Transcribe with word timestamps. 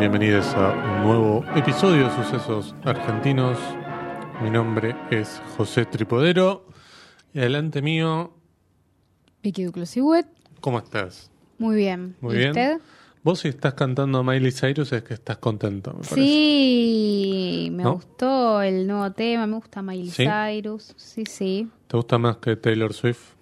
Bienvenidos, 0.00 0.46
a 0.54 0.70
un 0.70 1.02
nuevo 1.06 1.44
episodio 1.54 2.08
de 2.08 2.16
Sucesos 2.16 2.74
Argentinos. 2.84 3.58
Mi 4.42 4.48
nombre 4.48 4.96
es 5.10 5.42
José 5.58 5.84
Tripodero 5.84 6.64
y 7.34 7.40
adelante 7.40 7.82
mío, 7.82 8.32
Vicky 9.42 9.64
Duclos. 9.64 9.94
¿cómo 10.62 10.78
estás? 10.78 11.30
Muy 11.58 11.76
bien. 11.76 12.16
Muy 12.22 12.34
¿Y 12.34 12.38
bien. 12.38 12.48
usted? 12.52 12.80
Vos 13.22 13.40
si 13.40 13.48
estás 13.48 13.74
cantando 13.74 14.24
Miley 14.24 14.52
Cyrus 14.52 14.90
es 14.94 15.02
que 15.02 15.12
estás 15.12 15.36
contento, 15.36 15.90
me 15.90 15.98
parece. 15.98 16.14
Sí, 16.14 17.68
me 17.70 17.82
¿No? 17.82 17.92
gustó 17.96 18.62
el 18.62 18.86
nuevo 18.86 19.12
tema, 19.12 19.46
me 19.46 19.56
gusta 19.56 19.82
Miley 19.82 20.08
¿Sí? 20.08 20.24
Cyrus. 20.24 20.94
Sí, 20.96 21.24
sí. 21.26 21.68
¿Te 21.88 21.98
gusta 21.98 22.16
más 22.16 22.38
que 22.38 22.56
Taylor 22.56 22.94
Swift? 22.94 23.34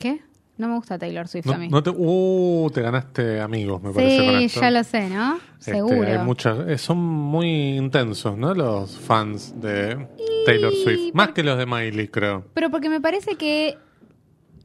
¿Qué? 0.00 0.22
No 0.60 0.68
me 0.68 0.74
gusta 0.76 0.98
Taylor 0.98 1.26
Swift 1.26 1.46
No, 1.46 1.54
a 1.54 1.56
mí. 1.58 1.68
no 1.70 1.82
te, 1.82 1.88
uh, 1.88 2.70
te 2.72 2.82
ganaste 2.82 3.40
amigos, 3.40 3.82
me 3.82 3.92
parece. 3.92 4.26
con 4.26 4.38
sí, 4.38 4.44
esto. 4.44 4.60
ya 4.60 4.70
lo 4.70 4.84
sé, 4.84 5.08
¿no? 5.08 5.38
Este, 5.58 5.72
Seguro. 5.72 6.02
hay 6.06 6.18
muchas, 6.18 6.68
eh, 6.68 6.76
son 6.76 6.98
muy 6.98 7.76
intensos, 7.78 8.36
¿no? 8.36 8.52
Los 8.54 8.98
fans 8.98 9.54
de 9.58 10.06
Taylor 10.44 10.72
Swift. 10.74 11.14
Más 11.14 11.30
que 11.30 11.42
los 11.42 11.56
de 11.56 11.64
Miley, 11.64 12.08
creo. 12.08 12.44
Pero 12.52 12.70
porque 12.70 12.90
me 12.90 13.00
parece 13.00 13.36
que 13.36 13.78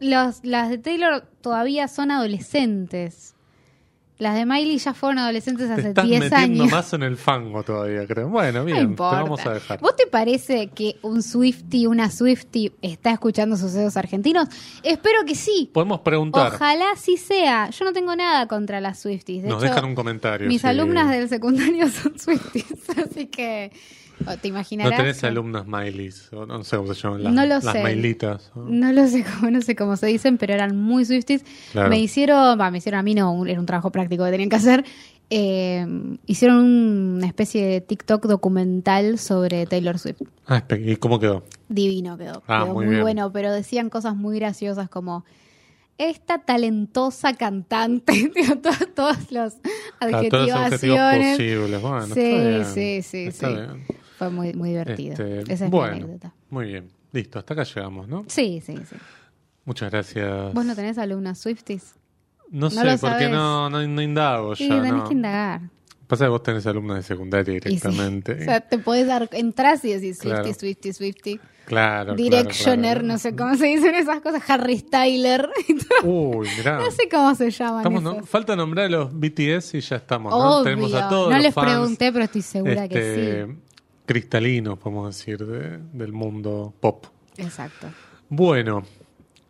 los, 0.01 0.43
las 0.43 0.69
de 0.69 0.77
Taylor 0.79 1.21
todavía 1.39 1.87
son 1.87 2.11
adolescentes. 2.11 3.34
Las 4.17 4.35
de 4.35 4.45
Miley 4.45 4.77
ya 4.77 4.93
fueron 4.93 5.19
adolescentes 5.19 5.67
Te 5.67 5.73
hace 5.73 5.87
estás 5.89 6.05
10 6.05 6.19
metiendo 6.21 6.63
años. 6.63 6.71
más 6.73 6.93
en 6.93 7.03
el 7.03 7.17
fango 7.17 7.63
todavía, 7.63 8.07
creo. 8.07 8.29
Bueno, 8.29 8.59
No 8.59 8.65
bien, 8.65 8.77
te 8.77 8.83
importa. 8.83 9.21
vamos 9.23 9.45
a 9.45 9.53
dejar. 9.55 9.81
¿Vos 9.81 9.95
te 9.97 10.07
parece 10.07 10.67
que 10.67 10.95
un 11.01 11.21
Swifty, 11.21 11.85
una 11.85 12.09
Swifty 12.09 12.71
está 12.81 13.11
escuchando 13.11 13.57
sucesos 13.57 13.97
argentinos? 13.97 14.47
Espero 14.83 15.25
que 15.25 15.35
sí. 15.35 15.69
Podemos 15.73 15.99
preguntar. 15.99 16.53
Ojalá 16.55 16.85
sí 16.95 17.17
sea. 17.17 17.69
Yo 17.71 17.83
no 17.83 17.91
tengo 17.91 18.15
nada 18.15 18.47
contra 18.47 18.79
las 18.79 18.99
Swifties. 18.99 19.43
De 19.43 19.49
Nos 19.49 19.61
hecho, 19.61 19.73
dejan 19.73 19.85
un 19.89 19.95
comentario. 19.95 20.47
mis 20.47 20.61
sí. 20.61 20.67
alumnas 20.67 21.09
del 21.09 21.27
secundario 21.27 21.89
son 21.89 22.17
Swifties. 22.17 22.65
Así 22.97 23.27
que 23.27 23.73
te 24.41 24.49
No 24.51 24.89
tenés 24.89 25.23
alumnas 25.23 25.65
Mileys, 25.67 26.31
o 26.33 26.45
no 26.45 26.63
sé 26.63 26.77
cómo 26.77 26.93
se 26.93 27.01
llaman 27.01 27.23
las, 27.23 27.33
No 27.33 27.41
lo 27.45 27.47
las 27.59 27.63
sé. 27.71 27.83
Mailitas. 27.83 28.51
¿no? 28.55 28.65
No 28.69 28.91
lo 28.93 29.07
sé 29.07 29.23
cómo, 29.23 29.51
no 29.51 29.61
sé 29.61 29.75
cómo 29.75 29.97
se 29.97 30.07
dicen, 30.07 30.37
pero 30.37 30.53
eran 30.53 30.75
muy 30.75 31.05
Swifties. 31.05 31.43
Claro. 31.71 31.89
Me 31.89 31.99
hicieron, 31.99 32.57
me 32.71 32.77
hicieron 32.77 32.99
a 32.99 33.03
mí 33.03 33.13
no, 33.15 33.31
un- 33.33 33.47
era 33.47 33.59
un 33.59 33.65
trabajo 33.65 33.91
práctico 33.91 34.23
que 34.25 34.31
tenían 34.31 34.49
que 34.49 34.55
hacer. 34.55 34.85
Eh, 35.31 35.85
hicieron 36.27 36.57
una 37.17 37.25
especie 37.27 37.65
de 37.65 37.81
TikTok 37.81 38.25
documental 38.27 39.17
sobre 39.17 39.65
Taylor 39.65 39.97
Swift. 39.97 40.21
Ah, 40.47 40.63
¿Y 40.79 40.95
cómo 40.97 41.19
quedó? 41.19 41.43
Divino 41.67 42.15
quedó. 42.17 42.43
Ah, 42.47 42.61
quedó 42.63 42.73
muy 42.75 42.99
bueno, 43.01 43.31
pero 43.31 43.51
decían 43.51 43.89
cosas 43.89 44.15
muy 44.15 44.37
graciosas 44.37 44.87
como 44.87 45.25
esta 45.97 46.39
talentosa 46.39 47.33
cantante, 47.33 48.31
todos 48.95 49.31
los 49.31 49.53
adjetivaciones. 49.99 51.31
posibles. 51.37 51.81
Bueno, 51.81 52.01
Sí, 52.05 52.61
sí, 52.73 53.01
sí, 53.01 53.25
Está 53.27 53.49
sí. 53.73 53.93
Fue 54.17 54.29
muy, 54.29 54.53
muy 54.53 54.69
divertido. 54.69 55.11
Este, 55.13 55.53
Esa 55.53 55.65
es 55.65 55.71
bueno, 55.71 55.95
mi 55.95 56.03
anécdota. 56.03 56.33
muy 56.49 56.65
bien. 56.67 56.89
Listo, 57.11 57.39
hasta 57.39 57.53
acá 57.53 57.63
llegamos, 57.63 58.07
¿no? 58.07 58.25
Sí, 58.27 58.61
sí, 58.65 58.75
sí. 58.89 58.95
Muchas 59.65 59.91
gracias. 59.91 60.53
¿Vos 60.53 60.65
no 60.65 60.75
tenés 60.75 60.97
alumnas 60.97 61.39
Swifties? 61.39 61.95
no 62.51 62.69
no 62.69 62.69
sé, 62.69 62.97
porque 62.99 63.27
no, 63.27 63.69
no, 63.69 63.85
no 63.87 64.01
indago 64.01 64.55
Sí, 64.55 64.67
ya. 64.69 64.75
tenés 64.75 64.93
no. 64.93 65.07
que 65.07 65.13
indagar. 65.13 65.61
Pasa 66.07 66.25
que 66.25 66.29
vos 66.29 66.43
tenés 66.43 66.67
alumnas 66.67 66.97
de 66.97 67.03
secundaria 67.03 67.45
sí. 67.45 67.51
directamente. 67.59 68.33
O 68.33 68.43
sea, 68.43 68.61
te 68.61 68.77
podés 68.77 69.07
dar, 69.07 69.27
entras 69.31 69.83
y 69.85 69.93
decís 69.93 70.19
Swiftie, 70.19 70.41
Claro. 70.43 70.53
Swiftie, 70.53 70.93
Swiftie. 70.93 71.39
claro. 71.65 72.13
Directioner, 72.13 72.99
claro, 72.99 73.07
no 73.07 73.17
sé 73.17 73.35
cómo 73.35 73.55
se 73.55 73.65
dicen 73.65 73.95
esas 73.95 74.21
cosas. 74.21 74.47
Harry 74.47 74.77
Styler. 74.77 75.49
Uy, 76.03 76.47
mirá. 76.57 76.77
no 76.77 76.91
sé 76.91 77.09
cómo 77.09 77.33
se 77.33 77.49
llaman 77.49 77.77
Estamos, 77.79 78.03
¿no? 78.03 78.11
esos. 78.17 78.29
Falta 78.29 78.55
nombrar 78.55 78.85
a 78.85 78.89
los 78.89 79.09
BTS 79.19 79.73
y 79.73 79.79
ya 79.81 79.95
estamos, 79.95 80.31
¿no? 80.31 80.61
Tenemos 80.61 80.93
a 80.93 81.09
todos 81.09 81.29
no 81.29 81.35
los 81.37 81.43
les 81.43 81.53
fans, 81.55 81.71
pregunté, 81.71 82.11
pero 82.11 82.25
estoy 82.25 82.41
segura 82.43 82.87
que 82.87 82.97
este, 82.99 83.45
sí. 83.47 83.59
Cristalinos, 84.05 84.77
podemos 84.79 85.15
decir, 85.15 85.45
de- 85.45 85.79
del 85.93 86.11
mundo 86.13 86.73
pop. 86.79 87.05
Exacto. 87.37 87.87
Bueno, 88.29 88.83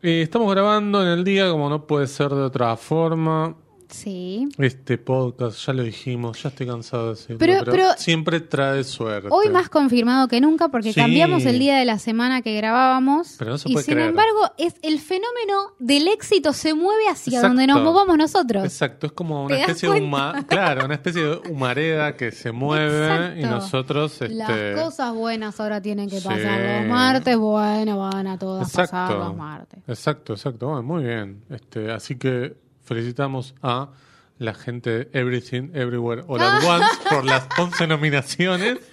eh, 0.01 0.21
estamos 0.23 0.51
grabando 0.51 1.01
en 1.01 1.09
el 1.09 1.23
día, 1.23 1.49
como 1.49 1.69
no 1.69 1.85
puede 1.87 2.07
ser 2.07 2.29
de 2.29 2.41
otra 2.41 2.75
forma. 2.77 3.55
Sí. 3.89 4.47
Este 4.57 4.97
podcast, 4.97 5.65
ya 5.65 5.73
lo 5.73 5.83
dijimos, 5.83 6.41
ya 6.43 6.49
estoy 6.49 6.67
cansado 6.67 7.03
de 7.05 7.09
decirlo, 7.11 7.37
Pero- 7.39 7.59
pero, 7.59 7.71
pero- 7.71 7.89
siempre 7.97 8.39
trae 8.41 8.83
suerte. 8.83 9.29
Hoy 9.31 9.49
más 9.49 9.69
confirmado 9.69 10.27
que 10.27 10.41
nunca 10.41 10.69
porque 10.69 10.93
Sí. 10.93 10.99
cambiamos 10.99 11.45
el 11.45 11.59
día 11.59 11.77
de 11.77 11.85
la 11.85 11.99
semana 11.99 12.41
que 12.41 12.55
grabábamos. 12.55 13.35
Pero 13.37 13.51
no 13.51 13.57
se 13.57 13.69
y 13.69 13.73
puede 13.73 13.85
sin 13.85 13.93
creer. 13.95 14.09
embargo, 14.09 14.51
es 14.57 14.75
el 14.81 14.99
fenómeno 14.99 15.73
del 15.79 16.07
éxito 16.07 16.53
se 16.53 16.73
mueve 16.73 17.07
hacia 17.09 17.37
Exacto. 17.37 17.47
donde 17.47 17.67
nos 17.67 17.81
movamos 17.83 18.17
nosotros. 18.17 18.63
Exacto, 18.63 19.07
es 19.07 19.13
como 19.13 19.47
¿Te 19.47 19.53
una 19.55 19.61
especie 19.65 19.89
de 19.91 20.01
huma- 20.01 20.45
claro, 20.47 20.85
una 20.85 20.95
especie 20.95 21.23
de 21.23 21.41
humareda 21.49 22.15
que 22.15 22.31
se 22.31 22.51
mueve 22.51 23.05
Exacto. 23.07 23.39
y 23.39 23.43
nosotros 23.43 24.21
este, 24.21 24.29
Las 24.35 24.81
cosas 24.83 25.13
buenas 25.13 25.59
ahora 25.59 25.81
tienen 25.81 26.09
que 26.09 26.19
Sí. 26.19 26.27
pasar 26.27 26.59
los 26.81 26.89
martes. 26.89 27.37
Bueno, 27.37 27.97
van 27.99 28.27
a 28.27 28.37
todas 28.37 28.65
pasar 28.71 28.85
Exacto. 28.85 29.17
los 29.17 29.35
martes. 29.35 29.79
Exacto, 29.87 30.33
exacto. 30.33 30.67
Bueno, 30.67 30.83
muy 30.83 31.03
bien. 31.03 31.43
Este, 31.49 31.91
así 31.91 32.15
que 32.17 32.55
felicitamos 32.85 33.55
a 33.61 33.89
la 34.37 34.53
gente 34.53 34.89
de 34.89 35.09
Everything, 35.13 35.71
Everywhere, 35.73 36.23
All 36.27 36.41
at 36.41 36.63
Once 36.63 36.87
por 37.09 37.25
las 37.25 37.47
11 37.57 37.87
nominaciones. 37.87 38.79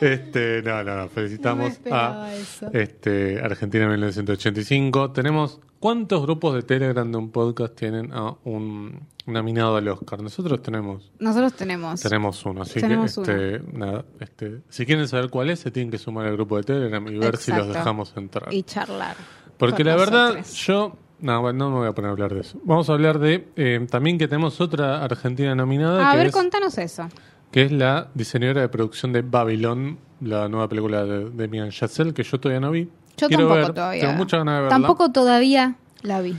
Este, 0.00 0.62
no, 0.62 0.84
no, 0.84 0.94
no, 0.94 1.02
No 1.02 1.08
felicitamos 1.08 1.72
esperaba 1.72 2.26
a 2.26 2.34
eso. 2.36 2.70
este, 2.72 3.40
Argentina 3.40 3.88
1985. 3.88 5.10
Tenemos 5.10 5.58
¿cuántos 5.80 6.22
grupos 6.22 6.54
de 6.54 6.62
Telegram 6.62 7.10
de 7.10 7.18
un 7.18 7.30
podcast 7.32 7.74
tienen 7.74 8.12
a 8.12 8.36
un 8.44 9.00
nominado 9.26 9.76
al 9.76 9.88
Oscar? 9.88 10.22
Nosotros 10.22 10.62
tenemos 10.62 11.10
Nosotros 11.18 11.54
tenemos. 11.54 12.00
tenemos 12.00 12.46
uno, 12.46 12.62
así 12.62 12.80
Tenemos 12.80 13.16
que 13.16 13.56
este, 13.56 13.76
nada, 13.76 14.04
este, 14.20 14.60
si 14.68 14.86
quieren 14.86 15.08
saber 15.08 15.28
cuál 15.30 15.50
es, 15.50 15.58
se 15.58 15.72
tienen 15.72 15.90
que 15.90 15.98
sumar 15.98 16.26
al 16.26 16.34
grupo 16.34 16.56
de 16.58 16.62
Telegram 16.62 17.04
y 17.08 17.18
ver 17.18 17.36
si 17.36 17.50
los 17.50 17.66
dejamos 17.66 18.12
entrar. 18.16 18.54
Y 18.54 18.62
charlar. 18.62 19.16
Porque 19.56 19.82
la 19.82 19.96
verdad, 19.96 20.44
yo. 20.54 20.96
No, 21.20 21.40
bueno, 21.40 21.58
no 21.66 21.70
me 21.70 21.78
voy 21.80 21.88
a 21.88 21.92
poner 21.92 22.08
a 22.10 22.12
hablar 22.12 22.32
de 22.34 22.40
eso. 22.40 22.58
Vamos 22.64 22.88
a 22.88 22.92
hablar 22.92 23.18
de. 23.18 23.48
eh, 23.56 23.84
también 23.90 24.18
que 24.18 24.28
tenemos 24.28 24.60
otra 24.60 25.02
argentina 25.04 25.54
nominada, 25.54 26.08
A 26.08 26.12
que, 26.12 26.18
ver, 26.18 26.26
es, 26.28 26.32
contanos 26.32 26.78
eso. 26.78 27.08
que 27.50 27.62
es 27.64 27.72
la 27.72 28.08
diseñadora 28.14 28.60
de 28.60 28.68
producción 28.68 29.12
de 29.12 29.22
Babylon, 29.22 29.98
la 30.20 30.48
nueva 30.48 30.68
película 30.68 31.04
de 31.04 31.30
Demian 31.30 31.70
Chazelle, 31.70 32.12
que 32.14 32.22
yo 32.22 32.38
todavía 32.38 32.60
no 32.60 32.70
vi. 32.70 32.88
Yo 33.16 33.26
Quiero 33.26 33.48
tampoco 33.48 33.54
ver, 33.66 33.74
todavía. 33.74 34.00
Tengo 34.02 34.14
muchas 34.14 34.38
ganas 34.38 34.54
de 34.54 34.60
verla. 34.62 34.76
Tampoco 34.76 35.10
todavía 35.12 35.74
la 36.02 36.20
vi. 36.20 36.36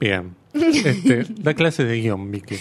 Bien. 0.00 0.34
Este, 0.54 1.24
da 1.38 1.54
clases 1.54 1.86
de 1.88 1.96
guion, 2.00 2.30
Vicky. 2.30 2.56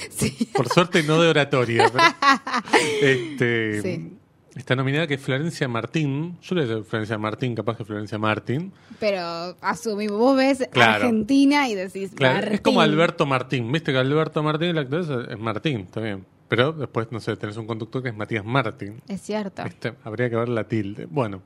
Por 0.56 0.70
suerte 0.70 1.04
no 1.04 1.22
de 1.22 1.30
oratoria. 1.30 1.90
pero- 1.92 2.04
este, 3.02 3.82
Sí. 3.82 4.14
Está 4.56 4.76
nominada 4.76 5.08
que 5.08 5.18
Florencia 5.18 5.68
Martín. 5.68 6.38
Yo 6.42 6.56
le 6.56 6.66
digo 6.68 6.84
Florencia 6.84 7.18
Martín, 7.18 7.56
capaz 7.56 7.78
que 7.78 7.86
Florencia 7.86 8.18
Martín. 8.18 8.74
Pero 9.00 9.56
asumimos, 9.62 10.18
vos 10.18 10.36
ves 10.36 10.68
Claro. 10.72 11.06
Argentina 11.06 11.70
y 11.70 11.76
decís. 11.76 12.12
Claro, 12.14 12.52
es 12.52 12.60
como 12.62 12.82
Alberto 12.82 13.26
Martín. 13.26 13.72
Viste 13.72 13.92
que 13.94 13.98
Alberto 13.98 14.44
Martín, 14.44 14.70
el 14.70 14.78
actor, 14.80 15.28
es- 15.32 15.40
Martín, 15.40 15.82
está 15.82 16.02
bien. 16.02 16.26
Pero 16.50 16.74
después, 16.74 17.08
no 17.12 17.22
sé, 17.22 17.38
tenés 17.38 17.56
un 17.56 17.66
conductor 17.66 18.04
que 18.04 18.10
es 18.10 18.16
Matías 18.16 18.44
Martín. 18.44 19.02
Es 19.08 19.22
cierto. 19.22 19.64
Este, 19.64 19.94
habría 20.04 20.30
que 20.30 20.36
ver 20.36 20.50
la 20.50 20.66
tilde. 20.66 21.08
Bueno, 21.10 21.42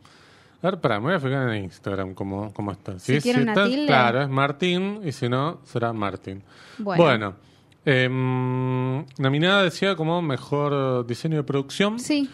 a 0.64 0.72
ver, 0.72 0.82
pará, 0.82 1.00
me 1.00 1.06
voy 1.06 1.14
a 1.16 1.20
fijar 1.20 1.48
en 1.54 1.66
Instagram 1.66 2.16
cómo, 2.16 2.52
cómo 2.54 2.72
está. 2.72 2.98
Si 2.98 3.12
una 3.30 3.52
está- 3.52 3.66
tilde. 3.68 3.86
Claro, 3.86 4.24
es 4.24 4.30
Martín 4.30 5.02
y 5.06 5.12
si 5.12 5.30
no, 5.30 5.60
será 5.64 5.94
Martín. 5.94 6.42
Bueno. 6.80 7.04
Bueno, 7.04 7.36
em, 7.86 9.06
nominada 9.20 9.62
decía 9.64 9.96
como 9.96 10.22
mejor 10.24 11.06
diseño 11.06 11.38
de 11.38 11.44
producción. 11.44 12.00
Sí. 12.00 12.28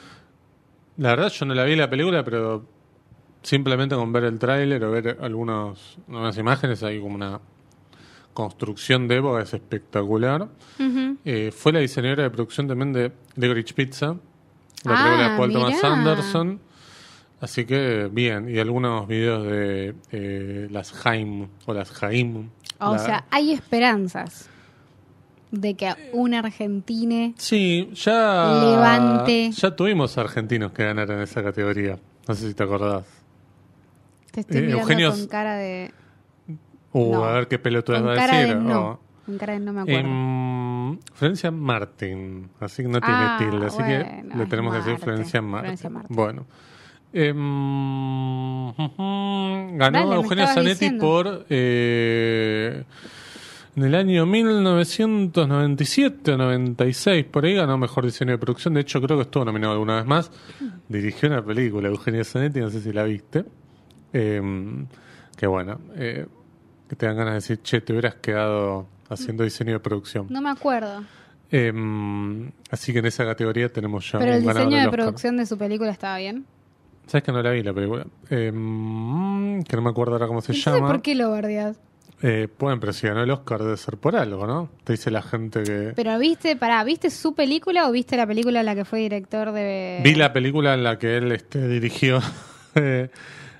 La 0.97 1.09
verdad, 1.09 1.29
yo 1.31 1.45
no 1.45 1.53
la 1.53 1.63
vi 1.63 1.75
la 1.75 1.89
película, 1.89 2.23
pero 2.23 2.65
simplemente 3.41 3.95
con 3.95 4.11
ver 4.13 4.25
el 4.25 4.38
tráiler 4.39 4.83
o 4.83 4.91
ver 4.91 5.17
algunos, 5.21 5.97
algunas 6.07 6.38
imágenes, 6.38 6.83
hay 6.83 6.99
como 6.99 7.15
una 7.15 7.39
construcción 8.33 9.07
de 9.07 9.17
época, 9.17 9.41
es 9.41 9.53
espectacular. 9.53 10.47
Eh, 11.25 11.51
fue 11.55 11.71
la 11.73 11.79
diseñadora 11.79 12.23
de 12.23 12.29
producción 12.29 12.67
también 12.67 12.93
de 12.93 13.11
Licorice 13.35 13.73
Pizza, 13.73 14.15
la 14.83 14.93
Ah, 14.93 15.03
película 15.03 15.29
de 15.31 15.38
Paul 15.38 15.53
Thomas 15.53 15.73
mirá. 15.75 15.93
Anderson. 15.93 16.59
Así 17.39 17.65
que 17.65 18.07
bien, 18.11 18.47
y 18.55 18.59
algunos 18.59 19.07
videos 19.07 19.44
de 19.44 19.95
eh, 20.11 20.67
las 20.69 20.91
Jaime 20.91 21.49
o 21.65 21.73
las 21.73 21.89
Jaim. 21.91 22.49
O 22.79 22.91
la- 22.94 22.99
sea, 22.99 23.25
hay 23.31 23.51
esperanzas 23.51 24.47
de 25.51 25.74
que 25.75 25.94
un 26.13 26.33
argentine 26.33 27.33
Sí, 27.38 27.89
ya. 27.94 28.62
Levante. 28.63 29.51
Ya 29.51 29.75
tuvimos 29.75 30.18
argentinos 30.18 30.71
que 30.71 30.86
ganaron 30.86 31.21
esa 31.21 31.44
categoría. 31.44 32.00
No 32.27 32.36
sé 32.36 32.48
si 32.48 32.53
te 32.53 32.63
acordás. 32.63 33.06
te 34.31 34.39
estoy 34.42 34.57
Eh, 34.57 34.62
mirando 34.62 34.81
Eugenio- 34.83 35.12
con 35.12 35.27
cara 35.27 35.56
de. 35.56 35.92
Uh, 36.94 37.12
No. 37.13 37.24
a 37.25 37.33
ver 37.33 37.48
qué 37.50 37.59
pelotudas 37.59 38.01
va 38.06 38.13
a 38.13 38.27
decir. 38.27 38.48
de 38.48 38.56
no. 38.56 38.81
Oh. 38.92 39.00
Con 39.25 39.38
cara 39.38 39.53
de 39.53 39.59
no 39.59 39.74
me 39.74 39.81
acuerdo. 39.81 40.00
Em, 40.00 41.00
Florencia 41.13 41.51
Martín, 41.51 42.50
así 42.59 42.81
que 42.83 42.88
no 42.89 43.00
tiene 43.01 43.15
Ah, 43.18 43.36
tilde, 43.38 43.65
así 43.68 43.77
bueno, 43.77 44.06
que 44.31 44.38
le 44.38 44.45
tenemos 44.47 44.74
que 44.74 44.80
decir 44.80 44.97
Florencia 45.00 45.42
Martín. 45.42 45.89
Bueno. 46.09 46.45
Em, 47.13 48.74
ganó 49.77 50.00
Dale, 50.00 50.15
Eugenio 50.15 50.47
Zanetti 50.47 50.69
diciendo. 50.69 51.01
por 51.06 51.45
eh, 51.50 52.83
En 53.75 53.83
el 53.83 53.95
año 53.95 54.25
1997 54.25 56.33
o 56.33 56.38
96, 56.38 57.25
por 57.25 57.45
ahí 57.45 57.56
ganó 57.56 57.77
mejor 57.77 58.06
diseño 58.06 58.31
de 58.31 58.38
producción. 58.38 58.73
De 58.73 58.81
hecho, 58.81 59.01
creo 59.01 59.18
que 59.18 59.23
estuvo 59.23 59.45
nominado 59.45 59.73
alguna 59.73 59.95
vez 59.95 60.06
más. 60.06 60.29
Dirigió 60.89 61.29
una 61.29 61.44
película, 61.44 61.88
Eugenio 61.88 62.23
Zanetti, 62.25 62.59
no 62.59 62.69
sé 62.69 62.81
si 62.81 62.91
la 62.91 63.03
viste. 63.03 63.45
Eh, 64.13 64.41
que 65.38 65.47
bueno, 65.47 65.79
eh, 65.95 66.25
que 66.89 66.95
te 66.97 67.06
dan 67.06 67.15
ganas 67.15 67.31
de 67.31 67.35
decir, 67.35 67.62
che, 67.62 67.79
te 67.81 67.94
hubieras 67.94 68.15
quedado 68.15 68.88
haciendo 69.09 69.44
diseño 69.45 69.71
de 69.73 69.79
producción. 69.79 70.27
No 70.29 70.41
me 70.41 70.50
acuerdo. 70.50 71.03
Eh, 71.50 71.71
así 72.69 72.91
que 72.94 73.00
en 73.00 73.06
esa 73.06 73.25
categoría 73.25 73.69
tenemos 73.69 74.09
ya 74.12 74.19
Pero 74.19 74.33
el 74.33 74.41
un 74.41 74.47
diseño 74.47 74.69
de 74.69 74.75
Oscar. 74.85 74.91
producción 74.91 75.38
de 75.38 75.45
su 75.45 75.57
película 75.57 75.91
estaba 75.91 76.18
bien. 76.18 76.45
¿Sabes 77.07 77.23
que 77.23 77.31
no 77.31 77.41
la 77.41 77.51
vi 77.51 77.63
la 77.63 77.73
película? 77.73 78.06
Mm, 78.29 79.62
que 79.63 79.75
no 79.75 79.81
me 79.81 79.89
acuerdo 79.89 80.13
ahora 80.13 80.27
cómo 80.27 80.41
se 80.41 80.51
Entonces, 80.51 80.73
llama. 80.73 80.88
¿por 80.88 81.01
qué 81.01 81.15
lo 81.15 81.31
bardeas? 81.31 81.79
Eh, 82.23 82.47
pueden, 82.56 82.79
pero 82.79 82.94
si 82.94 83.07
ganó 83.07 83.23
el 83.23 83.31
Oscar 83.31 83.63
debe 83.63 83.77
ser 83.77 83.97
por 83.97 84.15
algo, 84.15 84.45
¿no? 84.45 84.69
Te 84.83 84.94
dice 84.94 85.09
la 85.09 85.23
gente 85.23 85.63
que... 85.63 85.94
Pero 85.95 86.19
viste, 86.19 86.56
pará, 86.56 86.83
¿viste 86.83 87.09
su 87.09 87.33
película 87.33 87.88
o 87.89 87.91
viste 87.91 88.15
la 88.15 88.27
película 88.27 88.59
en 88.59 88.68
la 88.68 88.75
que 88.75 88.85
fue 88.85 89.00
director 89.00 89.51
de... 89.51 90.01
Vi 90.03 90.13
la 90.13 90.31
película 90.31 90.75
en 90.75 90.83
la 90.83 91.00
que 91.00 91.18
él 91.18 91.31
este, 91.31 91.68
dirigió. 91.68 92.19
Eh, 92.73 93.09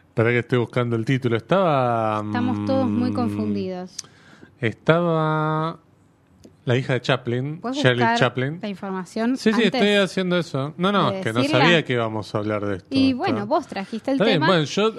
Espera 0.08 0.30
que 0.30 0.40
estoy 0.40 0.60
buscando 0.60 0.96
el 0.96 1.04
título. 1.04 1.36
Estaba... 1.36 2.22
Estamos 2.25 2.66
todos 2.66 2.88
muy 2.90 3.12
mm, 3.12 3.13
confundidos. 3.13 3.96
Estaba 4.60 5.80
la 6.66 6.78
hija 6.78 6.94
de 6.94 7.02
Chaplin, 7.02 7.60
¿Puedes 7.62 7.78
Shirley 7.78 8.06
Chaplin. 8.18 8.60
la 8.62 8.68
información 8.68 9.38
Sí, 9.38 9.54
sí, 9.54 9.63
estoy 9.63 9.96
haciendo 9.96 10.38
eso. 10.38 10.74
No, 10.78 10.92
no, 10.92 11.12
de 11.12 11.19
es 11.19 11.24
que 11.24 11.34
no 11.34 11.44
sabía 11.44 11.84
que 11.84 11.94
íbamos 11.94 12.36
a 12.36 12.38
hablar 12.38 12.66
de 12.66 12.75
esto. 12.78 12.88
Y 12.90 13.13
bueno, 13.13 13.48
vos 13.48 13.68
trajiste 13.68 14.12
el 14.12 14.16
Está 14.16 14.25
bien, 14.25 14.36
tema. 14.36 14.48
bueno, 14.48 14.63
yo 14.66 14.92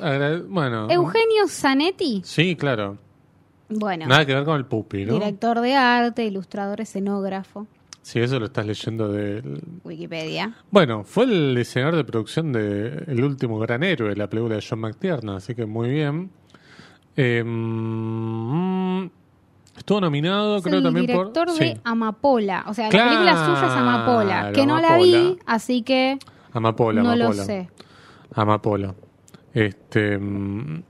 Bueno, 0.49 0.91
Eugenio 0.91 1.47
Zanetti, 1.47 2.23
sí, 2.25 2.56
claro. 2.56 2.99
Bueno, 3.79 4.07
Nada 4.07 4.25
que 4.27 4.35
ver 4.35 4.45
con 4.45 4.57
el 4.57 4.65
pupi, 4.67 5.05
¿no? 5.05 5.15
director 5.15 5.61
de 5.61 5.75
arte, 5.75 6.25
ilustrador, 6.25 6.81
escenógrafo, 6.81 7.67
Sí, 8.05 8.19
eso 8.19 8.41
lo 8.41 8.47
estás 8.47 8.67
leyendo 8.67 9.13
del... 9.13 9.63
Wikipedia. 9.85 10.53
Bueno, 10.73 11.05
fue 11.05 11.23
el 11.25 11.55
diseñador 11.55 11.95
de 11.95 12.03
producción 12.05 12.53
de 12.53 13.05
El 13.07 13.23
último 13.23 13.61
gran 13.61 13.85
héroe, 13.85 14.17
la 14.17 14.29
película 14.29 14.57
de 14.57 14.65
John 14.69 14.81
McTiernan, 14.81 15.37
así 15.37 15.55
que 15.55 15.67
muy 15.67 15.89
bien. 15.91 16.29
Eh, 17.17 17.45
mm, 17.45 19.05
estuvo 19.77 20.01
nominado, 20.01 20.57
Es 20.57 20.63
creo 20.65 20.79
el 20.79 20.83
también 20.83 21.07
director 21.07 21.47
por... 21.47 21.57
de 21.57 21.75
sí, 21.75 21.81
Amapola. 21.85 22.65
O 22.67 22.75
sea, 22.75 22.89
Claro, 22.89 23.11
la 23.11 23.19
película 23.21 23.47
suya 23.47 23.67
es 23.69 23.73
Amapola, 23.73 24.53
que 24.53 24.67
no 24.67 24.81
la 24.81 24.97
vi, 24.97 25.39
así 25.47 25.83
que 25.83 26.19
Amapola, 26.53 27.03
no 27.05 27.11
Amapola. 27.13 27.37
lo 27.37 27.45
sé. 27.45 27.69
Amapola. 28.35 28.95
Este, 29.55 30.19
mm, 30.19 30.83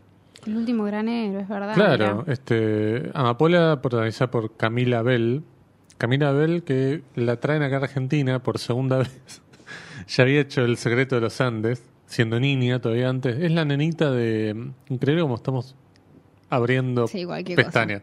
El 0.46 0.56
último 0.56 0.84
gran 0.84 1.08
héroe, 1.08 1.42
es 1.42 1.48
verdad. 1.48 1.74
claro, 1.74 2.24
este, 2.26 3.10
Amapola 3.14 3.80
protagonizada 3.80 4.30
por 4.30 4.56
Camila 4.56 5.02
Bell. 5.02 5.42
Camila 5.98 6.32
Bell 6.32 6.64
que 6.64 7.02
la 7.14 7.36
traen 7.36 7.62
acá 7.62 7.76
a 7.76 7.80
Argentina 7.80 8.42
por 8.42 8.58
segunda 8.58 8.98
vez. 8.98 9.40
ya 10.08 10.24
había 10.24 10.40
hecho 10.40 10.64
El 10.64 10.76
secreto 10.76 11.14
de 11.14 11.20
los 11.20 11.40
Andes, 11.40 11.84
siendo 12.06 12.40
niña 12.40 12.80
todavía 12.80 13.08
antes. 13.08 13.38
Es 13.38 13.52
la 13.52 13.64
nenita 13.64 14.10
de... 14.10 14.70
Increíble 14.88 15.22
como 15.22 15.36
estamos 15.36 15.76
abriendo 16.50 17.06
Sí, 17.06 17.24
pestañas. 17.56 18.02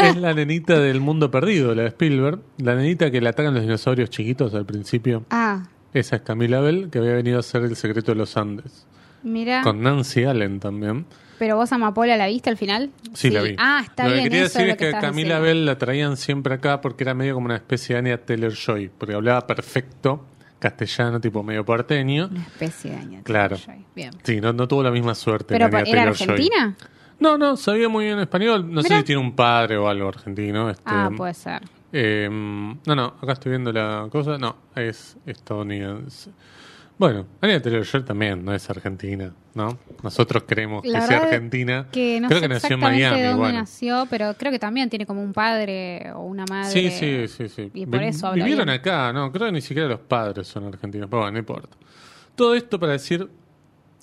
es 0.00 0.16
la 0.16 0.34
nenita 0.34 0.78
del 0.80 1.00
mundo 1.00 1.30
perdido, 1.30 1.74
la 1.74 1.82
de 1.82 1.88
Spielberg. 1.88 2.40
La 2.58 2.74
nenita 2.74 3.10
que 3.10 3.20
le 3.20 3.28
atacan 3.28 3.54
los 3.54 3.62
dinosaurios 3.62 4.10
chiquitos 4.10 4.52
al 4.54 4.66
principio. 4.66 5.24
Ah, 5.30 5.62
Esa 5.94 6.16
es 6.16 6.22
Camila 6.22 6.60
Bell, 6.60 6.90
que 6.90 6.98
había 6.98 7.12
venido 7.14 7.36
a 7.36 7.40
hacer 7.40 7.62
El 7.62 7.76
secreto 7.76 8.10
de 8.12 8.16
los 8.16 8.36
Andes. 8.36 8.86
mira. 9.22 9.62
Con 9.62 9.80
Nancy 9.80 10.24
Allen 10.24 10.58
también. 10.60 11.06
Pero 11.38 11.56
vos 11.56 11.70
Amapola 11.72 12.16
la 12.16 12.26
viste 12.26 12.48
al 12.50 12.56
final? 12.56 12.90
Sí, 13.12 13.30
la 13.30 13.42
vi. 13.42 13.54
Ah, 13.58 13.82
está 13.84 14.04
lo 14.04 14.12
bien. 14.12 14.24
que 14.24 14.30
quería 14.30 14.44
eso 14.46 14.54
decir 14.58 14.66
lo 14.66 14.72
es 14.72 14.78
que, 14.78 14.84
estabas 14.86 15.04
Camila 15.04 15.22
diciendo. 15.40 15.42
Bell 15.44 15.66
la 15.66 15.78
traían 15.78 16.16
siempre 16.16 16.54
acá 16.54 16.80
porque 16.80 17.04
era 17.04 17.14
medio 17.14 17.34
como 17.34 17.46
una 17.46 17.56
especie 17.56 17.94
de 17.94 17.98
Anya 17.98 18.18
Taylor-Joy, 18.24 18.90
porque 18.96 19.14
hablaba 19.14 19.46
perfecto 19.46 20.24
castellano, 20.58 21.20
tipo 21.20 21.42
medio 21.42 21.64
porteño. 21.64 22.28
Una 22.30 22.40
especie 22.42 22.90
de 22.92 22.96
año. 22.96 23.20
Claro. 23.24 23.56
Bien. 23.94 24.10
Sí, 24.22 24.40
no, 24.40 24.52
no 24.52 24.66
tuvo 24.66 24.82
la 24.82 24.90
misma 24.90 25.14
suerte. 25.14 25.54
¿Pero 25.54 25.68
que 25.68 25.76
Anya 25.76 25.90
era 25.92 26.02
argentina? 26.10 26.76
No, 27.18 27.36
no, 27.38 27.56
sabía 27.56 27.88
muy 27.88 28.04
bien 28.06 28.18
español. 28.18 28.70
No 28.72 28.82
sé 28.82 28.88
Mirá. 28.88 28.98
si 29.00 29.04
tiene 29.04 29.20
un 29.22 29.34
padre 29.34 29.76
o 29.76 29.88
algo 29.88 30.08
argentino. 30.08 30.68
Este, 30.70 30.82
Ah, 30.86 31.10
puede 31.16 31.34
ser. 31.34 31.62
eh, 31.92 32.28
no, 32.30 32.94
no, 32.94 33.14
acá 33.22 33.32
estoy 33.32 33.50
viendo 33.50 33.72
la 33.72 34.06
cosa. 34.10 34.36
No, 34.38 34.56
es 34.74 35.16
estadounidense. 35.26 36.30
Bueno, 36.98 37.26
Anya 37.42 37.60
Taylor-Joy 37.60 38.04
también 38.04 38.42
no 38.42 38.54
es 38.54 38.70
argentina, 38.70 39.30
¿no? 39.54 39.78
Nosotros 40.02 40.44
creemos 40.46 40.82
La 40.86 41.00
que 41.00 41.06
sea 41.06 41.18
argentina. 41.24 41.86
Que 41.92 42.18
no 42.20 42.28
Creo 42.28 42.40
sé 42.40 42.48
que 42.48 42.54
nació 42.54 42.74
en 42.74 42.80
Miami. 42.80 43.18
de 43.20 43.26
dónde 43.26 43.38
bueno. 43.38 43.58
nació, 43.58 44.06
pero 44.08 44.32
creo 44.38 44.50
que 44.50 44.58
también 44.58 44.88
tiene 44.88 45.04
como 45.04 45.22
un 45.22 45.34
padre 45.34 46.10
o 46.14 46.20
una 46.24 46.46
madre. 46.48 46.70
Sí, 46.70 46.90
sí, 46.90 47.28
sí, 47.28 47.48
sí. 47.50 47.70
Y 47.74 47.84
por 47.84 48.00
Vi- 48.00 48.06
eso 48.06 48.32
Vivieron 48.32 48.64
bien. 48.66 48.78
acá, 48.80 49.12
no, 49.12 49.30
creo 49.30 49.46
que 49.48 49.52
ni 49.52 49.60
siquiera 49.60 49.88
los 49.90 50.00
padres 50.00 50.46
son 50.48 50.64
argentinos, 50.64 51.08
pero 51.10 51.20
bueno, 51.20 51.32
no 51.32 51.38
importa. 51.38 51.76
Todo 52.34 52.54
esto 52.54 52.80
para 52.80 52.92
decir 52.92 53.28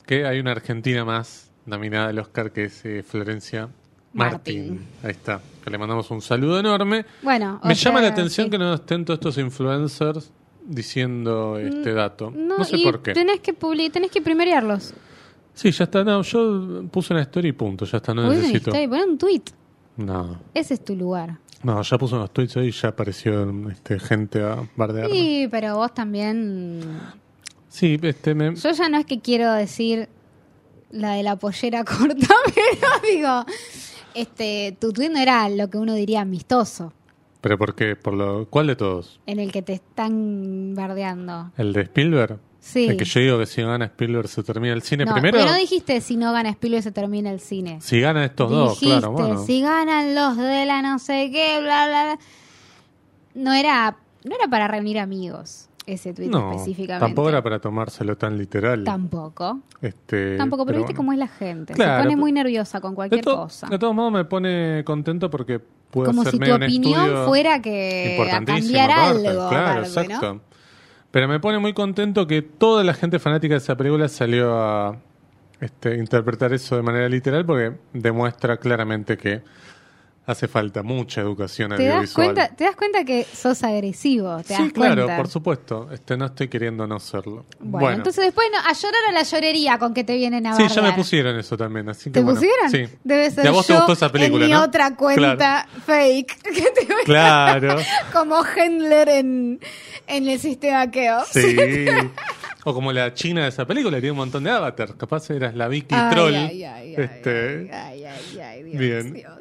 que 0.05 0.25
hay 0.27 0.39
una 0.39 0.51
argentina 0.51 1.03
más 1.03 1.49
nominada 1.65 2.09
al 2.09 2.19
Oscar 2.19 2.51
que 2.51 2.65
es 2.65 2.85
eh, 2.85 3.01
Florencia 3.01 3.69
Martín. 4.13 4.67
Martín. 4.77 4.87
Ahí 5.03 5.11
está, 5.11 5.41
que 5.63 5.69
le 5.71 5.79
mandamos 5.79 6.11
un 6.11 6.21
saludo 6.21 6.59
enorme. 6.59 7.05
Bueno, 7.23 7.59
Me 7.63 7.73
llama 7.73 8.01
la 8.01 8.09
atención 8.09 8.45
sí. 8.47 8.51
que 8.51 8.57
no 8.59 8.75
estén 8.75 9.03
todos 9.03 9.17
estos 9.17 9.37
influencers 9.39 10.31
diciendo 10.65 11.57
este 11.57 11.93
dato. 11.93 12.31
No, 12.31 12.55
Mm, 12.55 12.57
No, 12.59 12.63
sé 12.63 12.77
y 12.77 12.83
por 12.83 13.01
qué. 13.01 13.13
Tenés 13.13 13.39
que, 13.39 13.57
publi- 13.57 13.91
tenés 13.91 14.11
que 14.11 14.21
primerearlos. 14.21 14.93
Sí, 15.53 15.71
ya 15.71 15.83
está, 15.83 16.03
no, 16.03 16.21
yo 16.23 16.83
puse 16.91 17.13
una 17.13 17.21
story 17.23 17.49
y 17.49 17.51
punto, 17.51 17.85
ya 17.85 17.97
está, 17.97 18.13
no 18.13 18.27
necesito. 18.29 18.71
un 18.71 18.89
poné 18.89 19.03
un 19.03 19.17
tweet. 19.17 19.41
No, 19.97 20.39
Ese 20.53 20.73
es 20.73 20.83
tu 20.83 20.95
lugar. 20.95 21.37
no, 21.61 21.81
ya 21.83 21.97
puse 21.99 22.15
unos 22.15 22.31
tweets 22.31 22.57
hoy 22.57 22.67
y 22.69 22.71
ya 22.71 22.89
apareció 22.89 23.69
este, 23.69 23.99
gente 23.99 24.41
a 24.43 24.67
bardearme. 24.75 25.13
Sí, 25.13 25.47
pero 25.51 25.75
vos 25.77 25.93
también. 25.93 26.81
Sí, 27.69 27.99
este, 28.01 28.33
me, 28.33 28.55
Yo 28.55 28.71
ya 28.71 28.89
no 28.89 28.97
es 28.97 29.05
que 29.05 29.19
quiero 29.19 29.51
decir 29.53 30.09
la 30.91 31.13
de 31.13 31.23
la 31.23 31.35
pollera 31.35 31.83
corta, 31.85 32.27
pero 32.55 32.87
digo, 33.15 33.45
este, 34.15 34.75
tu 34.79 34.91
tweet 34.91 35.09
no 35.09 35.19
era 35.19 35.47
lo 35.49 35.69
que 35.69 35.77
uno 35.77 35.93
diría 35.93 36.21
amistoso, 36.21 36.93
¿Pero 37.43 37.57
por 37.57 37.75
qué? 37.75 37.97
¿Por 37.97 38.13
lo, 38.13 38.47
¿Cuál 38.49 38.67
de 38.67 38.77
todos? 38.77 39.19
en 39.25 39.37
el 39.37 39.51
que 39.51 39.61
te 39.61 39.73
están 39.73 40.73
bardeando. 40.75 41.51
¿El 41.57 41.73
de 41.73 41.81
Spielberg? 41.81 42.39
Sí. 42.61 42.85
El 42.87 42.95
que 42.95 43.03
yo 43.03 43.19
digo 43.19 43.37
que 43.37 43.45
si 43.45 43.61
gana 43.61 43.83
Spielberg 43.83 44.29
se 44.29 44.43
termina 44.43 44.73
el 44.73 44.81
cine. 44.81 45.03
No, 45.03 45.11
Primero, 45.11 45.37
porque 45.37 45.51
no 45.51 45.57
dijiste 45.57 45.99
si 45.99 46.15
no 46.15 46.31
gana 46.31 46.47
Spielberg 46.51 46.83
se 46.83 46.93
termina 46.93 47.29
el 47.31 47.41
cine. 47.41 47.81
si 47.81 47.99
gana 47.99 48.23
estos 48.23 48.49
dos, 48.49 48.79
claro, 48.79 49.11
bueno. 49.11 49.43
si 49.43 49.59
ganan 49.61 50.15
los 50.15 50.37
de 50.37 50.65
la 50.65 50.81
no 50.81 50.97
sé 50.99 51.31
qué, 51.33 51.59
bla, 51.59 51.85
bla, 51.87 52.03
bla. 52.15 52.19
No 53.35 53.51
era, 53.51 53.97
no 54.23 54.35
era 54.35 54.47
para 54.47 54.69
reunir 54.69 54.97
amigos 54.97 55.67
ese 55.85 56.13
tweet 56.13 56.29
no, 56.29 56.51
específicamente. 56.51 57.05
tampoco 57.05 57.27
era 57.27 57.43
para 57.43 57.59
tomárselo 57.59 58.15
tan 58.17 58.37
literal. 58.37 58.85
Tampoco. 58.85 59.59
Este, 59.81 60.37
Tampoco, 60.37 60.65
pero, 60.65 60.77
viste 60.77 60.93
bueno. 60.93 60.97
cómo 60.97 61.11
es 61.11 61.19
la 61.19 61.27
gente. 61.27 61.73
Claro, 61.73 61.91
se 61.95 61.97
pone 62.03 62.09
pero- 62.11 62.21
muy 62.21 62.31
nerviosa 62.31 62.79
con 62.79 62.95
cualquier 62.95 63.25
cosa. 63.25 63.67
de 63.67 63.77
todos 63.77 63.93
modos 63.93 64.13
me 64.13 64.23
pone 64.23 64.81
contento 64.85 65.29
porque 65.29 65.59
puede 65.93 66.07
Como 66.07 66.23
ser 66.23 66.31
si 66.31 66.37
tu 66.39 66.41
medio 66.41 66.55
opinión 66.55 67.25
fuera 67.25 67.61
que 67.61 68.17
a 68.19 68.43
cambiar 68.43 68.91
aparte. 68.91 69.27
algo. 69.27 69.49
Claro, 69.49 69.67
aparte, 69.67 69.79
¿no? 69.79 69.85
exacto. 69.85 70.41
Pero 71.11 71.27
me 71.27 71.39
pone 71.39 71.59
muy 71.59 71.73
contento 71.73 72.25
que 72.25 72.41
toda 72.41 72.83
la 72.83 72.95
gente 72.95 73.19
fanática 73.19 73.53
de 73.53 73.59
esa 73.59 73.77
película 73.77 74.09
salió 74.09 74.57
a 74.57 74.97
este, 75.61 75.95
interpretar 75.97 76.51
eso 76.53 76.75
de 76.75 76.81
manera 76.81 77.07
literal 77.07 77.45
porque 77.45 77.73
demuestra 77.93 78.57
claramente 78.57 79.15
que 79.15 79.43
hace 80.25 80.47
falta 80.47 80.83
mucha 80.83 81.19
educación 81.21 81.71
¿Te 81.75 81.83
das, 81.83 81.93
audiovisual. 81.95 82.33
cuenta, 82.33 82.55
te 82.55 82.63
das 82.63 82.75
cuenta 82.77 83.03
que 83.03 83.25
sos 83.25 83.61
agresivo, 83.63 84.37
te 84.37 84.55
sí, 84.55 84.63
das 84.63 84.71
claro, 84.73 85.03
cuenta. 85.03 85.17
por 85.17 85.27
supuesto. 85.27 85.89
Este, 85.91 86.15
no 86.15 86.25
estoy 86.27 86.47
queriendo 86.47 86.87
no 86.87 86.99
serlo. 86.99 87.45
Bueno, 87.59 87.97
entonces 87.97 88.23
después 88.25 88.47
no, 88.51 88.57
a 88.59 88.71
llorar 88.73 89.01
a 89.09 89.11
la 89.11 89.23
llorería 89.23 89.77
con 89.77 89.93
que 89.93 90.03
te 90.05 90.15
vienen 90.15 90.47
a 90.47 90.55
sí, 90.55 90.63
bardear. 90.63 90.81
ya 90.83 90.89
me 90.89 90.93
pusieron 90.95 91.37
eso 91.37 91.57
también. 91.57 91.89
Así 91.89 92.05
que 92.05 92.11
¿Te 92.13 92.21
bueno, 92.23 92.39
pusieron? 92.39 92.69
Sí. 92.71 92.95
Debe 93.03 93.31
ser 93.31 93.51
vos 93.51 93.67
te 93.67 93.73
gustó 93.75 93.93
esa 93.93 94.09
película, 94.11 94.45
en 94.45 94.51
mi 94.51 94.57
¿no? 94.57 94.63
otra 94.63 94.95
cuenta 94.95 95.67
fake 95.85 96.41
que 96.43 96.61
te 96.71 96.85
voy 96.85 97.01
a- 97.01 97.05
Claro. 97.05 97.75
como 98.13 98.43
Hendler 98.45 99.09
en, 99.09 99.59
en 100.07 100.29
el 100.29 100.39
sistema 100.39 100.89
Keo. 100.89 101.23
Sí. 101.31 101.55
O 102.65 102.73
como 102.73 102.93
la 102.93 103.13
china 103.13 103.43
de 103.43 103.49
esa 103.49 103.65
película, 103.67 103.97
tiene 103.97 104.11
un 104.11 104.17
montón 104.19 104.41
de 104.45 104.49
avatars. 104.49 104.93
Capaz 104.93 105.29
eras 105.31 105.53
la 105.53 105.67
Vicky 105.67 105.93
Ay, 105.93 106.13
Troll. 106.15 106.33
ay, 106.33 106.63
ay, 106.63 106.63
ay, 106.63 106.95
este, 106.97 107.69
ay, 107.73 108.05
ay, 108.05 108.39
ay, 108.39 108.63
Dios, 108.63 108.79
Bien. 108.79 109.13
Dios. 109.15 109.33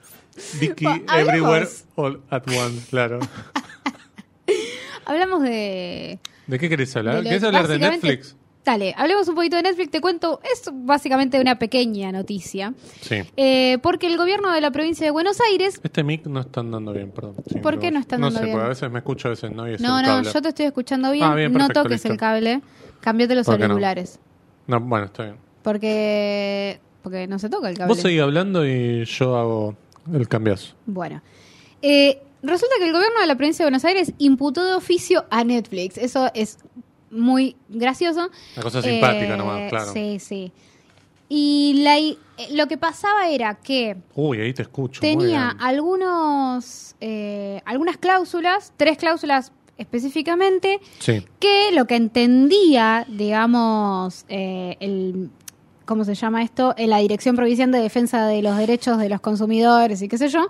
Vicky 0.61 0.87
Everywhere 1.17 1.69
All 1.97 2.21
at 2.31 2.43
Once, 2.49 2.87
claro. 2.91 3.21
Hablamos 5.05 5.43
de... 5.43 6.19
¿De 6.47 6.59
qué 6.59 6.69
querés 6.69 6.95
hablar? 6.97 7.17
de 7.17 7.23
¿Querés 7.25 7.43
hablar 7.45 7.69
de 7.69 7.79
Netflix? 7.79 8.37
Dale, 8.65 8.95
hablemos 8.97 9.27
un 9.29 9.35
poquito 9.35 9.57
de 9.57 9.63
Netflix. 9.63 9.91
Te 9.91 10.01
cuento, 10.01 10.41
es 10.45 10.63
básicamente 10.73 11.41
una 11.41 11.59
pequeña 11.59 12.13
noticia. 12.13 12.75
Sí. 13.01 13.17
Eh, 13.37 13.79
porque 13.83 14.07
el 14.07 14.17
gobierno 14.17 14.53
de 14.53 14.61
la 14.61 14.71
provincia 14.71 15.05
de 15.05 15.11
Buenos 15.11 15.39
Aires 15.41 15.81
Este 15.83 16.05
mic 16.05 16.27
no 16.27 16.41
está 16.41 16.61
andando 16.61 16.93
bien, 16.93 17.11
perdón. 17.11 17.35
Sí, 17.51 17.59
¿Por 17.59 17.81
qué 17.81 17.91
no 17.91 17.99
está 17.99 18.19
No 18.19 18.31
sé, 18.31 18.39
bien? 18.41 18.53
porque 18.53 18.65
a 18.67 18.69
veces 18.69 18.91
me 18.91 18.99
escucho, 19.01 19.29
a 19.29 19.31
veces 19.33 19.51
no. 19.51 19.69
Y 19.69 19.75
es 19.75 19.81
No, 19.81 19.99
el 19.99 20.07
no, 20.07 20.13
cable. 20.17 20.31
yo 20.33 20.43
te 20.43 20.49
estoy 20.51 20.67
escuchando 20.67 21.11
bien. 21.11 21.25
Ah, 21.25 21.35
bien, 21.35 21.53
no 21.53 21.59
perfecto, 21.59 21.83
toques 21.83 21.93
listo. 21.97 22.13
el 22.13 22.17
cable. 22.19 22.61
Cambiate 23.01 23.35
los 23.35 23.47
¿Por 23.47 23.57
qué 23.57 23.61
no? 23.63 23.65
auriculares. 23.67 24.21
No, 24.69 24.79
bueno, 24.81 25.07
está 25.07 25.25
bien. 25.25 25.37
Porque 25.63 26.79
porque 27.03 27.27
no 27.27 27.41
se 27.41 27.51
toca 27.51 27.69
el 27.69 27.77
cable. 27.77 27.93
Vos 27.93 28.01
seguís 28.01 28.21
hablando 28.21 28.65
y 28.65 29.05
yo 29.07 29.37
hago 29.37 29.77
el 30.13 30.29
cambiazo. 30.29 30.75
Bueno. 30.87 31.21
Eh, 31.83 32.21
resulta 32.43 32.75
que 32.79 32.87
el 32.87 32.93
gobierno 32.93 33.21
de 33.21 33.27
la 33.27 33.37
provincia 33.37 33.65
de 33.65 33.67
Buenos 33.67 33.85
Aires 33.85 34.13
imputó 34.19 34.65
de 34.65 34.75
oficio 34.75 35.25
a 35.31 35.45
Netflix. 35.45 35.99
Eso 35.99 36.31
es 36.35 36.59
muy 37.11 37.57
gracioso. 37.69 38.31
Una 38.57 38.63
cosa 38.63 38.83
simpática 38.83 39.37
nomás, 39.37 39.69
claro. 39.69 39.91
Eh, 39.95 40.19
Sí, 40.19 40.19
sí. 40.21 40.53
Y 41.29 41.81
la 41.83 41.99
eh, 41.99 42.17
lo 42.53 42.67
que 42.69 42.77
pasaba 42.77 43.29
era 43.29 43.55
que 43.55 43.97
Uy, 44.15 44.39
ahí 44.41 44.53
te 44.53 44.63
escucho. 44.63 45.01
tenía 45.01 45.49
algunos, 45.49 46.95
eh, 47.01 47.61
algunas 47.65 47.97
cláusulas, 47.97 48.73
tres 48.77 48.99
cláusulas 48.99 49.53
específicamente, 49.79 50.79
Sí. 50.99 51.25
que 51.41 51.71
lo 51.73 51.87
que 51.87 51.97
entendía, 51.97 53.07
digamos, 53.09 54.25
eh, 54.29 54.77
el 54.81 55.31
¿cómo 55.85 56.05
se 56.05 56.15
llama 56.15 56.43
esto? 56.43 56.75
En 56.77 56.91
la 56.91 56.99
Dirección 56.99 57.37
Provincial 57.37 57.71
de 57.73 57.79
Defensa 57.81 58.27
de 58.27 58.43
los 58.43 58.57
Derechos 58.57 58.99
de 58.99 59.09
los 59.09 59.21
Consumidores 59.21 60.03
y 60.03 60.09
qué 60.09 60.19
sé 60.19 60.29
yo, 60.29 60.49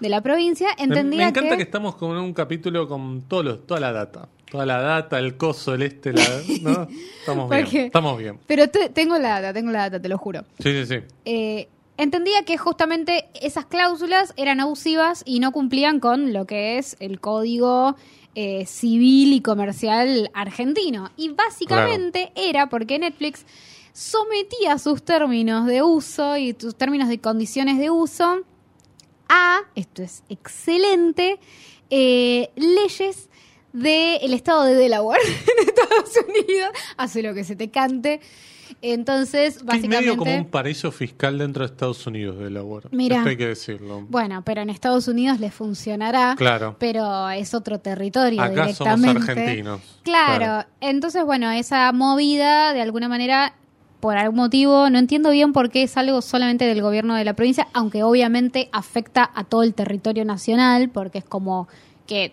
de 0.00 0.08
la 0.08 0.20
provincia, 0.20 0.68
Me, 0.78 0.84
entendía 0.84 1.18
me 1.24 1.28
encanta 1.30 1.50
que... 1.50 1.56
que, 1.58 1.62
estamos 1.64 1.96
con 1.96 2.16
un 2.16 2.32
capítulo 2.32 2.86
con 2.88 3.22
todos 3.22 3.44
los- 3.44 3.66
toda 3.66 3.80
la 3.80 3.92
data. 3.92 4.28
Toda 4.50 4.64
la 4.64 4.80
data, 4.80 5.18
el 5.18 5.36
coso, 5.36 5.74
el 5.74 5.82
este, 5.82 6.12
la, 6.14 6.22
¿no? 6.62 6.88
Estamos 7.20 7.50
bien. 7.50 7.66
Estamos 7.86 8.18
bien. 8.18 8.38
Pero 8.46 8.68
te- 8.68 8.88
tengo 8.88 9.18
la 9.18 9.40
data, 9.40 9.52
tengo 9.52 9.70
la 9.72 9.80
data, 9.80 10.00
te 10.00 10.08
lo 10.08 10.16
juro. 10.16 10.44
Sí, 10.60 10.72
sí, 10.72 10.86
sí. 10.86 10.96
Eh, 11.26 11.68
entendía 11.98 12.44
que 12.46 12.56
justamente 12.56 13.26
esas 13.42 13.66
cláusulas 13.66 14.32
eran 14.38 14.60
abusivas 14.60 15.22
y 15.26 15.40
no 15.40 15.52
cumplían 15.52 16.00
con 16.00 16.32
lo 16.32 16.46
que 16.46 16.78
es 16.78 16.96
el 17.00 17.20
código 17.20 17.96
eh, 18.36 18.64
civil 18.66 19.32
y 19.34 19.40
comercial 19.42 20.30
argentino. 20.32 21.10
Y 21.16 21.30
básicamente 21.30 22.30
era 22.36 22.68
porque 22.70 22.98
Netflix 22.98 23.44
sometía 23.98 24.78
sus 24.78 25.02
términos 25.02 25.66
de 25.66 25.82
uso 25.82 26.36
y 26.36 26.54
sus 26.56 26.76
términos 26.76 27.08
de 27.08 27.18
condiciones 27.18 27.78
de 27.80 27.90
uso 27.90 28.42
a, 29.28 29.58
esto 29.74 30.04
es 30.04 30.22
excelente, 30.28 31.40
eh, 31.90 32.48
leyes 32.54 33.28
del 33.72 34.32
estado 34.34 34.62
de 34.64 34.76
Delaware 34.76 35.20
en 35.58 35.68
Estados 35.68 36.12
Unidos. 36.28 36.70
Hace 36.96 37.24
lo 37.24 37.34
que 37.34 37.42
se 37.42 37.56
te 37.56 37.70
cante. 37.70 38.20
Entonces, 38.82 39.54
Que 39.54 39.58
es 39.58 39.64
básicamente... 39.64 39.98
medio 40.00 40.16
como 40.16 40.32
un 40.36 40.44
paraíso 40.48 40.92
fiscal 40.92 41.36
dentro 41.36 41.66
de 41.66 41.72
Estados 41.72 42.06
Unidos 42.06 42.38
de 42.38 42.50
la 42.50 42.62
UAR. 42.62 42.84
Mira. 42.92 43.16
Esto 43.16 43.30
hay 43.30 43.36
que 43.36 43.48
decirlo. 43.48 44.06
Bueno, 44.08 44.42
pero 44.44 44.60
en 44.60 44.70
Estados 44.70 45.08
Unidos 45.08 45.40
les 45.40 45.52
funcionará, 45.52 46.36
Claro. 46.38 46.76
pero 46.78 47.28
es 47.30 47.52
otro 47.52 47.80
territorio 47.80 48.40
Acá 48.40 48.72
somos 48.72 49.00
directamente. 49.00 49.32
argentinos. 49.32 49.80
Claro. 50.04 50.68
entonces 50.80 51.24
bueno, 51.24 51.50
esa 51.50 51.90
movida 51.90 52.72
de 52.72 52.80
alguna 52.80 53.08
manera 53.08 53.54
por 54.00 54.16
algún 54.16 54.36
motivo, 54.36 54.88
no 54.90 54.98
entiendo 54.98 55.30
bien 55.30 55.52
por 55.52 55.70
qué 55.70 55.82
es 55.82 55.96
algo 55.96 56.22
solamente 56.22 56.64
del 56.66 56.82
gobierno 56.82 57.14
de 57.16 57.24
la 57.24 57.34
provincia, 57.34 57.66
aunque 57.72 58.02
obviamente 58.04 58.68
afecta 58.72 59.28
a 59.34 59.44
todo 59.44 59.62
el 59.64 59.74
territorio 59.74 60.24
nacional, 60.24 60.88
porque 60.90 61.18
es 61.18 61.24
como 61.24 61.66
que 62.06 62.32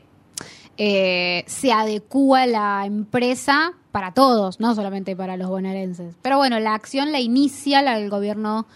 eh, 0.77 1.43
se 1.47 1.71
adecúa 1.71 2.45
la 2.45 2.83
empresa 2.85 3.71
para 3.91 4.13
todos, 4.13 4.59
no 4.59 4.75
solamente 4.75 5.15
para 5.15 5.37
los 5.37 5.47
bonaerenses. 5.49 6.15
Pero 6.21 6.37
bueno, 6.37 6.59
la 6.59 6.73
acción 6.73 7.11
la 7.11 7.19
inicia 7.19 7.81
la- 7.81 7.97
el 7.97 8.09
gobierno 8.09 8.67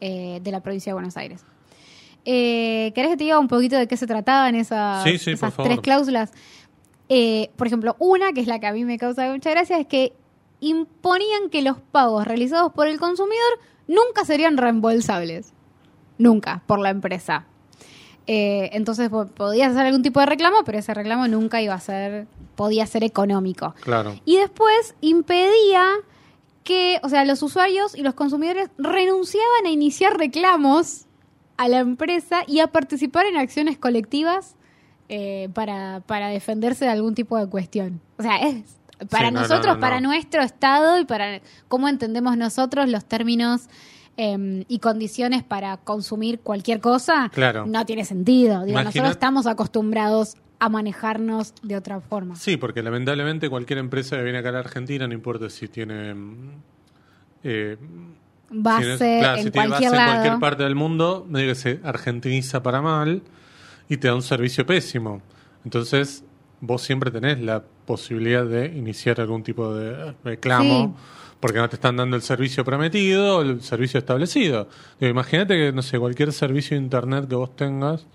eh, 0.00 0.38
de 0.42 0.50
la 0.52 0.60
provincia 0.60 0.90
de 0.90 0.94
Buenos 0.94 1.16
Aires. 1.16 1.44
Eh, 2.24 2.92
¿Querés 2.94 3.10
que 3.12 3.16
te 3.16 3.24
diga 3.24 3.38
un 3.38 3.48
poquito 3.48 3.76
de 3.76 3.88
qué 3.88 3.96
se 3.96 4.06
trataban 4.06 4.54
esas, 4.54 5.02
Sí, 5.04 5.18
sí, 5.18 5.34
por 5.36 5.48
esas 5.48 5.64
tres 5.64 5.80
cláusulas? 5.80 6.30
Eh, 7.08 7.50
por 7.56 7.66
ejemplo, 7.66 7.96
una, 7.98 8.32
que 8.32 8.40
es 8.40 8.46
la 8.46 8.58
que 8.60 8.66
a 8.66 8.72
mí 8.72 8.84
me 8.84 8.98
causa 8.98 9.30
mucha 9.32 9.50
gracia, 9.50 9.78
es 9.78 9.86
que 9.86 10.12
imponían 10.60 11.50
que 11.50 11.62
los 11.62 11.78
pagos 11.80 12.26
realizados 12.26 12.72
por 12.72 12.86
el 12.88 12.98
consumidor 12.98 13.58
nunca 13.86 14.24
serían 14.24 14.56
reembolsables. 14.56 15.52
Nunca, 16.18 16.62
por 16.66 16.78
la 16.80 16.90
empresa. 16.90 17.46
Eh, 18.26 18.70
entonces 18.72 19.08
po- 19.08 19.26
podías 19.26 19.70
hacer 19.72 19.86
algún 19.86 20.02
tipo 20.02 20.20
de 20.20 20.26
reclamo, 20.26 20.58
pero 20.64 20.78
ese 20.78 20.92
reclamo 20.92 21.28
nunca 21.28 21.62
iba 21.62 21.74
a 21.74 21.80
ser, 21.80 22.26
podía 22.56 22.86
ser 22.86 23.04
económico. 23.04 23.74
Claro. 23.82 24.14
Y 24.24 24.36
después 24.36 24.94
impedía 25.00 25.84
que, 26.64 26.98
o 27.02 27.08
sea, 27.08 27.24
los 27.24 27.42
usuarios 27.42 27.94
y 27.96 28.02
los 28.02 28.14
consumidores 28.14 28.68
renunciaban 28.76 29.64
a 29.66 29.70
iniciar 29.70 30.18
reclamos 30.18 31.06
a 31.56 31.68
la 31.68 31.78
empresa 31.78 32.42
y 32.46 32.60
a 32.60 32.66
participar 32.66 33.24
en 33.26 33.36
acciones 33.38 33.78
colectivas 33.78 34.56
eh, 35.08 35.48
para, 35.54 36.02
para 36.06 36.28
defenderse 36.28 36.84
de 36.84 36.90
algún 36.90 37.14
tipo 37.14 37.38
de 37.38 37.48
cuestión. 37.48 38.00
O 38.18 38.22
sea, 38.22 38.36
es 38.36 38.77
para 39.10 39.28
Sí, 39.28 39.34
no, 39.34 39.40
no, 39.40 39.48
nosotros, 39.48 39.74
no, 39.76 39.80
para 39.80 40.00
nuestro 40.00 40.42
Estado 40.42 40.98
y 40.98 41.04
para 41.04 41.40
cómo 41.68 41.88
entendemos 41.88 42.36
nosotros 42.36 42.88
los 42.88 43.04
términos 43.04 43.68
eh, 44.16 44.64
y 44.68 44.78
condiciones 44.80 45.44
para 45.44 45.76
consumir 45.76 46.40
cualquier 46.40 46.80
cosa, 46.80 47.30
Claro. 47.32 47.66
no 47.66 47.84
tiene 47.86 48.04
sentido. 48.04 48.64
Digo, 48.64 48.82
nosotros 48.82 49.10
estamos 49.10 49.46
acostumbrados 49.46 50.36
a 50.60 50.68
manejarnos 50.68 51.54
de 51.62 51.76
otra 51.76 52.00
forma. 52.00 52.34
Sí, 52.34 52.56
porque 52.56 52.82
lamentablemente 52.82 53.48
cualquier 53.48 53.78
empresa 53.78 54.16
que 54.16 54.24
viene 54.24 54.38
acá 54.38 54.48
a 54.48 54.52
la 54.52 54.58
Argentina, 54.58 55.06
no 55.06 55.14
importa 55.14 55.48
si 55.50 55.68
tiene... 55.68 56.14
mm, 56.14 56.50
eh, 57.44 57.76
Base 58.50 58.92
si 58.92 58.98
claro, 59.20 59.36
en 59.38 59.44
si 59.44 59.50
cualquier 59.50 59.90
base 59.90 60.02
en 60.02 60.10
cualquier 60.10 60.38
parte 60.40 60.62
del 60.64 60.74
mundo, 60.74 61.26
medio 61.28 61.48
que 61.48 61.54
se 61.54 61.80
argentiniza 61.84 62.62
para 62.62 62.80
mal 62.80 63.22
y 63.90 63.98
te 63.98 64.08
da 64.08 64.14
un 64.14 64.22
servicio 64.22 64.64
pésimo. 64.66 65.20
Entonces, 65.64 66.24
vos 66.60 66.80
siempre 66.82 67.10
tenés 67.10 67.38
la 67.40 67.62
posibilidad 67.88 68.44
de 68.44 68.66
iniciar 68.66 69.20
algún 69.20 69.42
tipo 69.42 69.74
de 69.74 70.14
reclamo 70.22 70.94
porque 71.40 71.58
no 71.58 71.68
te 71.68 71.76
están 71.76 71.96
dando 71.96 72.16
el 72.16 72.22
servicio 72.22 72.64
prometido 72.64 73.38
o 73.38 73.42
el 73.42 73.62
servicio 73.62 73.98
establecido. 73.98 74.68
Imagínate 75.00 75.54
que, 75.54 75.72
no 75.72 75.82
sé, 75.82 75.98
cualquier 75.98 76.32
servicio 76.32 76.76
de 76.76 76.82
internet 76.84 77.28
que 77.28 77.34
vos 77.34 77.56
tengas 77.56 78.06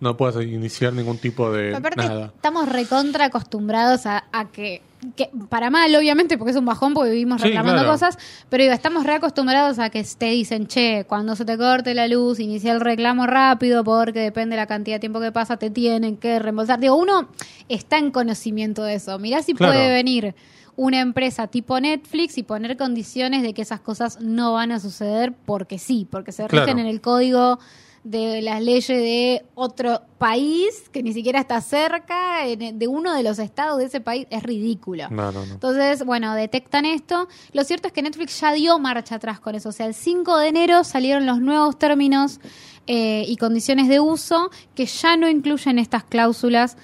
no 0.00 0.16
puedas 0.16 0.42
iniciar 0.44 0.92
ningún 0.92 1.18
tipo 1.18 1.52
de 1.52 1.74
Aparte, 1.74 2.06
nada. 2.06 2.26
estamos 2.34 2.68
recontra 2.68 3.26
acostumbrados 3.26 4.06
a, 4.06 4.24
a 4.32 4.46
que, 4.46 4.80
que, 5.16 5.30
para 5.48 5.70
mal, 5.70 5.94
obviamente, 5.94 6.36
porque 6.38 6.50
es 6.50 6.56
un 6.56 6.64
bajón, 6.64 6.94
porque 6.94 7.10
vivimos 7.10 7.40
Sí, 7.40 7.48
reclamando 7.48 7.82
claro. 7.82 7.92
cosas, 7.92 8.18
pero 8.48 8.62
digo, 8.64 8.74
estamos 8.74 9.04
reacostumbrados 9.04 9.78
a 9.78 9.90
que 9.90 10.04
te 10.18 10.26
dicen, 10.26 10.66
che, 10.66 11.04
cuando 11.08 11.36
se 11.36 11.44
te 11.44 11.56
corte 11.56 11.94
la 11.94 12.08
luz, 12.08 12.40
inicia 12.40 12.72
el 12.72 12.80
reclamo 12.80 13.26
rápido, 13.26 13.84
porque 13.84 14.20
depende 14.20 14.56
de 14.56 14.62
la 14.62 14.66
cantidad 14.66 14.96
de 14.96 15.00
tiempo 15.00 15.20
que 15.20 15.30
pasa, 15.32 15.56
te 15.56 15.70
tienen 15.70 16.16
que 16.16 16.38
reembolsar. 16.38 16.80
Digo, 16.80 16.96
uno 16.96 17.28
está 17.68 17.98
en 17.98 18.10
conocimiento 18.10 18.82
de 18.82 18.94
eso. 18.94 19.18
Mirá 19.18 19.42
si 19.42 19.54
Claro. 19.54 19.72
puede 19.74 19.88
venir 19.92 20.34
una 20.76 21.00
empresa 21.00 21.48
tipo 21.48 21.80
Netflix 21.80 22.38
y 22.38 22.42
poner 22.44 22.76
condiciones 22.76 23.42
de 23.42 23.52
que 23.54 23.62
esas 23.62 23.80
cosas 23.80 24.20
no 24.20 24.52
van 24.52 24.70
a 24.72 24.78
suceder 24.80 25.32
porque 25.44 25.78
sí, 25.78 26.06
porque 26.10 26.30
se 26.32 26.46
rigen 26.46 26.64
Claro. 26.66 26.80
en 26.80 26.86
el 26.86 27.00
código 27.00 27.58
de 28.04 28.42
las 28.42 28.62
leyes 28.62 28.88
de 28.88 29.44
otro 29.54 30.02
país 30.18 30.88
que 30.92 31.02
ni 31.02 31.12
siquiera 31.12 31.40
está 31.40 31.60
cerca, 31.60 32.44
de 32.44 32.88
uno 32.88 33.14
de 33.14 33.22
los 33.22 33.38
estados 33.38 33.78
de 33.78 33.86
ese 33.86 34.00
país, 34.00 34.26
es 34.30 34.42
ridículo. 34.42 35.08
No, 35.10 35.32
no, 35.32 35.44
no. 35.46 35.54
Entonces, 35.54 36.04
bueno, 36.04 36.34
detectan 36.34 36.84
esto. 36.84 37.28
Lo 37.52 37.64
cierto 37.64 37.88
es 37.88 37.92
que 37.92 38.02
Netflix 38.02 38.40
ya 38.40 38.52
dio 38.52 38.78
marcha 38.78 39.16
atrás 39.16 39.40
con 39.40 39.54
eso. 39.54 39.68
O 39.68 39.72
sea, 39.72 39.86
el 39.86 39.94
5 39.94 40.38
de 40.38 40.48
enero 40.48 40.84
salieron 40.84 41.26
los 41.26 41.40
nuevos 41.40 41.78
términos 41.78 42.40
eh, 42.86 43.24
y 43.28 43.36
condiciones 43.36 43.86
de 43.88 44.00
uso 44.00 44.50
que 44.74 44.86
ya 44.86 45.16
no 45.16 45.28
incluyen 45.28 45.78
estas 45.78 46.04
cláusulas 46.04 46.78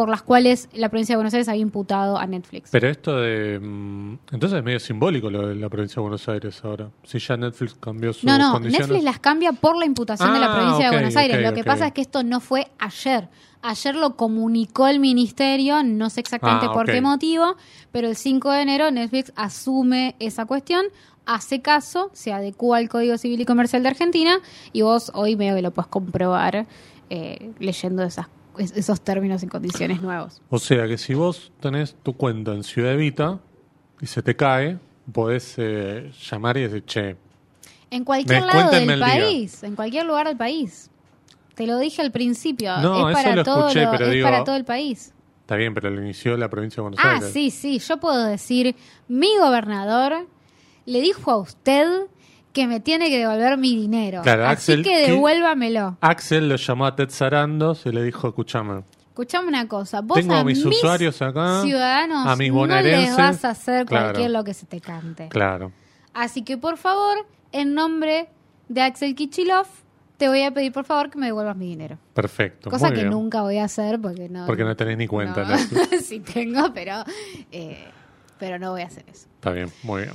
por 0.00 0.08
las 0.08 0.22
cuales 0.22 0.70
la 0.72 0.88
provincia 0.88 1.12
de 1.12 1.16
Buenos 1.18 1.34
Aires 1.34 1.46
había 1.50 1.60
imputado 1.60 2.16
a 2.16 2.26
Netflix. 2.26 2.70
Pero 2.70 2.88
esto 2.88 3.16
de... 3.20 3.60
mm, 3.60 4.18
Entonces 4.32 4.56
es 4.58 4.64
medio 4.64 4.80
simbólico 4.80 5.28
lo 5.28 5.48
de 5.48 5.56
la 5.56 5.68
provincia 5.68 5.96
de 5.96 6.00
Buenos 6.00 6.26
Aires 6.26 6.58
ahora. 6.64 6.88
Si 7.04 7.18
ya 7.18 7.36
Netflix 7.36 7.74
cambió 7.74 8.14
sus 8.14 8.24
No, 8.24 8.38
no, 8.38 8.52
condiciones. 8.52 8.88
Netflix 8.88 9.04
las 9.04 9.18
cambia 9.18 9.52
por 9.52 9.76
la 9.76 9.84
imputación 9.84 10.32
de 10.32 10.38
la 10.40 10.46
Ah, 10.52 10.56
provincia 10.56 10.86
de 10.90 10.96
Buenos 10.96 11.16
Aires. 11.16 11.42
lo 11.42 11.52
que 11.52 11.64
pasa 11.64 11.88
es 11.88 11.92
que 11.92 12.00
esto 12.00 12.22
no 12.22 12.40
fue 12.40 12.68
ayer. 12.78 13.28
Ayer 13.60 13.94
lo 13.94 14.16
comunicó 14.16 14.88
el 14.88 15.00
ministerio, 15.00 15.82
no 15.82 16.08
sé 16.08 16.20
exactamente 16.20 16.66
Ah, 16.70 16.72
por 16.72 16.86
qué 16.86 17.02
motivo, 17.02 17.56
pero 17.92 18.08
el 18.08 18.16
5 18.16 18.50
de 18.52 18.62
enero 18.62 18.90
Netflix 18.90 19.34
asume 19.36 20.16
esa 20.18 20.46
cuestión, 20.46 20.86
hace 21.26 21.60
caso, 21.60 22.08
se 22.14 22.32
adecua 22.32 22.78
al 22.78 22.88
Código 22.88 23.18
Civil 23.18 23.38
y 23.42 23.44
Comercial 23.44 23.82
de 23.82 23.90
Argentina 23.90 24.38
y 24.72 24.80
vos 24.80 25.12
hoy 25.14 25.36
medio 25.36 25.54
que 25.56 25.60
lo 25.62 25.72
puedes 25.72 25.88
comprobar 25.88 26.66
eh, 27.10 27.50
leyendo 27.58 28.02
esas, 28.02 28.28
es- 28.28 28.30
esos 28.60 29.00
términos 29.00 29.42
y 29.42 29.46
condiciones 29.46 30.00
nuevos. 30.02 30.40
O 30.50 30.58
sea 30.58 30.86
que 30.86 30.98
si 30.98 31.14
vos 31.14 31.52
tenés 31.60 31.94
tu 32.02 32.14
cuenta 32.14 32.52
en 32.52 32.62
Ciudad 32.62 32.92
Evita 32.92 33.38
y 34.00 34.06
se 34.06 34.22
te 34.22 34.36
cae, 34.36 34.78
podés 35.12 35.54
eh, 35.58 36.10
llamar 36.30 36.56
y 36.56 36.62
decir, 36.62 36.84
che, 36.84 37.16
En 37.90 38.04
cualquier 38.04 38.44
lado 38.44 38.70
del 38.70 38.98
país, 39.00 39.62
en 39.64 39.74
cualquier 39.74 40.06
lugar 40.06 40.28
del 40.28 40.36
país. 40.36 40.90
Te 41.54 41.66
lo 41.66 41.78
dije 41.78 42.00
al 42.00 42.12
principio, 42.12 42.76
No, 42.78 43.10
es 43.10 43.16
eso 43.18 43.22
para 43.24 43.36
lo 43.36 43.44
todo 43.44 43.60
escuché, 43.68 43.84
lo- 43.84 43.90
pero 43.90 44.06
es 44.06 44.12
digo- 44.12 44.26
para 44.30 44.44
todo 44.44 44.56
el 44.56 44.64
país. 44.64 45.12
está 45.40 45.56
bien, 45.56 45.74
pero 45.74 45.90
lo 45.90 46.00
inició 46.00 46.36
la 46.36 46.48
provincia 46.48 46.76
de 46.76 46.82
Buenos 46.82 47.00
Ah, 47.02 47.14
Aires. 47.14 47.32
sí, 47.32 47.50
sí, 47.50 47.78
yo 47.80 47.98
puedo 47.98 48.24
decir, 48.24 48.76
mi 49.08 49.36
gobernador 49.38 50.26
le 50.86 51.00
dijo 51.00 51.30
a 51.32 51.36
usted 51.38 51.86
que 52.52 52.66
me 52.66 52.80
tiene 52.80 53.08
que 53.08 53.18
devolver 53.18 53.56
mi 53.58 53.76
dinero. 53.76 54.22
Claro, 54.22 54.44
Así 54.46 54.72
Axel, 54.72 54.82
que 54.82 54.90
¿qué- 54.90 55.10
devuélvamelo. 55.12 55.96
Axel 56.00 56.48
lo 56.48 56.56
llamó 56.56 56.86
a 56.86 56.96
Ted 56.96 57.10
Sarandos 57.10 57.86
y 57.86 57.92
le 57.92 58.02
dijo, 58.02 58.28
escuchame, 58.28 58.82
Escuchame 59.08 59.48
una 59.48 59.68
cosa, 59.68 60.00
vos 60.00 60.18
tengo 60.18 60.34
a 60.34 60.44
mis 60.44 60.64
mis 60.64 60.66
usuarios 60.76 61.20
acá, 61.20 61.60
ciudadanos 61.62 62.26
a 62.26 62.36
mis 62.36 62.50
no 62.52 62.64
les 62.66 63.14
vas 63.16 63.44
a 63.44 63.50
hacer 63.50 63.84
Claro. 63.84 64.06
cualquier 64.06 64.30
lo 64.30 64.44
que 64.44 64.54
se 64.54 64.64
te 64.66 64.80
cante. 64.80 65.28
Claro. 65.28 65.72
Así 66.14 66.42
que 66.42 66.56
por 66.56 66.78
favor, 66.78 67.26
en 67.52 67.74
nombre 67.74 68.28
de 68.68 68.80
Axel 68.82 69.14
Kichilov, 69.14 69.66
te 70.16 70.28
voy 70.28 70.42
a 70.42 70.52
pedir 70.52 70.72
por 70.72 70.84
favor 70.84 71.10
que 71.10 71.18
me 71.18 71.26
devuelvas 71.26 71.56
mi 71.56 71.66
dinero. 71.66 71.98
Perfecto. 72.14 72.70
Cosa 72.70 72.86
muy 72.86 72.94
que 72.94 73.00
bien. 73.02 73.10
nunca 73.10 73.42
voy 73.42 73.58
a 73.58 73.64
hacer 73.64 74.00
porque 74.00 74.28
no. 74.28 74.46
Porque 74.46 74.64
no 74.64 74.74
tenés 74.74 74.96
ni 74.96 75.06
cuenta. 75.06 75.44
¿no? 75.44 75.56
sí 76.02 76.20
tengo, 76.20 76.72
pero, 76.72 77.04
eh, 77.52 77.84
pero 78.38 78.58
no 78.58 78.70
voy 78.72 78.82
a 78.82 78.86
hacer 78.86 79.04
eso. 79.10 79.26
Está 79.34 79.50
bien, 79.50 79.70
muy 79.82 80.02
bien. 80.02 80.14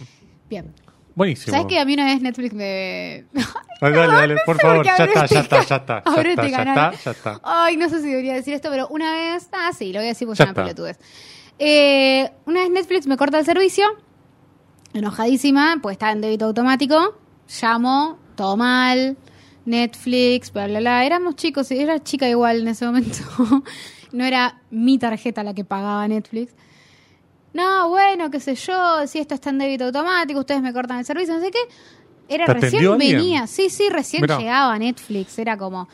Bien. 0.49 0.73
Buenísimo. 1.15 1.51
¿Sabes 1.51 1.67
que 1.67 1.79
a 1.79 1.85
mí 1.85 1.93
una 1.93 2.05
vez 2.05 2.21
Netflix 2.21 2.53
me... 2.53 3.25
Dale, 3.81 3.97
dale, 3.97 4.13
dale, 4.13 4.35
por 4.45 4.59
favor, 4.59 4.85
ya 4.85 4.95
está, 4.95 5.05
ya 5.05 5.23
está, 5.23 5.25
ya 5.27 5.39
está, 5.41 5.63
ya 5.67 5.75
está, 5.75 6.03
este 6.21 6.49
ya 6.49 6.57
está, 6.59 6.91
ya 6.93 7.11
está. 7.11 7.41
Ay, 7.43 7.75
no 7.75 7.89
sé 7.89 8.01
si 8.01 8.07
debería 8.07 8.33
decir 8.33 8.53
esto, 8.53 8.69
pero 8.69 8.87
una 8.87 9.11
vez... 9.11 9.49
Ah, 9.51 9.71
sí, 9.77 9.91
lo 9.91 9.99
voy 9.99 10.05
a 10.05 10.09
decir 10.09 10.27
porque 10.27 10.37
Ya 10.37 10.45
es 10.45 10.51
una 10.51 10.63
pelotudez. 10.63 10.97
Eh, 11.59 12.31
una 12.45 12.61
vez 12.61 12.69
Netflix 12.69 13.05
me 13.05 13.17
corta 13.17 13.37
el 13.37 13.45
servicio, 13.45 13.85
enojadísima, 14.93 15.77
pues 15.81 15.95
estaba 15.95 16.13
en 16.13 16.21
débito 16.21 16.45
automático, 16.45 17.17
llamo, 17.61 18.17
todo 18.35 18.55
mal, 18.55 19.17
Netflix, 19.65 20.51
bla, 20.51 20.67
bla, 20.67 20.79
bla. 20.79 21.05
Éramos 21.05 21.35
chicos, 21.35 21.69
era 21.71 22.01
chica 22.01 22.29
igual 22.29 22.61
en 22.61 22.69
ese 22.69 22.85
momento. 22.85 23.17
no 24.11 24.23
era 24.23 24.61
mi 24.69 24.97
tarjeta 24.97 25.43
la 25.43 25.53
que 25.53 25.65
pagaba 25.65 26.07
Netflix. 26.07 26.53
No, 27.55 27.89
bueno, 27.89 28.29
qué 28.29 28.39
sé 28.39 28.53
yo, 28.55 29.07
si 29.07 29.19
esto 29.19 29.33
está 29.33 29.49
en 29.49 29.57
débito 29.59 29.85
automático, 29.85 30.39
ustedes 30.41 30.61
me 30.61 30.73
cortan 30.73 30.99
el 30.99 31.05
servicio, 31.05 31.35
no 31.35 31.41
sé 31.41 31.51
qué. 31.51 31.59
Era 32.27 32.45
¿Te 32.45 32.53
recién 32.55 32.97
venía, 32.97 33.47
sí, 33.47 33.69
sí, 33.69 33.87
recién 33.89 34.23
Mirá. 34.23 34.37
llegaba 34.37 34.77
Netflix, 34.77 35.39
era 35.39 35.57
como, 35.57 35.87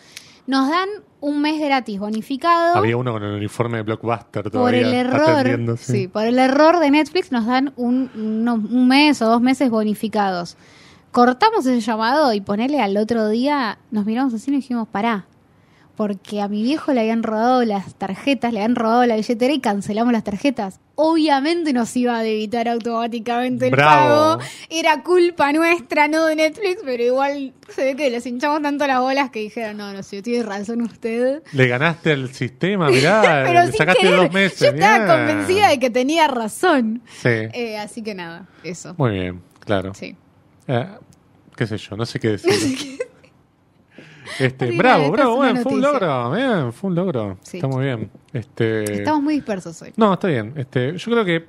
nos 0.48 0.70
dan 0.70 0.90
un 1.20 1.40
mes 1.42 1.60
gratis 1.62 2.00
bonificado 2.00 2.76
Había 2.78 2.98
uno 2.98 3.12
con 3.14 3.22
el 3.24 3.36
uniforme 3.36 3.78
de 3.78 3.84
Blockbuster 3.84 4.44
por 4.44 4.52
todavía 4.52 4.88
el 4.88 4.94
error, 4.94 5.22
atendiendo, 5.30 5.78
sí. 5.78 5.92
sí, 5.92 6.08
por 6.08 6.24
el 6.26 6.40
error 6.40 6.80
de 6.80 6.90
Netflix 6.90 7.32
nos 7.32 7.46
dan 7.46 7.74
un, 7.76 8.10
uno- 8.16 8.56
un 8.56 8.88
mes 8.88 9.22
o 9.22 9.28
dos 9.28 9.40
meses 9.42 9.70
bonificados. 9.70 10.58
Cortamos 11.12 11.66
ese 11.66 11.82
llamado 11.82 12.34
y 12.34 12.42
ponerle 12.42 12.82
al 12.82 12.96
otro 12.98 13.28
día, 13.30 13.78
nos 13.92 14.06
miramos 14.06 14.34
así 14.34 14.50
y 14.50 14.56
dijimos, 14.56 14.88
pará, 14.88 15.26
porque 15.96 16.42
a 16.42 16.48
mi 16.48 16.64
viejo 16.64 16.94
le 16.94 17.02
habían 17.02 17.22
robado 17.24 17.64
las 17.64 17.94
tarjetas, 17.96 18.54
le 18.54 18.60
habían 18.60 18.76
robado 18.76 19.06
la 19.06 19.16
billetera 19.16 19.54
y 19.54 19.60
cancelamos 19.60 20.12
las 20.14 20.24
tarjetas. 20.24 20.80
Obviamente 20.96 21.74
nos 21.74 21.96
iba 21.96 22.18
a 22.18 22.22
debitar 22.24 22.68
automáticamente 22.68 23.66
el 23.68 23.72
Bravo. 23.72 24.38
pago. 24.38 24.50
Era 24.70 25.02
culpa 25.04 25.52
nuestra, 25.52 26.08
no 26.08 26.26
de 26.26 26.36
Netflix, 26.36 26.82
pero 26.84 27.04
igual 27.04 27.54
se 27.70 27.86
ve 27.86 27.96
que 27.96 28.10
les 28.10 28.26
hinchamos 28.26 28.62
tanto 28.62 28.86
las 28.88 29.00
bolas 29.00 29.30
que 29.32 29.40
dijeron, 29.40 29.78
no, 29.78 29.94
no 29.94 30.04
sé, 30.04 30.22
tiene 30.22 30.44
razón 30.44 30.82
usted. 30.82 31.42
Le 31.54 31.68
ganaste 31.68 32.12
al 32.12 32.32
sistema, 32.34 32.90
mirá, 32.90 33.22
Pero 33.48 33.64
le 33.66 33.72
sacaste 33.72 34.02
querer, 34.02 34.16
dos 34.18 34.32
meses. 34.32 34.60
Yo 34.60 34.68
estaba 34.70 35.18
convencida 35.18 35.70
de 35.70 35.80
que 35.80 35.90
tenía 35.90 36.28
razón. 36.28 37.02
Sí, 37.22 37.30
Eh, 37.30 37.78
así 37.78 38.04
que 38.04 38.14
nada, 38.14 38.48
eso. 38.64 38.94
muy 38.98 39.12
bien, 39.12 39.42
claro. 39.60 39.94
Sí. 39.96 40.16
Eh, 40.68 40.86
qué 41.56 41.68
sé 41.68 41.78
yo, 41.78 41.96
no 41.98 42.06
sé 42.06 42.20
qué 42.20 42.28
decir. 42.38 43.00
Este, 44.46 44.78
bravo, 44.78 45.12
bravo, 45.12 45.36
bueno, 45.36 45.62
fue 45.62 45.74
un 45.74 45.82
logro, 45.82 46.32
bien, 46.32 46.74
fue 46.74 46.90
un 46.90 46.96
logro. 46.96 47.38
Sí. 47.42 47.58
Está 47.58 47.68
muy 47.68 47.86
bien. 47.86 48.10
Este, 48.34 48.94
Estamos 48.94 49.22
muy 49.22 49.36
dispersos 49.36 49.82
hoy. 49.82 49.94
No, 49.98 50.14
está 50.14 50.28
bien. 50.28 50.54
Este, 50.56 50.98
yo 50.98 51.12
creo 51.12 51.26
que 51.26 51.48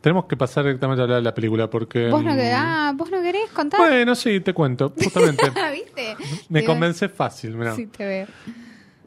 tenemos 0.00 0.26
que 0.26 0.36
pasar 0.36 0.64
directamente 0.64 1.00
a 1.00 1.04
hablar 1.04 1.18
de 1.18 1.24
la 1.24 1.34
película 1.34 1.68
porque. 1.68 2.08
¿Vos 2.08 2.22
no, 2.22 2.32
mm, 2.32 2.36
querés, 2.36 2.54
ah, 2.56 2.92
¿Vos 2.94 3.10
no 3.10 3.20
querés 3.22 3.50
contar? 3.50 3.80
Bueno, 3.80 4.14
sí, 4.14 4.40
te 4.40 4.52
cuento, 4.52 4.92
justamente. 5.02 5.50
¿Viste? 5.72 6.16
Me 6.48 6.60
Te- 6.60 6.66
convencé 6.66 7.08
fácil, 7.08 7.56
mirá. 7.56 7.74
Sí, 7.74 7.86
te 7.86 8.04
veo. 8.04 8.26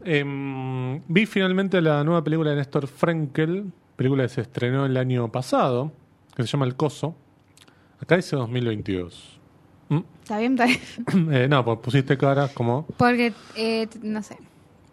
Em, 0.04 1.02
vi 1.08 1.26
finalmente 1.26 1.82
la 1.82 2.04
nueva 2.04 2.24
película 2.24 2.52
de 2.52 2.58
Néstor 2.58 2.88
Frenkel, 2.88 3.72
película 3.96 4.24
que 4.24 4.30
se 4.30 4.42
estrenó 4.42 4.86
el 4.86 4.98
año 4.98 5.32
pasado, 5.32 5.92
que 6.36 6.44
se 6.44 6.50
llama 6.50 6.66
El 6.66 6.76
Coso. 6.76 7.16
Acá 8.02 8.16
dice 8.16 8.36
2022. 8.36 9.39
Mm, 9.90 10.00
¿Está 10.22 10.38
bien? 10.40 10.54
¿Está 10.60 10.66
bien? 10.66 11.34
eh, 11.34 11.48
no, 11.50 11.66
pues 11.66 11.80
pusiste 11.80 12.18
caras 12.18 12.52
como. 12.52 12.86
Porque, 12.98 13.34
eh, 13.56 13.88
no 14.02 14.22
sé. 14.24 14.38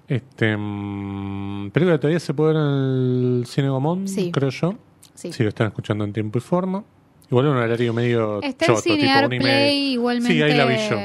Este, 0.09 0.57
mm, 0.57 1.71
película 1.71 1.97
que 1.97 2.01
todavía 2.01 2.21
se 2.21 2.33
puede 2.35 2.55
ver 2.55 2.63
en 2.63 2.69
el 2.69 3.45
Cine 3.47 3.69
Gomón, 3.69 4.09
Sí. 4.09 4.31
creo 4.33 4.51
yo. 4.51 4.75
Sí. 5.15 5.33
Si 5.33 5.43
lo 5.43 5.49
están 5.49 5.69
escuchando 5.69 6.05
en 6.05 6.13
tiempo 6.13 6.39
y 6.39 6.41
forma. 6.41 6.85
Igual 7.31 7.47
un 7.49 7.57
horario 7.57 7.93
medio 7.93 8.41
Está 8.43 8.67
en 8.67 8.71
choto, 8.75 8.83
tipo 8.85 9.03
una 9.03 9.35
y 9.35 9.39
media. 9.41 9.73
igualmente. 9.73 10.33
Sí, 10.35 10.43
ahí 10.43 10.55
la 10.55 10.65
vi 10.67 10.77
yo. 10.89 10.97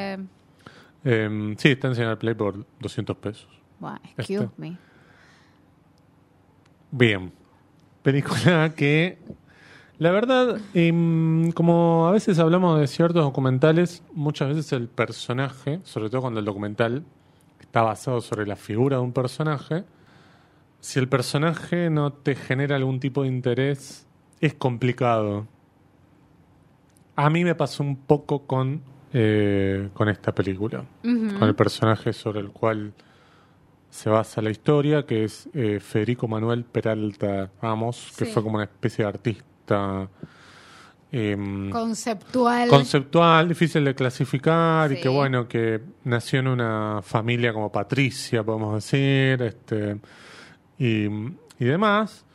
Em, 1.03 1.57
sí, 1.57 1.69
está 1.69 1.87
en 1.87 1.95
Cinear 1.95 2.19
Play 2.19 2.35
por 2.35 2.63
200 2.79 3.17
pesos. 3.17 3.47
Excuse 4.17 4.43
Este. 4.43 4.49
me. 4.57 4.77
Bien. 6.91 7.31
Película 8.03 8.73
que, 8.75 9.17
la 10.01 10.09
verdad, 10.09 10.59
em, 10.73 11.51
como 11.51 12.07
a 12.07 12.11
veces 12.11 12.39
hablamos 12.39 12.79
de 12.79 12.87
ciertos 12.87 13.23
documentales, 13.23 14.01
muchas 14.13 14.47
veces 14.49 14.71
el 14.73 14.87
personaje, 14.87 15.79
sobre 15.83 16.09
todo 16.09 16.21
cuando 16.21 16.39
el 16.39 16.45
documental 16.47 17.03
está 17.59 17.83
basado 17.83 18.19
sobre 18.19 18.47
la 18.47 18.55
figura 18.55 18.97
de 18.97 19.03
un 19.03 19.13
personaje, 19.13 19.83
si 20.79 20.97
el 20.97 21.07
personaje 21.07 21.91
no 21.91 22.11
te 22.13 22.33
genera 22.33 22.77
algún 22.77 22.99
tipo 22.99 23.21
de 23.21 23.27
interés, 23.27 24.07
es 24.39 24.55
complicado. 24.55 25.45
A 27.15 27.29
mí 27.29 27.43
me 27.43 27.53
pasó 27.53 27.83
un 27.83 27.95
poco 27.95 28.47
con, 28.47 28.81
eh, 29.13 29.89
con 29.93 30.09
esta 30.09 30.33
película 30.33 30.83
con 31.03 31.43
el 31.47 31.53
personaje 31.53 32.11
sobre 32.13 32.39
el 32.39 32.49
cual 32.49 32.93
se 33.91 34.09
basa 34.09 34.41
la 34.41 34.49
historia, 34.49 35.05
que 35.05 35.25
es 35.25 35.47
eh, 35.53 35.79
Federico 35.79 36.27
Manuel 36.27 36.63
Peralta 36.63 37.51
Amos, 37.61 38.13
que 38.17 38.25
Sí. 38.25 38.31
fue 38.31 38.41
como 38.41 38.55
una 38.55 38.63
especie 38.63 39.03
de 39.05 39.09
artista 39.09 39.43
em, 41.11 41.69
Conceptual. 41.69 42.69
conceptual, 42.69 43.47
difícil 43.49 43.83
de 43.83 43.93
clasificar, 43.95 44.91
y 44.91 45.01
que 45.01 45.09
bueno, 45.09 45.47
que 45.47 45.81
nació 46.05 46.39
en 46.39 46.47
una 46.47 47.01
familia 47.03 47.51
como 47.53 47.71
Patricia, 47.71 48.43
podemos 48.43 48.75
decir, 48.75 49.41
este 49.41 49.97
y, 50.79 51.05
y 51.05 51.65
demás. 51.65 52.25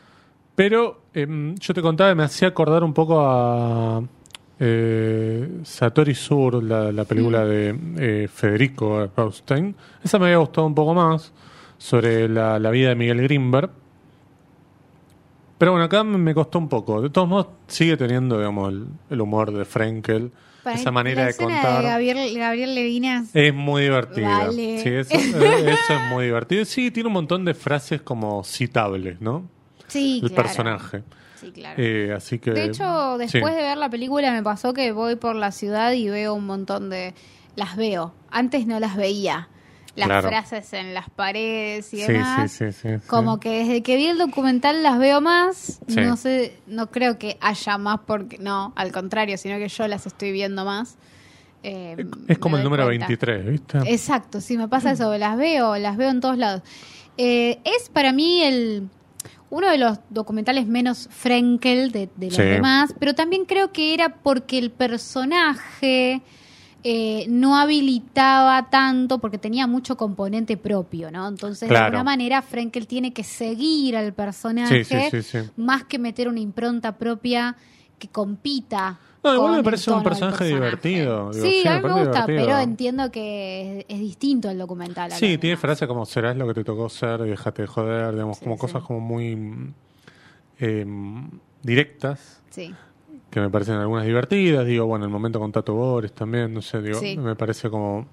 Pero 0.54 1.02
em, 1.14 1.54
yo 1.56 1.74
te 1.74 1.82
contaba, 1.82 2.14
me 2.14 2.22
hacía 2.24 2.48
acordar 2.48 2.82
un 2.84 2.92
poco 2.94 3.20
a 3.20 4.02
eh, 4.58 5.60
Satori 5.64 6.14
Sur, 6.14 6.62
la, 6.62 6.90
la 6.92 7.04
película 7.04 7.44
Mm. 7.44 7.48
de 7.48 8.24
eh, 8.24 8.28
Federico 8.28 9.10
Rothstein. 9.16 9.74
Esa 10.02 10.18
me 10.18 10.26
había 10.26 10.38
gustado 10.38 10.66
un 10.66 10.74
poco 10.74 10.94
más, 10.94 11.32
sobre 11.78 12.26
la, 12.28 12.58
la 12.58 12.70
vida 12.70 12.88
de 12.90 12.94
Miguel 12.94 13.20
Grimberg. 13.22 13.70
Pero 15.58 15.72
bueno, 15.72 15.84
acá 15.86 16.04
me 16.04 16.34
costó 16.34 16.58
un 16.58 16.68
poco. 16.68 17.00
De 17.00 17.10
todos 17.10 17.28
modos, 17.28 17.46
sigue 17.66 17.96
teniendo, 17.96 18.38
digamos, 18.38 18.72
el, 18.72 18.86
el 19.10 19.20
humor 19.20 19.52
de 19.52 19.64
Frenkel, 19.64 20.30
Para 20.62 20.76
esa 20.76 20.90
manera 20.90 21.22
la 21.22 21.28
de 21.28 21.36
contar. 21.36 21.82
Gabriel, 21.82 22.38
Gabriel 22.38 22.74
Levinas. 22.74 23.34
Es 23.34 23.54
muy 23.54 23.82
divertida. 23.84 24.38
Vale. 24.46 24.80
Sí, 24.82 24.88
eso, 24.90 25.14
eso 25.14 25.92
es 25.94 26.10
muy 26.10 26.26
divertido. 26.26 26.64
Sí, 26.64 26.90
tiene 26.90 27.06
un 27.06 27.14
montón 27.14 27.44
de 27.44 27.54
frases 27.54 28.02
como 28.02 28.44
citables, 28.44 29.20
¿no? 29.20 29.48
sí, 29.88 30.20
El 30.22 30.30
claro. 30.30 30.42
personaje. 30.42 31.02
Sí, 31.40 31.52
claro. 31.52 31.82
Eh, 31.82 32.12
así 32.14 32.38
que. 32.38 32.50
De 32.50 32.64
hecho, 32.64 33.14
sí. 33.14 33.18
después 33.18 33.54
de 33.54 33.62
ver 33.62 33.78
la 33.78 33.88
película 33.88 34.32
me 34.32 34.42
pasó 34.42 34.74
que 34.74 34.92
voy 34.92 35.16
por 35.16 35.36
la 35.36 35.52
ciudad 35.52 35.92
y 35.92 36.08
veo 36.08 36.34
un 36.34 36.46
montón 36.46 36.90
de... 36.90 37.14
Las 37.56 37.76
veo. 37.76 38.12
Antes 38.30 38.66
no 38.66 38.78
las 38.80 38.96
veía. 38.96 39.48
Las 39.96 40.08
Claro. 40.08 40.28
frases 40.28 40.72
en 40.74 40.92
las 40.94 41.08
paredes 41.10 41.92
y 41.94 42.02
demás. 42.02 42.52
sí, 42.52 42.66
sí, 42.66 42.72
sí, 42.72 42.88
sí. 43.00 43.06
Como 43.08 43.40
que 43.40 43.50
desde 43.64 43.82
que 43.82 43.96
vi 43.96 44.06
el 44.06 44.18
documental 44.18 44.82
las 44.82 44.98
veo 44.98 45.20
más. 45.22 45.80
No 45.88 46.16
sé, 46.16 46.58
no 46.66 46.90
creo 46.90 47.18
que 47.18 47.38
haya 47.40 47.78
más 47.78 48.00
porque... 48.06 48.36
No, 48.38 48.72
al 48.76 48.92
contrario, 48.92 49.38
sino 49.38 49.56
que 49.58 49.68
yo 49.68 49.88
las 49.88 50.06
estoy 50.06 50.32
viendo 50.32 50.64
más. 50.66 50.96
Eh, 51.62 51.96
Es 52.28 52.38
como 52.38 52.56
me 52.56 52.60
el 52.60 52.64
número 52.64 52.84
cuenta. 52.84 53.06
23, 53.08 53.46
¿viste? 53.46 53.78
Exacto, 53.92 54.40
sí, 54.42 54.56
me 54.58 54.68
pasa 54.68 54.92
eso, 54.92 55.16
las 55.16 55.36
veo, 55.38 55.76
las 55.78 55.96
veo 55.96 56.10
en 56.10 56.20
todos 56.20 56.36
lados. 56.36 56.62
Eh, 57.16 57.58
es 57.64 57.88
para 57.88 58.12
mí 58.12 58.42
el 58.42 58.88
uno 59.48 59.70
de 59.70 59.78
los 59.78 59.98
documentales 60.10 60.66
menos 60.66 61.08
Frenkel 61.10 61.90
de, 61.90 62.10
de 62.16 62.26
los 62.28 62.36
demás, 62.36 62.94
pero 63.00 63.14
también 63.14 63.46
creo 63.46 63.72
que 63.72 63.94
era 63.94 64.10
porque 64.10 64.58
el 64.58 64.70
personaje 64.70 66.20
eh, 66.88 67.26
no 67.28 67.56
habilitaba 67.58 68.70
tanto, 68.70 69.18
porque 69.18 69.38
tenía 69.38 69.66
mucho 69.66 69.96
componente 69.96 70.56
propio, 70.56 71.10
¿no? 71.10 71.26
Entonces, 71.26 71.68
de 71.68 71.76
alguna 71.76 72.04
manera, 72.04 72.42
Frenkel 72.42 72.86
tiene 72.86 73.12
que 73.12 73.24
seguir 73.24 73.96
al 73.96 74.12
personaje 74.12 74.84
Sí, 74.84 74.94
sí, 75.10 75.22
sí, 75.22 75.40
sí. 75.42 75.50
más 75.56 75.82
que 75.82 75.98
meter 75.98 76.28
una 76.28 76.38
impronta 76.38 76.96
propia 76.96 77.56
que 77.98 78.06
compita. 78.06 79.00
No, 79.24 79.34
igual 79.34 79.56
me 79.56 79.64
parece 79.64 79.90
un 79.90 80.04
personaje 80.04 80.44
divertido. 80.44 81.32
Digo, 81.32 81.44
sí, 81.44 81.66
a 81.66 81.80
mí 81.80 81.88
me 81.88 82.04
gusta, 82.04 82.24
divertido. 82.24 82.46
pero 82.46 82.58
entiendo 82.60 83.10
que 83.10 83.80
es, 83.80 83.86
es 83.88 83.98
distinto 83.98 84.48
el 84.48 84.58
documental. 84.58 85.10
Sí, 85.10 85.38
tiene 85.38 85.38
demás. 85.38 85.60
frases 85.60 85.88
como 85.88 86.06
serás 86.06 86.36
lo 86.36 86.46
que 86.46 86.54
te 86.54 86.62
tocó 86.62 86.88
ser 86.88 87.18
y 87.22 87.30
déjate 87.30 87.62
de 87.62 87.66
joder, 87.66 88.12
digamos, 88.12 88.38
como 88.38 88.56
cosas 88.56 88.84
como 88.84 89.00
muy 89.00 89.34
mm, 89.34 89.74
em, 90.60 91.30
directas, 91.62 92.40
Sí, 92.50 92.72
que 93.30 93.40
me 93.40 93.50
parecen 93.50 93.74
algunas 93.76 94.04
divertidas. 94.06 94.66
Digo, 94.66 94.86
bueno, 94.86 95.04
el 95.04 95.10
momento 95.10 95.38
con 95.40 95.52
Tato 95.52 95.74
Bores 95.74 96.12
también, 96.12 96.52
no 96.54 96.62
sé, 96.62 96.80
digo, 96.82 96.98
Sí. 96.98 97.16
me 97.18 97.34
parece 97.36 97.68
como 97.70 98.06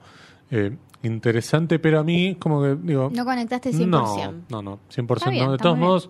eh, 0.51 0.75
interesante, 1.03 1.79
pero 1.79 1.99
a 1.99 2.03
mí, 2.03 2.35
como 2.39 2.61
que, 2.61 2.75
digo, 2.81 3.09
no 3.13 3.25
conectaste 3.25 3.71
100%. 3.71 3.87
no, 3.87 4.33
no, 4.49 4.61
no, 4.61 4.79
100% 4.89 5.17
Está 5.17 5.29
bien, 5.29 5.45
no. 5.45 5.51
De 5.53 5.57
todos 5.57 5.75
bien. 5.77 5.87
modos, 5.87 6.09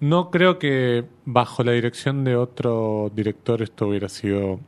no 0.00 0.30
creo 0.30 0.58
que 0.58 1.04
bajo 1.24 1.62
la 1.64 1.72
dirección 1.72 2.22
de 2.24 2.36
otro 2.36 3.10
director 3.14 3.60
esto 3.62 3.88
hubiera 3.88 4.08
sido 4.08 4.60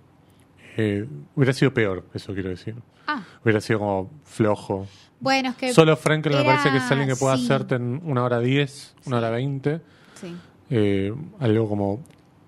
eh, 0.77 1.07
hubiera 1.37 1.53
sido 1.53 1.73
peor, 1.75 2.05
eso 2.15 2.33
quiero 2.35 2.49
decir. 2.51 2.75
Ah, 3.07 3.23
Hubiera 3.45 3.61
sido 3.61 3.79
como 3.81 4.11
flojo. 4.25 4.87
bueno, 5.21 5.51
es 5.51 5.57
que. 5.57 5.73
Solo 5.73 5.97
Frankel 5.97 6.33
me 6.35 6.45
parece 6.45 6.71
que 6.71 6.77
es 6.79 6.91
alguien 6.91 7.09
que 7.09 7.17
puede 7.17 7.37
sí. 7.39 7.45
hacerte 7.45 7.75
en 7.77 8.01
una 8.05 8.23
hora 8.23 8.39
diez, 8.41 8.95
una 9.07 9.17
Sí. 9.17 9.19
hora 9.25 9.31
veinte. 9.31 9.81
Sí. 10.15 10.35
eh, 10.71 11.13
algo 11.41 11.69
como 11.69 12.01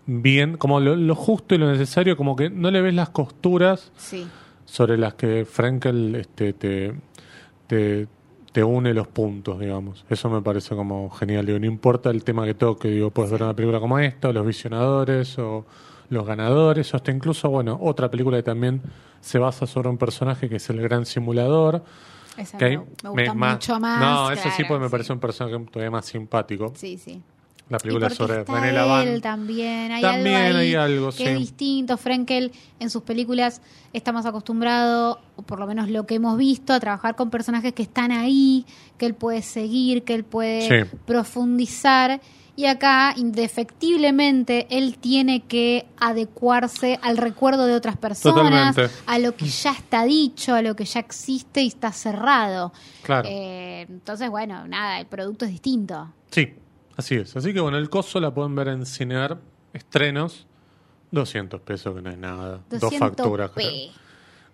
bien, 0.06 0.56
como 0.56 0.80
lo, 0.80 0.96
lo 0.96 1.14
justo 1.14 1.54
y 1.54 1.58
lo 1.58 1.70
necesario, 1.70 2.16
como 2.16 2.36
que 2.36 2.50
no 2.50 2.70
le 2.70 2.80
ves 2.80 2.94
las 2.94 3.10
costuras 3.10 3.92
Sí. 3.96 4.26
sobre 4.64 4.96
las 4.98 5.14
que 5.14 5.44
Frankel 5.44 6.14
este, 6.16 6.52
te, 6.52 6.94
te, 7.66 8.08
te 8.52 8.64
une 8.64 8.92
los 8.94 9.06
puntos, 9.08 9.58
digamos. 9.60 10.04
Eso 10.10 10.28
me 10.28 10.42
parece 10.42 10.74
como 10.74 11.08
genial. 11.10 11.46
Digo, 11.46 11.58
no 11.58 11.66
importa 11.66 12.10
el 12.10 12.24
tema 12.24 12.44
que 12.44 12.54
toque, 12.54 12.88
digo, 12.88 13.10
puedes 13.10 13.30
ver 13.32 13.42
una 13.42 13.54
película 13.54 13.80
como 13.80 13.98
esta, 13.98 14.28
o 14.28 14.32
Los 14.32 14.46
Visionadores, 14.46 15.38
o 15.38 15.64
Los 16.10 16.26
Ganadores, 16.26 16.92
o 16.92 16.96
hasta 16.96 17.10
incluso, 17.10 17.48
bueno, 17.48 17.78
otra 17.80 18.10
película 18.10 18.36
que 18.36 18.42
también 18.42 18.82
se 19.20 19.38
basa 19.38 19.66
sobre 19.66 19.88
un 19.88 19.98
personaje 19.98 20.48
que 20.48 20.56
es 20.56 20.68
el 20.70 20.80
gran 20.82 21.06
simulador. 21.06 21.82
Esa 22.36 22.56
Que 22.58 22.70
me, 22.70 22.76
gusta 23.10 23.34
me- 23.34 23.52
mucho 23.52 23.78
más. 23.78 24.00
No, 24.00 24.30
eso 24.32 24.42
sí, 24.44 24.48
claro, 24.56 24.68
porque 24.68 24.84
me 24.84 24.90
parece 24.90 25.12
un 25.12 25.18
personaje 25.20 25.58
todavía 25.70 25.90
más 25.90 26.06
simpático. 26.06 26.72
Sí, 26.74 26.96
sí. 26.98 27.22
La 27.72 27.78
película 27.78 28.10
sobre 28.10 28.40
está 28.40 28.52
René 28.60 28.72
Laván. 28.72 29.20
también, 29.22 29.92
hay 29.92 30.02
También 30.02 30.36
algo 30.36 30.58
ahí 30.58 30.66
hay 30.68 30.74
algo, 30.74 31.10
que 31.10 31.32
es 31.32 31.38
distinto. 31.38 31.96
Frenkel 31.96 32.52
en 32.78 32.90
sus 32.90 33.02
películas 33.02 33.62
está 33.94 34.12
más 34.12 34.26
acostumbrado, 34.26 35.20
o 35.36 35.42
por 35.42 35.58
lo 35.58 35.66
menos 35.66 35.88
lo 35.88 36.06
que 36.06 36.16
hemos 36.16 36.36
visto, 36.36 36.74
a 36.74 36.80
trabajar 36.80 37.16
con 37.16 37.30
personajes 37.30 37.72
que 37.72 37.82
están 37.82 38.12
ahí, 38.12 38.66
que 38.98 39.06
él 39.06 39.14
puede 39.14 39.40
seguir, 39.42 40.04
que 40.04 40.14
él 40.14 40.24
puede 40.24 40.68
Sí. 40.68 40.96
profundizar. 41.06 42.20
Y 42.54 42.66
acá, 42.66 43.14
indefectiblemente, 43.16 44.66
él 44.70 44.98
tiene 44.98 45.40
que 45.44 45.86
adecuarse 45.98 46.98
al 47.02 47.16
recuerdo 47.16 47.64
de 47.66 47.74
otras 47.74 47.96
personas, 47.96 48.74
Totalmente. 48.74 48.94
a 49.06 49.18
lo 49.18 49.34
que 49.34 49.46
ya 49.46 49.72
está 49.72 50.04
dicho, 50.04 50.54
a 50.54 50.60
lo 50.60 50.76
que 50.76 50.84
ya 50.84 51.00
existe 51.00 51.62
y 51.62 51.68
está 51.68 51.92
cerrado. 51.92 52.72
Claro. 53.02 53.26
Eh, 53.30 53.86
entonces, 53.88 54.28
bueno, 54.28 54.68
nada, 54.68 55.00
el 55.00 55.06
producto 55.06 55.46
es 55.46 55.50
distinto. 55.52 56.12
Sí, 56.30 56.52
así 56.96 57.16
es. 57.16 57.36
Así 57.36 57.52
que 57.52 57.60
bueno, 57.60 57.78
el 57.78 57.88
coso 57.90 58.20
la 58.20 58.32
pueden 58.32 58.54
ver 58.54 58.68
en 58.68 58.86
Cinear 58.86 59.38
estrenos. 59.72 60.46
200 61.10 61.60
pesos, 61.60 61.94
que 61.94 62.00
no 62.02 62.10
es 62.10 62.16
nada. 62.18 62.60
Dos 62.70 62.80
200 62.80 62.98
facturas. 62.98 63.50
p. 63.50 63.62
Creo. 63.62 63.92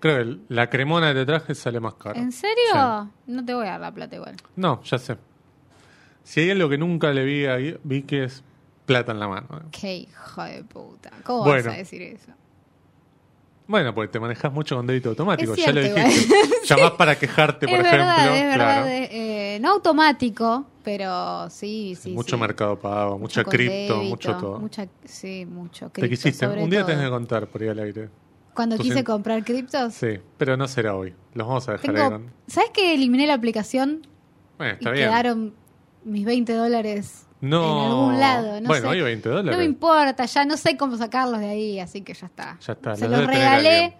Creo 0.01 0.25
que 0.25 0.39
la 0.55 0.69
cremona 0.71 1.09
que 1.13 1.21
te 1.21 1.27
traje 1.27 1.55
sale 1.55 1.79
más 1.81 1.95
cara. 1.95 2.19
¿En 2.19 2.33
serio? 2.33 3.11
No 3.27 3.45
te 3.45 3.55
voy 3.55 3.67
a 3.67 3.71
dar 3.73 3.81
la 3.81 3.93
plata 3.95 4.17
igual. 4.17 4.35
No, 4.57 4.83
ya 4.83 4.99
sé. 4.99 5.17
Si 6.25 6.41
hay 6.41 6.51
algo 6.51 6.69
que 6.69 6.79
nunca 6.79 7.13
le 7.13 7.25
vi 7.25 7.47
ahí, 7.47 7.79
vi 7.85 8.03
que 8.03 8.25
es 8.25 8.43
plata 8.87 9.13
en 9.13 9.21
la 9.21 9.29
mano. 9.29 9.49
Qué 9.71 9.97
hijo 9.99 10.43
de 10.43 10.65
puta. 10.65 11.11
¿Cómo 11.25 11.45
Bueno. 11.45 11.65
vas 11.67 11.75
a 11.75 11.79
decir 11.79 12.03
eso? 12.03 12.33
Bueno, 13.69 13.95
porque 13.95 14.09
te 14.11 14.19
manejas 14.19 14.51
mucho 14.53 14.75
con 14.77 14.87
débito 14.87 15.11
automático. 15.11 15.53
Es 15.55 15.65
ya 15.65 15.73
lo 15.73 15.81
dijiste. 15.83 16.35
Llamás 16.67 16.93
para 16.93 17.17
quejarte, 17.19 17.67
por 17.69 17.79
es 17.79 17.85
ejemplo. 17.87 18.07
verdad, 18.07 18.37
es 18.37 18.43
verdad. 18.45 18.57
claro. 18.57 18.87
eh, 18.89 19.09
eh, 19.57 19.59
no 19.61 19.73
automático, 19.73 20.67
pero 20.83 21.49
sí, 21.51 21.95
sí. 22.01 22.11
mucho 22.13 22.37
sí. 22.37 22.41
mercado 22.41 22.79
pago, 22.79 23.19
mucha 23.19 23.45
cripto, 23.45 23.73
débito, 23.75 24.03
mucho 24.03 24.37
todo. 24.37 24.59
Mucha, 24.59 24.89
sí, 25.05 25.45
mucho. 25.47 25.87
te 25.91 26.01
cripto, 26.01 26.09
quisiste. 26.11 26.47
sobre 26.47 26.63
Un 26.63 26.71
día 26.71 26.81
todo. 26.81 26.89
tenés 26.93 27.05
que 27.05 27.11
contar 27.11 27.47
por 27.47 27.63
ahí 27.63 27.69
al 27.69 27.79
aire. 27.79 28.09
Cuando 28.55 28.77
quise 28.77 29.05
comprar 29.05 29.45
criptos, 29.45 29.95
Sí, 29.95 30.19
pero 30.37 30.57
no 30.57 30.67
será 30.67 30.97
hoy. 30.97 31.15
Los 31.35 31.47
vamos 31.47 31.69
a 31.69 31.73
dejar 31.73 31.95
ahí. 31.97 32.11
con- 32.11 32.33
¿Sabes 32.49 32.71
que 32.71 32.95
eliminé 32.95 33.27
la 33.27 33.35
aplicación 33.35 34.05
Bueno, 34.57 34.73
y 34.73 34.75
está 34.79 34.91
bien. 34.91 35.09
quedaron 35.09 35.55
mis 36.05 36.25
20 36.25 36.55
dólares 36.55 37.27
No. 37.41 37.85
en 37.85 37.91
algún 37.91 38.21
lado? 38.21 38.61
No 38.61 38.67
bueno, 38.69 38.91
sé. 38.91 38.97
hoy 38.97 39.03
20 39.03 39.29
dólares. 39.29 39.53
No 39.53 39.59
me 39.59 39.65
importa, 39.65 40.25
ya 40.25 40.45
no 40.45 40.57
sé 40.57 40.77
cómo 40.77 40.97
sacarlos 40.97 41.41
de 41.41 41.49
ahí, 41.49 41.81
así 41.81 42.03
que 42.03 42.15
ya 42.15 42.27
está. 42.27 42.59
Ya 42.67 42.73
está, 42.73 42.97
Se 42.97 43.09
los 43.09 43.27
regalé 43.27 43.97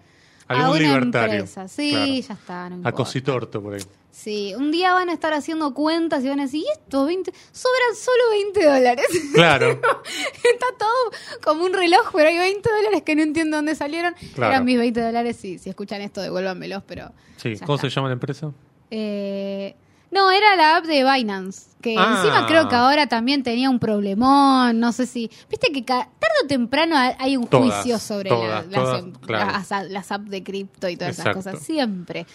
a 0.47 0.53
Algún 0.53 0.69
una 0.69 0.79
libertario, 0.79 1.33
empresa. 1.35 1.67
Sí, 1.67 1.91
claro. 1.91 2.05
ya 2.13 2.33
está, 2.33 2.69
no 2.69 2.87
A. 2.87 2.91
Cositorto 2.91 3.61
por 3.61 3.75
ahí. 3.75 3.81
Sí, 4.11 4.53
un 4.57 4.71
día 4.71 4.93
van 4.93 5.07
a 5.09 5.13
estar 5.13 5.31
haciendo 5.33 5.73
cuentas 5.73 6.23
y 6.25 6.27
van 6.27 6.39
a 6.39 6.43
decir, 6.43 6.61
¿y 6.61 6.71
esto? 6.71 7.05
20? 7.05 7.31
Sobran 7.51 7.95
solo 7.95 8.23
20 8.31 8.65
dólares. 8.65 9.05
Claro. 9.33 9.69
Está 9.71 10.65
todo 10.77 11.11
como 11.43 11.63
un 11.63 11.73
reloj, 11.73 12.09
pero 12.11 12.27
hay 12.27 12.37
20 12.37 12.69
dólares 12.69 13.03
que 13.03 13.15
no 13.15 13.21
entiendo 13.21 13.57
dónde 13.57 13.75
salieron. 13.75 14.15
Claro. 14.33 14.53
Eran 14.53 14.65
mis 14.65 14.77
20 14.77 14.99
dólares, 14.99 15.37
sí, 15.39 15.59
si 15.59 15.69
escuchan 15.69 16.01
esto, 16.01 16.21
devuélvanmelos, 16.21 16.83
pero... 16.85 17.11
Sí, 17.37 17.55
¿cómo 17.59 17.75
está. 17.75 17.89
se 17.89 17.95
llama 17.95 18.07
la 18.09 18.13
empresa? 18.13 18.51
Eh, 18.91 19.75
no, 20.11 20.31
era 20.31 20.55
la 20.55 20.77
app 20.77 20.85
de 20.85 21.03
Binance, 21.03 21.69
que 21.81 21.95
Ah. 21.97 22.15
encima 22.17 22.45
creo 22.47 22.67
que 22.67 22.75
ahora 22.75 23.07
también 23.07 23.43
tenía 23.43 23.69
un 23.69 23.79
problemón, 23.79 24.79
no 24.79 24.91
sé 24.91 25.05
si... 25.05 25.29
Viste 25.49 25.71
que 25.71 25.81
tarde 25.83 26.07
o 26.43 26.47
temprano 26.47 26.97
ha- 26.97 27.15
hay 27.19 27.37
un 27.37 27.47
Todas, 27.47 27.73
juicio 27.83 27.99
sobre 27.99 28.29
todas, 28.29 28.65
la- 28.67 28.71
las, 28.71 28.83
todas, 28.83 28.99
em- 29.03 29.11
claro. 29.13 29.51
las, 29.51 29.89
las 29.89 30.11
apps 30.11 30.29
de 30.29 30.43
cripto 30.43 30.89
y 30.89 30.97
todas 30.97 31.17
Exacto. 31.17 31.39
esas 31.39 31.53
cosas, 31.53 31.65
siempre. 31.65 32.25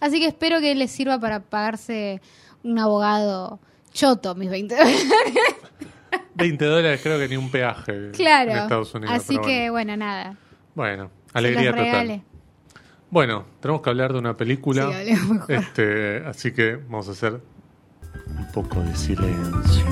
Así 0.00 0.20
que 0.20 0.26
espero 0.26 0.60
que 0.60 0.74
les 0.74 0.90
sirva 0.90 1.18
para 1.18 1.40
pagarse 1.40 2.20
un 2.62 2.78
abogado 2.78 3.58
choto, 3.92 4.34
mis 4.34 4.50
20 4.50 4.74
dólares. 4.74 5.06
20 6.36 6.64
dólares 6.64 7.00
creo 7.02 7.18
que 7.18 7.28
ni 7.28 7.36
un 7.36 7.50
peaje 7.50 8.10
claro. 8.12 8.50
en 8.52 8.58
Estados 8.58 8.94
Unidos. 8.94 9.14
Así 9.14 9.38
que, 9.38 9.70
bueno. 9.70 9.92
bueno, 9.92 9.96
nada. 9.96 10.36
Bueno, 10.74 11.10
alegría 11.32 11.70
total. 11.70 12.22
Bueno, 13.14 13.44
tenemos 13.60 13.80
que 13.80 13.90
hablar 13.90 14.12
de 14.12 14.18
una 14.18 14.36
película. 14.36 14.90
Sí, 14.90 15.14
este, 15.46 16.26
así 16.26 16.50
que 16.50 16.74
vamos 16.74 17.06
a 17.06 17.12
hacer 17.12 17.40
un 18.26 18.52
poco 18.52 18.80
de 18.80 18.96
silencio. 18.96 19.84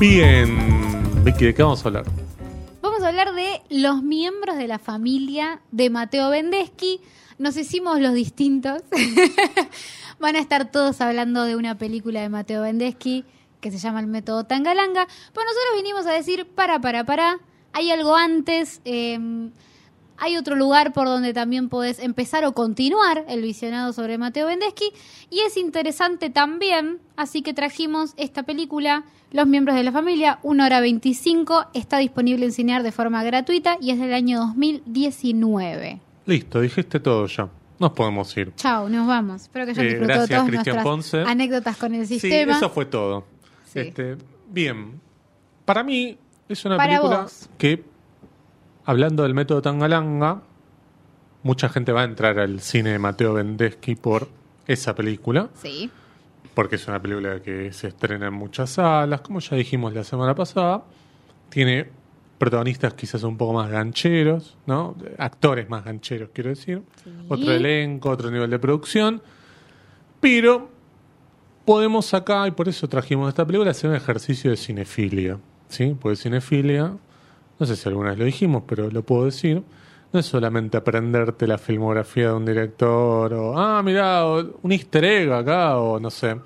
Bien, 0.00 1.22
Vicky, 1.22 1.44
¿de 1.44 1.54
qué 1.54 1.62
vamos 1.62 1.84
a 1.84 1.88
hablar? 1.90 2.06
Vamos 2.82 3.04
a 3.04 3.06
hablar 3.06 3.32
de 3.32 3.62
los 3.70 4.02
miembros 4.02 4.56
de 4.56 4.66
la 4.66 4.80
familia 4.80 5.60
de 5.70 5.90
Mateo 5.90 6.30
Bendeschi. 6.30 7.02
Nos 7.38 7.56
hicimos 7.56 8.00
los 8.00 8.14
distintos. 8.14 8.82
Van 10.18 10.34
a 10.34 10.40
estar 10.40 10.72
todos 10.72 11.00
hablando 11.00 11.44
de 11.44 11.54
una 11.54 11.78
película 11.78 12.20
de 12.20 12.28
Mateo 12.30 12.62
Bendeschi 12.62 13.24
que 13.70 13.78
se 13.78 13.82
llama 13.82 14.00
El 14.00 14.06
Método 14.06 14.44
Tangalanga. 14.44 15.06
Pero 15.32 15.44
nosotros 15.44 15.74
vinimos 15.76 16.06
a 16.06 16.12
decir, 16.12 16.46
para, 16.46 16.80
para, 16.80 17.04
para. 17.04 17.38
Hay 17.72 17.90
algo 17.90 18.16
antes. 18.16 18.80
eh, 18.84 19.50
hay 20.18 20.38
otro 20.38 20.56
lugar 20.56 20.94
por 20.94 21.04
donde 21.06 21.34
también 21.34 21.68
podés 21.68 21.98
empezar 21.98 22.42
o 22.46 22.52
continuar 22.52 23.26
el 23.28 23.42
visionado 23.42 23.92
sobre 23.92 24.16
Mateo 24.16 24.46
Bendeschi. 24.46 24.90
Y 25.28 25.40
es 25.40 25.58
interesante 25.58 26.30
también, 26.30 27.00
así 27.16 27.42
que 27.42 27.52
trajimos 27.52 28.14
esta 28.16 28.42
película, 28.44 29.04
Los 29.30 29.46
miembros 29.46 29.76
de 29.76 29.82
la 29.82 29.92
familia, 29.92 30.38
1 30.42 30.64
hora 30.64 30.80
25. 30.80 31.66
Está 31.74 31.98
disponible 31.98 32.46
en 32.46 32.52
Cinear 32.52 32.82
de 32.82 32.92
forma 32.92 33.22
gratuita 33.24 33.76
y 33.78 33.90
es 33.90 33.98
del 33.98 34.14
año 34.14 34.38
2019. 34.40 36.00
Listo, 36.26 36.60
dijiste 36.60 37.00
todo 37.00 37.26
ya. 37.26 37.48
Nos 37.78 37.92
podemos 37.92 38.34
ir. 38.38 38.54
Chao, 38.56 38.88
nos 38.88 39.06
vamos. 39.06 39.42
Espero 39.42 39.66
que 39.66 39.72
hayan 39.72 39.84
Eh, 39.84 39.88
disfrutado 39.90 40.20
gracias, 40.20 40.38
todas 40.40 40.50
Cristian 40.50 40.76
nuestras 40.76 40.84
Ponce. 40.84 41.30
anécdotas 41.30 41.76
con 41.76 41.94
el 41.94 42.06
Sí, 42.06 42.18
sistema. 42.20 42.56
eso 42.56 42.70
fue 42.70 42.86
todo. 42.86 43.24
Sí. 43.82 43.88
Este, 43.88 44.16
bien. 44.48 45.00
Para 45.64 45.82
mí 45.82 46.16
es 46.48 46.64
una 46.64 46.76
Para 46.76 46.88
película 46.98 47.22
vos. 47.22 47.48
que, 47.58 47.84
hablando 48.84 49.22
del 49.24 49.34
método 49.34 49.62
Tangalanga, 49.62 50.42
mucha 51.42 51.68
gente 51.68 51.92
va 51.92 52.02
a 52.02 52.04
entrar 52.04 52.38
al 52.38 52.60
cine 52.60 52.90
de 52.90 52.98
Mateo 52.98 53.34
Bendeschi 53.34 53.94
por 53.96 54.28
esa 54.66 54.94
película, 54.94 55.48
Sí, 55.54 55.90
porque 56.54 56.76
es 56.76 56.88
una 56.88 57.00
película 57.00 57.40
que 57.42 57.72
se 57.72 57.88
estrena 57.88 58.28
en 58.28 58.34
muchas 58.34 58.70
salas, 58.70 59.20
como 59.20 59.40
ya 59.40 59.56
dijimos 59.56 59.92
la 59.94 60.02
semana 60.04 60.34
pasada. 60.34 60.82
Tiene 61.50 61.88
protagonistas 62.38 62.94
quizás 62.94 63.22
un 63.22 63.36
poco 63.36 63.52
más 63.52 63.70
gancheros, 63.70 64.56
¿no? 64.66 64.96
Actores 65.18 65.68
más 65.68 65.84
gancheros, 65.84 66.30
quiero 66.32 66.50
decir. 66.50 66.82
Sí. 67.04 67.10
Otro 67.28 67.52
elenco, 67.52 68.10
otro 68.10 68.30
nivel 68.30 68.50
de 68.50 68.58
producción. 68.58 69.22
Pero 70.20 70.70
podemos 71.66 72.14
acá, 72.14 72.46
y 72.48 72.52
por 72.52 72.68
eso 72.68 72.88
trajimos 72.88 73.28
esta 73.28 73.44
película, 73.44 73.70
hacer 73.72 73.90
un 73.90 73.96
ejercicio 73.96 74.50
de 74.50 74.56
cinefilia. 74.56 75.38
¿Sí? 75.68 75.94
Porque 76.00 76.16
cinefilia, 76.16 76.92
no 77.58 77.66
sé 77.66 77.76
si 77.76 77.88
alguna 77.88 78.10
vez 78.10 78.18
lo 78.18 78.24
dijimos, 78.24 78.62
pero 78.66 78.88
lo 78.90 79.02
puedo 79.02 79.26
decir. 79.26 79.62
No 80.12 80.20
es 80.20 80.26
solamente 80.26 80.76
aprenderte 80.76 81.46
la 81.48 81.58
filmografía 81.58 82.28
de 82.28 82.32
un 82.34 82.46
director, 82.46 83.34
o, 83.34 83.58
ah, 83.58 83.82
mirá, 83.82 84.24
un 84.24 84.72
easter 84.72 85.04
egg 85.04 85.32
acá, 85.32 85.76
o 85.78 85.98
no 85.98 86.08
sé. 86.10 86.36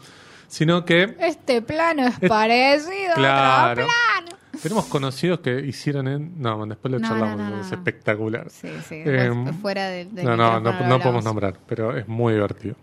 Sino 0.49 0.85
que 0.85 1.15
este 1.21 1.61
plano 1.63 2.07
es 2.07 2.15
Es- 2.21 2.29
parecido 2.29 3.13
a 3.13 3.15
Claro. 3.15 3.83
otro 3.85 3.95
plano. 4.17 4.37
tenemos 4.63 4.87
conocidos 4.87 5.41
que 5.41 5.61
hicieron 5.61 6.09
en. 6.09 6.41
No, 6.41 6.67
después 6.67 6.91
lo 6.91 6.99
No, 6.99 7.07
charlamos, 7.09 7.39
no, 7.51 7.61
es 7.61 7.71
espectacular. 7.71 8.49
Sí, 8.51 8.69
sí, 8.89 9.03
Em, 9.05 9.55
fuera 9.61 9.87
del, 9.89 10.13
del 10.15 10.25
no, 10.25 10.37
no, 10.37 10.61
no, 10.61 10.99
podemos 10.99 11.23
nombrar, 11.25 11.55
pero 11.69 11.97
es 11.97 12.09
muy 12.09 12.33
divertido. 12.33 12.75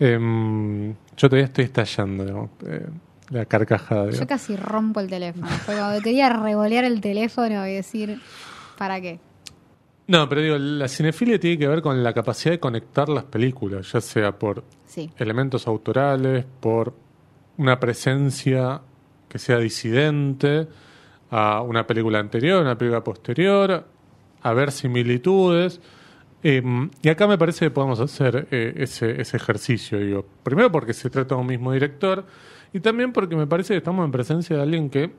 Em, 0.00 0.90
yo 0.90 1.28
todavía 1.28 1.46
estoy 1.46 1.64
estallando, 1.64 2.24
digamos, 2.24 2.50
eh, 2.66 2.86
la 3.30 3.44
carcajada. 3.46 4.04
Yo 4.04 4.10
digamos. 4.10 4.28
casi 4.28 4.56
rompo 4.56 5.00
el 5.00 5.08
teléfono. 5.08 5.46
Fue 5.46 5.74
quería 6.02 6.28
revolear 6.28 6.84
el 6.84 7.00
teléfono 7.00 7.66
y 7.66 7.74
decir, 7.74 8.20
¿para 8.76 9.00
qué? 9.00 9.20
No, 10.06 10.26
pero 10.28 10.40
digo, 10.40 10.56
la 10.56 10.88
cinefilia 10.88 11.38
tiene 11.38 11.58
que 11.58 11.68
ver 11.68 11.82
con 11.82 12.02
la 12.02 12.14
capacidad 12.14 12.52
de 12.52 12.60
conectar 12.60 13.10
las 13.10 13.24
películas, 13.24 13.92
ya 13.92 14.00
sea 14.00 14.38
por 14.38 14.64
Sí, 14.86 15.10
elementos 15.18 15.66
autorales, 15.66 16.46
por 16.60 16.94
una 17.58 17.78
presencia 17.78 18.80
que 19.28 19.38
sea 19.38 19.58
disidente 19.58 20.66
a 21.30 21.60
una 21.60 21.86
película 21.86 22.20
anterior, 22.20 22.62
una 22.62 22.78
película 22.78 23.04
posterior, 23.04 23.84
a 24.40 24.52
ver 24.54 24.72
similitudes. 24.72 25.80
Eh, 26.42 26.62
y 27.02 27.08
acá 27.08 27.26
me 27.26 27.36
parece 27.36 27.66
que 27.66 27.70
podemos 27.70 27.98
hacer 28.00 28.46
eh, 28.50 28.74
ese, 28.76 29.20
ese 29.20 29.36
ejercicio, 29.36 29.98
digo. 29.98 30.24
Primero 30.42 30.70
porque 30.70 30.94
se 30.94 31.10
trata 31.10 31.34
de 31.34 31.40
un 31.40 31.46
mismo 31.46 31.72
director 31.72 32.24
y 32.72 32.80
también 32.80 33.12
porque 33.12 33.34
me 33.34 33.46
parece 33.46 33.74
que 33.74 33.78
estamos 33.78 34.04
en 34.04 34.12
presencia 34.12 34.56
de 34.56 34.62
alguien 34.62 34.90
que 34.90 35.10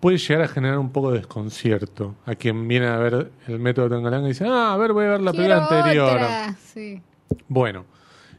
puede 0.00 0.18
llegar 0.18 0.42
a 0.42 0.48
generar 0.48 0.78
un 0.78 0.90
poco 0.90 1.12
de 1.12 1.18
desconcierto 1.18 2.14
a 2.26 2.34
quien 2.34 2.68
viene 2.68 2.86
a 2.86 2.98
ver 2.98 3.32
el 3.48 3.58
método 3.58 3.88
Tangalanga 3.88 4.26
y 4.26 4.32
dice, 4.32 4.44
ah, 4.46 4.74
a 4.74 4.76
ver, 4.76 4.92
voy 4.92 5.06
a 5.06 5.10
ver 5.10 5.22
la 5.22 5.32
película 5.32 5.64
anterior. 5.64 6.20
sí. 6.62 7.00
Bueno, 7.48 7.86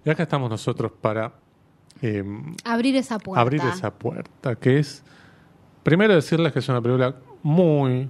y 0.05 0.09
acá 0.11 0.23
estamos 0.23 0.49
nosotros 0.49 0.91
para 1.01 1.33
eh, 2.01 2.23
Abrir 2.63 2.95
esa 2.97 3.17
puerta. 3.17 3.41
abrir 3.41 3.61
esa 3.61 3.91
puerta, 3.91 4.55
que 4.55 4.77
es, 4.77 5.03
primero 5.81 6.13
decirles 6.13 6.53
que 6.53 6.59
es 6.59 6.69
una 6.69 6.81
película 6.81 7.15
muy, 7.41 8.09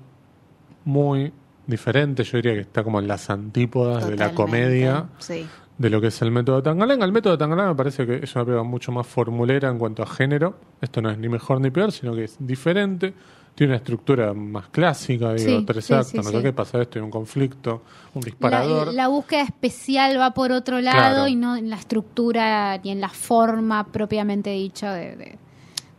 muy 0.84 1.32
diferente, 1.68 2.24
yo 2.24 2.38
diría 2.38 2.54
que 2.54 2.62
está 2.62 2.84
como 2.84 3.00
en 3.00 3.08
las 3.08 3.30
antípodas 3.30 4.08
de 4.08 4.16
la 4.16 4.32
comedia 4.34 5.06
Sí. 5.20 5.46
de 5.78 5.90
lo 5.90 6.00
que 6.02 6.08
es 6.08 6.22
el 6.22 6.32
método 6.32 6.62
Tangalanga. 6.64 7.06
El 7.06 7.12
método 7.12 7.38
Tangalanga 7.38 7.70
me 7.72 7.76
parece 7.76 8.06
que 8.06 8.16
es 8.24 8.36
una 8.36 8.46
película 8.46 8.64
mucho 8.64 8.92
más 8.92 9.06
formulera 9.08 9.70
en 9.70 9.78
cuanto 9.78 10.04
a 10.04 10.06
género. 10.08 10.60
Esto 10.82 11.02
no 11.02 11.10
es 11.10 11.18
ni 11.18 11.28
mejor 11.30 11.60
ni 11.62 11.70
peor, 11.72 11.92
sino 11.92 12.14
que 12.16 12.26
es 12.26 12.38
diferente. 12.40 13.14
Tiene 13.56 13.72
una 13.72 13.78
estructura 13.78 14.34
más 14.34 14.68
clásica, 14.68 15.34
digo, 15.34 15.60
Sí, 15.60 15.66
tres 15.66 15.86
sí, 15.86 15.94
actos, 15.94 16.08
sí, 16.10 16.18
no 16.18 16.24
sé 16.24 16.42
qué, 16.44 16.52
pasa 16.52 16.82
esto, 16.82 17.00
hay 17.00 17.06
un 17.06 17.10
conflicto, 17.12 17.84
un 18.14 18.22
La, 18.22 18.26
disparador. 18.26 18.94
la 18.94 19.08
búsqueda 19.08 19.44
especial 19.44 20.20
va 20.20 20.34
por 20.34 20.52
otro 20.52 20.82
lado 20.82 20.98
Claro. 20.98 21.28
y 21.30 21.36
no 21.38 21.56
en 21.56 21.70
la 21.70 21.78
estructura 21.78 22.78
ni 22.84 22.92
en 22.92 23.00
la 23.00 23.08
forma 23.08 23.86
propiamente 23.88 24.50
dicha 24.50 24.94
de, 24.94 25.16
de- 25.16 25.38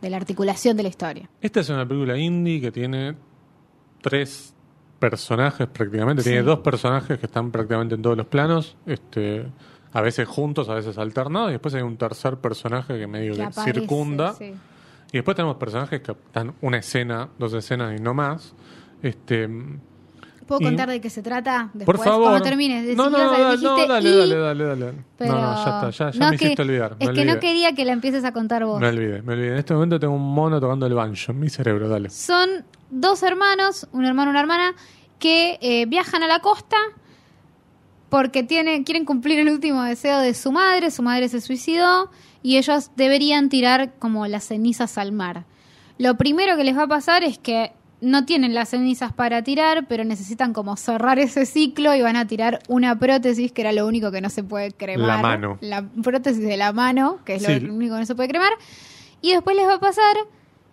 de 0.03 0.09
la 0.11 0.17
articulación 0.17 0.77
de 0.77 0.83
la 0.83 0.89
historia. 0.89 1.27
Esta 1.41 1.61
es 1.61 1.69
una 1.69 1.83
película 1.87 2.15
indie 2.15 2.61
que 2.61 2.71
tiene 2.71 3.15
tres 4.01 4.53
personajes 4.99 5.67
prácticamente. 5.67 6.23
Sí. 6.23 6.29
Tiene 6.29 6.43
dos 6.43 6.59
personajes 6.59 7.19
que 7.19 7.25
están 7.25 7.51
prácticamente 7.51 7.95
en 7.95 8.01
todos 8.01 8.17
los 8.17 8.25
planos. 8.27 8.75
Este, 8.85 9.45
a 9.93 10.01
veces 10.01 10.27
juntos, 10.27 10.69
a 10.69 10.73
veces 10.75 10.97
alternados. 10.97 11.49
Y 11.49 11.53
después 11.53 11.73
hay 11.75 11.81
un 11.81 11.97
tercer 11.97 12.37
personaje 12.37 12.97
que 12.97 13.07
medio 13.07 13.31
Que 13.33 13.37
que 13.39 13.43
aparece, 13.43 13.79
circunda. 13.79 14.33
sí. 14.33 14.53
Y 15.09 15.17
después 15.19 15.35
tenemos 15.35 15.55
personajes 15.55 16.01
que 16.01 16.11
están 16.11 16.53
una 16.61 16.77
escena, 16.79 17.29
dos 17.39 17.53
escenas 17.53 17.97
y 17.97 18.03
no 18.03 18.13
más. 18.13 18.53
Este, 19.01 19.47
¿Puedo 20.45 20.61
contar 20.61 20.89
de 20.89 20.99
qué 21.01 21.09
se 21.09 21.21
trata? 21.21 21.69
Después, 21.73 21.97
por 21.97 22.05
favor. 22.05 22.29
Cuando 22.29 22.41
termines. 22.41 22.95
No, 22.95 23.09
no, 23.09 23.17
no, 23.17 23.55
no, 23.57 23.87
dale, 23.87 24.15
dale, 24.15 24.35
dale, 24.35 24.63
dale. 24.65 24.93
pero- 25.17 25.33
No, 25.33 25.41
no, 25.41 25.55
ya 25.55 25.75
está, 25.75 25.89
ya, 25.89 26.11
ya 26.11 26.19
No, 26.19 26.29
me 26.29 26.35
es 26.35 26.39
que- 26.39 26.45
hiciste 26.47 26.61
olvidar. 26.61 26.95
me 26.99 27.05
Es 27.05 27.11
que 27.11 27.25
no 27.25 27.31
olvidé. 27.33 27.39
quería 27.39 27.73
que 27.75 27.85
la 27.85 27.91
empieces 27.93 28.23
a 28.25 28.31
contar 28.33 28.65
vos. 28.65 28.79
Me 28.81 28.87
olvidé, 28.87 29.21
me 29.21 29.33
olvidé. 29.33 29.51
En 29.53 29.57
este 29.57 29.73
momento 29.73 29.99
tengo 29.99 30.13
un 30.15 30.33
mono 30.33 30.59
tocando 30.59 30.85
el 30.85 30.93
banjo 30.93 31.31
en 31.31 31.39
mi 31.39 31.49
cerebro, 31.49 31.87
dale. 31.89 32.09
Son 32.09 32.49
dos 32.89 33.23
hermanos, 33.23 33.87
un 33.91 34.05
hermano 34.05 34.29
y 34.29 34.31
una 34.31 34.39
hermana, 34.39 34.75
que 35.19 35.57
eh, 35.61 35.85
viajan 35.87 36.23
a 36.23 36.27
la 36.27 36.39
costa 36.39 36.77
porque 38.09 38.43
tienen, 38.43 38.83
quieren 38.83 39.05
cumplir 39.05 39.39
el 39.39 39.49
último 39.49 39.83
deseo 39.83 40.19
de 40.19 40.33
su 40.33 40.51
madre. 40.51 40.91
Su 40.91 41.03
madre 41.03 41.27
se 41.29 41.41
suicidó 41.41 42.09
y 42.41 42.57
ellos 42.57 42.91
deberían 42.95 43.49
tirar 43.49 43.93
como 43.99 44.27
las 44.27 44.45
cenizas 44.45 44.97
al 44.97 45.11
mar. 45.11 45.45
Lo 45.97 46.15
primero 46.15 46.55
que 46.55 46.63
les 46.63 46.77
va 46.77 46.83
a 46.83 46.87
pasar 46.87 47.23
es 47.23 47.37
que 47.37 47.73
no 47.99 48.25
tienen 48.25 48.53
las 48.53 48.69
cenizas 48.69 49.11
para 49.11 49.41
tirar, 49.43 49.87
pero 49.87 50.03
necesitan 50.05 50.53
como 50.53 50.77
cerrar 50.77 51.17
ese 51.17 51.47
ciclo 51.47 51.95
y 51.95 52.01
van 52.03 52.15
a 52.15 52.27
tirar 52.27 52.59
una 52.67 52.97
prótesis, 52.99 53.51
que 53.51 53.61
era 53.61 53.71
lo 53.71 53.87
único 53.87 54.11
que 54.11 54.21
no 54.21 54.29
se 54.29 54.43
puede 54.43 54.71
cremar. 54.71 55.07
La 55.07 55.17
mano. 55.17 55.57
La 55.61 55.81
prótesis 56.03 56.43
de 56.43 56.57
la 56.57 56.71
mano, 56.71 57.19
que 57.25 57.35
es 57.35 57.43
Sí. 57.43 57.59
lo 57.59 57.73
único 57.73 57.95
que 57.95 58.01
no 58.01 58.05
se 58.05 58.13
puede 58.15 58.29
cremar. 58.29 58.51
Y 59.21 59.31
después 59.31 59.55
les 59.57 59.67
va 59.67 59.73
a 59.73 59.79
pasar 59.79 60.15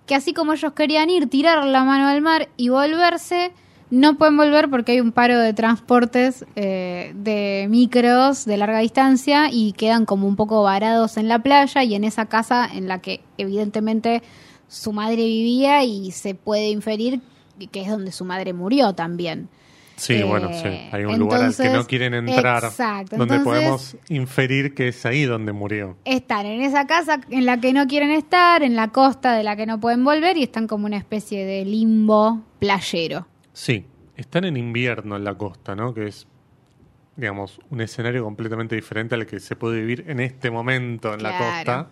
que 0.07 0.15
así 0.15 0.33
como 0.33 0.53
ellos 0.53 0.73
querían 0.73 1.11
ir, 1.11 1.29
tirar 1.29 1.65
la 1.67 1.85
mano 1.85 2.09
al 2.09 2.21
mar 2.21 2.49
y 2.57 2.69
volverse, 2.69 3.53
no 3.91 4.17
pueden 4.17 4.37
volver 4.37 4.71
porque 4.71 4.93
hay 4.93 5.01
un 5.01 5.13
paro 5.13 5.39
de 5.39 5.53
transportes 5.53 6.45
eh, 6.57 7.13
de 7.15 7.67
micros 7.69 8.45
de 8.45 8.57
larga 8.57 8.81
distancia 8.81 9.51
y 9.53 9.73
quedan 9.73 10.05
como 10.07 10.27
un 10.27 10.37
poco 10.37 10.63
varados 10.63 11.17
en 11.17 11.29
la 11.29 11.39
playa 11.39 11.85
y 11.85 11.95
en 11.95 12.05
esa 12.05 12.27
casa 12.27 12.69
en 12.73 12.89
la 12.89 13.01
que 13.01 13.21
evidentemente 13.39 14.23
su 14.69 14.93
madre 14.93 15.25
vivía 15.25 15.85
y 15.85 16.11
se 16.11 16.35
puede 16.35 16.71
inferir 16.71 17.21
que 17.71 17.83
es 17.83 17.89
donde 17.89 18.13
su 18.13 18.25
madre 18.25 18.53
murió 18.53 18.95
también. 18.95 19.49
Sí, 19.97 20.15
Eh, 20.15 20.25
bueno, 20.25 20.51
sí. 20.53 20.69
Hay 20.93 21.05
un 21.05 21.19
lugar 21.19 21.43
al 21.43 21.57
que 21.57 21.69
no 21.71 21.87
quieren 21.87 22.15
entrar. 22.15 22.65
Exacto, 22.65 23.17
Donde 23.17 23.37
entonces- 23.37 23.45
podemos 23.63 23.97
inferir 24.09 24.75
que 24.75 24.89
es 24.89 25.07
ahí 25.07 25.23
donde 25.25 25.53
murió. 25.53 25.97
están 26.05 26.47
en 26.47 26.63
esa 26.63 26.87
casa 26.87 27.21
en 27.31 27.47
la 27.47 27.61
que 27.61 27.73
no 27.73 27.87
quieren 27.87 28.11
estar, 28.11 28.63
en 28.63 28.75
la 28.77 28.89
costa 28.89 29.35
de 29.37 29.45
la 29.45 29.55
que 29.57 29.67
no 29.67 29.79
pueden 29.79 30.03
volver 30.05 30.37
y 30.37 30.43
están 30.43 30.67
como 30.67 30.87
una 30.87 30.97
especie 30.97 31.45
de 31.47 31.65
limbo 31.65 32.43
playero. 32.59 33.27
Sí, 33.53 33.87
están 34.17 34.45
en 34.45 34.57
invierno 34.57 35.17
en 35.17 35.23
la 35.25 35.35
costa, 35.37 35.77
¿no? 35.77 35.95
Que 35.95 36.09
es, 36.09 36.27
digamos, 37.17 37.61
un 37.71 37.81
escenario 37.81 38.25
completamente 38.25 38.75
diferente 38.75 39.15
al 39.15 39.27
que 39.27 39.39
se 39.39 39.55
puede 39.55 39.81
vivir 39.81 40.05
en 40.09 40.19
este 40.19 40.51
momento 40.51 41.15
en 41.15 41.23
la 41.23 41.39
costa. 41.39 41.89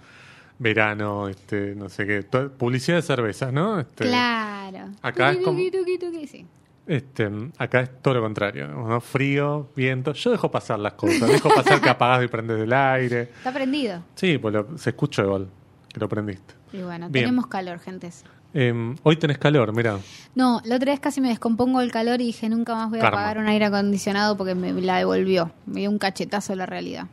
Verano, 0.59 1.29
este, 1.29 1.75
no 1.75 1.89
sé 1.89 2.07
qué. 2.07 2.23
publicidad 2.23 2.97
de 2.99 3.03
cervezas, 3.03 3.53
¿no? 3.53 3.81
Este, 3.81 4.05
Claro. 4.05 4.91
acá 5.03 5.31
es 5.31 5.39
Tuqui, 5.39 5.45
como- 5.45 5.59
tuqui, 5.59 5.71
tuqui, 5.71 5.99
tuqui, 5.99 6.27
sí. 6.27 6.47
Este, 6.87 7.31
acá 7.59 7.81
es 7.81 8.03
todo 8.03 8.15
lo 8.15 8.21
contrario, 8.23 8.67
¿no? 8.69 9.01
Frío, 9.01 9.69
viento. 9.77 10.13
Yo 10.15 10.31
dejo 10.33 10.51
pasar 10.51 10.79
las 10.81 10.95
cosas. 10.95 11.29
Dejo 11.29 11.49
pasar 11.55 11.81
que 11.81 11.89
apagás 11.89 12.25
y 12.25 12.29
prendes 12.29 12.61
el 12.61 12.73
aire. 12.73 13.23
Está 13.23 13.53
prendido. 13.53 14.03
Sí, 14.17 14.39
pues 14.39 14.53
lo- 14.53 14.77
se 14.77 14.91
escucha 14.91 15.23
igual 15.23 15.49
que 15.93 16.01
lo 16.01 16.09
prendiste. 16.09 16.55
Y 16.73 16.83
bueno, 16.83 17.09
Bien. 17.09 17.27
tenemos 17.27 17.47
calor, 17.47 17.79
gentes. 17.79 18.25
Em, 18.55 18.97
hoy 19.05 19.17
tenés 19.17 19.39
calor, 19.39 19.75
mira. 19.75 19.99
No, 20.35 20.61
la 20.65 20.77
otra 20.77 20.93
vez 20.93 21.01
casi 21.01 21.21
me 21.21 21.29
descompongo 21.29 21.81
el 21.81 21.93
calor 21.93 22.21
y 22.21 22.27
dije 22.27 22.49
nunca 22.49 22.75
más 22.75 22.91
voy 22.91 22.99
a 22.99 23.03
Karma. 23.03 23.19
pagar 23.19 23.39
un 23.39 23.47
aire 23.47 23.67
acondicionado 23.67 24.37
porque 24.37 24.55
me 24.55 24.73
la 24.73 24.99
devolvió. 24.99 25.53
Me 25.67 25.81
dio 25.81 25.91
un 25.91 25.99
cachetazo 25.99 26.55
la 26.57 26.67
realidad. 26.67 27.07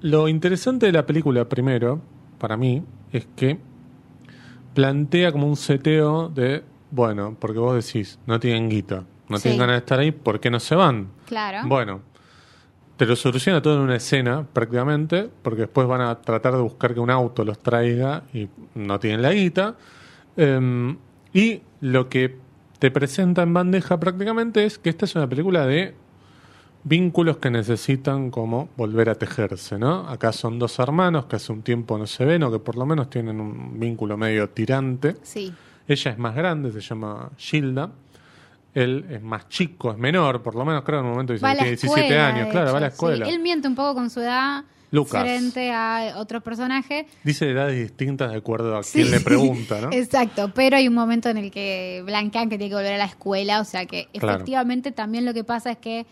Lo 0.00 0.28
interesante 0.28 0.86
de 0.86 0.92
la 0.92 1.06
película, 1.06 1.48
primero, 1.48 2.00
para 2.38 2.56
mí, 2.56 2.82
es 3.12 3.26
que 3.36 3.58
plantea 4.74 5.32
como 5.32 5.46
un 5.46 5.56
seteo 5.56 6.28
de, 6.28 6.62
bueno, 6.90 7.36
porque 7.38 7.58
vos 7.58 7.74
decís, 7.84 8.18
no 8.26 8.40
tienen 8.40 8.68
guita, 8.68 9.04
no 9.32 9.38
Sí. 9.38 9.44
tienen 9.44 9.60
ganas 9.60 9.74
de 9.74 9.78
estar 9.78 9.98
ahí, 9.98 10.12
¿por 10.12 10.38
qué 10.40 10.50
no 10.50 10.60
se 10.60 10.74
van? 10.76 11.08
Claro. 11.26 11.66
Bueno, 11.66 12.00
te 12.96 13.06
lo 13.06 13.16
soluciona 13.16 13.60
todo 13.60 13.74
en 13.76 13.80
una 13.80 13.96
escena, 13.96 14.46
prácticamente, 14.52 15.28
porque 15.42 15.62
después 15.62 15.88
van 15.88 16.02
a 16.02 16.20
tratar 16.20 16.54
de 16.54 16.60
buscar 16.62 16.94
que 16.94 17.00
un 17.00 17.10
auto 17.10 17.44
los 17.44 17.58
traiga 17.58 18.22
y 18.32 18.48
no 18.74 19.00
tienen 19.00 19.22
la 19.22 19.32
guita. 19.32 19.74
Em, 20.36 20.96
y 21.32 21.60
lo 21.80 22.08
que 22.08 22.36
te 22.78 22.90
presenta 22.90 23.42
en 23.42 23.52
bandeja 23.54 23.98
prácticamente 23.98 24.64
es 24.64 24.78
que 24.78 24.90
esta 24.90 25.04
es 25.06 25.14
una 25.16 25.28
película 25.28 25.66
de 25.66 25.94
vínculos 26.84 27.36
que 27.36 27.48
necesitan 27.50 28.30
como 28.30 28.68
volver 28.76 29.08
a 29.08 29.14
tejerse, 29.14 29.78
¿no? 29.78 30.08
Acá 30.08 30.32
son 30.32 30.58
dos 30.58 30.78
hermanos 30.80 31.26
que 31.26 31.36
hace 31.36 31.52
un 31.52 31.62
tiempo 31.62 31.96
no 31.96 32.06
se 32.08 32.24
ven 32.24 32.42
o 32.42 32.50
que 32.50 32.58
por 32.58 32.76
lo 32.76 32.84
menos 32.86 33.08
tienen 33.08 33.40
un 33.40 33.78
vínculo 33.78 34.16
medio 34.16 34.48
tirante. 34.50 35.16
Sí. 35.22 35.52
Ella 35.86 36.10
es 36.12 36.18
más 36.18 36.34
grande, 36.34 36.72
se 36.72 36.80
llama 36.80 37.30
Gilda. 37.36 37.90
Él 38.74 39.04
es 39.10 39.22
más 39.22 39.48
chico, 39.48 39.90
es 39.92 39.98
menor, 39.98 40.42
por 40.42 40.54
lo 40.54 40.64
menos 40.64 40.82
creo 40.82 41.00
en 41.00 41.04
un 41.06 41.10
momento 41.12 41.32
dice 41.34 41.42
que 41.42 41.48
la 41.48 41.54
tiene 41.54 41.68
17 41.70 42.00
escuela, 42.00 42.26
años, 42.28 42.48
claro, 42.50 42.72
va 42.72 42.78
a 42.78 42.80
la 42.80 42.88
sí. 42.90 42.94
escuela. 42.94 43.28
Él 43.28 43.38
miente 43.40 43.68
un 43.68 43.74
poco 43.74 43.94
con 43.94 44.08
su 44.08 44.20
edad 44.20 44.64
Lucas. 44.90 45.22
frente 45.22 45.70
a 45.72 46.14
otro 46.16 46.40
personaje. 46.40 47.06
Dice 47.22 47.50
edades 47.50 47.78
distintas 47.78 48.30
de 48.30 48.38
acuerdo 48.38 48.76
a 48.76 48.82
Sí. 48.82 49.00
quién 49.00 49.10
le 49.10 49.20
pregunta, 49.20 49.80
¿no? 49.80 49.88
Exacto, 49.92 50.50
pero 50.54 50.76
hay 50.76 50.88
un 50.88 50.94
momento 50.94 51.28
en 51.28 51.36
el 51.36 51.50
que 51.50 52.02
blanquean 52.06 52.48
que 52.48 52.56
tiene 52.56 52.70
que 52.70 52.76
volver 52.76 52.94
a 52.94 52.98
la 52.98 53.04
escuela, 53.04 53.60
o 53.60 53.64
sea 53.64 53.84
que 53.84 54.08
Claro. 54.12 54.36
efectivamente 54.36 54.90
también 54.90 55.24
lo 55.26 55.34
que 55.34 55.44
pasa 55.44 55.70
es 55.72 55.78
que 55.78 56.06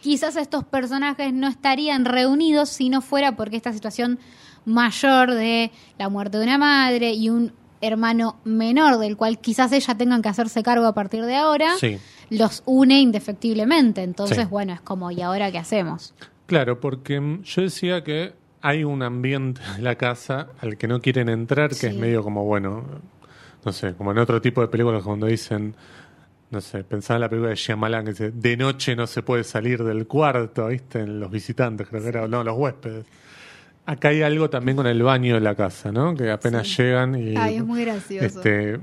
quizás 0.00 0.36
estos 0.36 0.64
personajes 0.64 1.32
no 1.34 1.46
estarían 1.48 2.04
reunidos 2.06 2.68
si 2.70 2.88
no 2.88 3.02
fuera 3.02 3.36
porque 3.36 3.56
esta 3.56 3.72
situación 3.72 4.18
mayor 4.64 5.32
de 5.34 5.70
la 5.98 6.08
muerte 6.08 6.38
de 6.38 6.44
una 6.44 6.58
madre 6.58 7.12
y 7.12 7.28
un 7.30 7.52
hermano 7.80 8.36
menor 8.44 8.98
del 8.98 9.16
cual 9.16 9.38
quizás 9.38 9.72
ella 9.72 9.96
tengan 9.96 10.22
que 10.22 10.28
hacerse 10.28 10.62
cargo 10.62 10.86
a 10.86 10.94
partir 10.94 11.24
de 11.24 11.36
ahora, 11.36 11.76
Sí. 11.78 11.98
los 12.30 12.62
une 12.66 13.00
indefectiblemente. 13.00 14.02
Entonces, 14.02 14.38
Sí. 14.38 14.44
bueno, 14.50 14.72
es 14.72 14.80
como, 14.80 15.10
¿y 15.10 15.20
ahora 15.22 15.50
qué 15.52 15.58
hacemos? 15.58 16.14
Claro, 16.46 16.80
porque 16.80 17.20
mm, 17.20 17.42
yo 17.42 17.62
decía 17.62 18.02
que 18.02 18.32
hay 18.60 18.82
un 18.84 19.02
ambiente 19.02 19.60
en 19.76 19.84
la 19.84 19.94
casa 19.96 20.48
al 20.60 20.76
que 20.76 20.88
no 20.88 21.00
quieren 21.00 21.28
entrar, 21.28 21.68
que 21.70 21.74
Sí. 21.76 21.86
es 21.86 21.94
medio 21.96 22.22
como, 22.22 22.44
bueno, 22.44 22.84
no 23.64 23.72
sé, 23.72 23.94
como 23.94 24.10
en 24.12 24.18
otro 24.18 24.40
tipo 24.40 24.60
de 24.60 24.68
películas 24.68 25.02
cuando 25.04 25.26
dicen, 25.26 25.74
no 26.50 26.60
sé, 26.60 26.82
pensaba 26.82 27.16
en 27.16 27.20
la 27.20 27.28
película 27.28 27.50
de 27.50 27.56
Shyamalan 27.56 28.04
que 28.06 28.10
dice, 28.12 28.30
de 28.30 28.56
noche 28.56 28.96
no 28.96 29.06
se 29.06 29.22
puede 29.22 29.44
salir 29.44 29.84
del 29.84 30.06
cuarto, 30.06 30.68
¿viste? 30.68 31.00
En 31.00 31.20
los 31.20 31.30
visitantes, 31.30 31.86
creo 31.88 32.02
que 32.02 32.08
era, 32.08 32.26
no, 32.26 32.42
los 32.42 32.56
huéspedes. 32.56 33.04
Acá 33.88 34.08
hay 34.08 34.20
algo 34.22 34.50
también 34.50 34.76
con 34.76 34.86
el 34.86 35.02
baño 35.02 35.34
de 35.34 35.40
la 35.40 35.54
casa, 35.54 35.90
¿no? 35.90 36.14
Que 36.14 36.30
apenas 36.30 36.68
Sí. 36.68 36.82
llegan 36.82 37.14
y... 37.14 37.34
Ay, 37.36 37.56
es 37.56 37.64
muy 37.64 37.82
gracioso. 37.84 38.24
Este, 38.26 38.78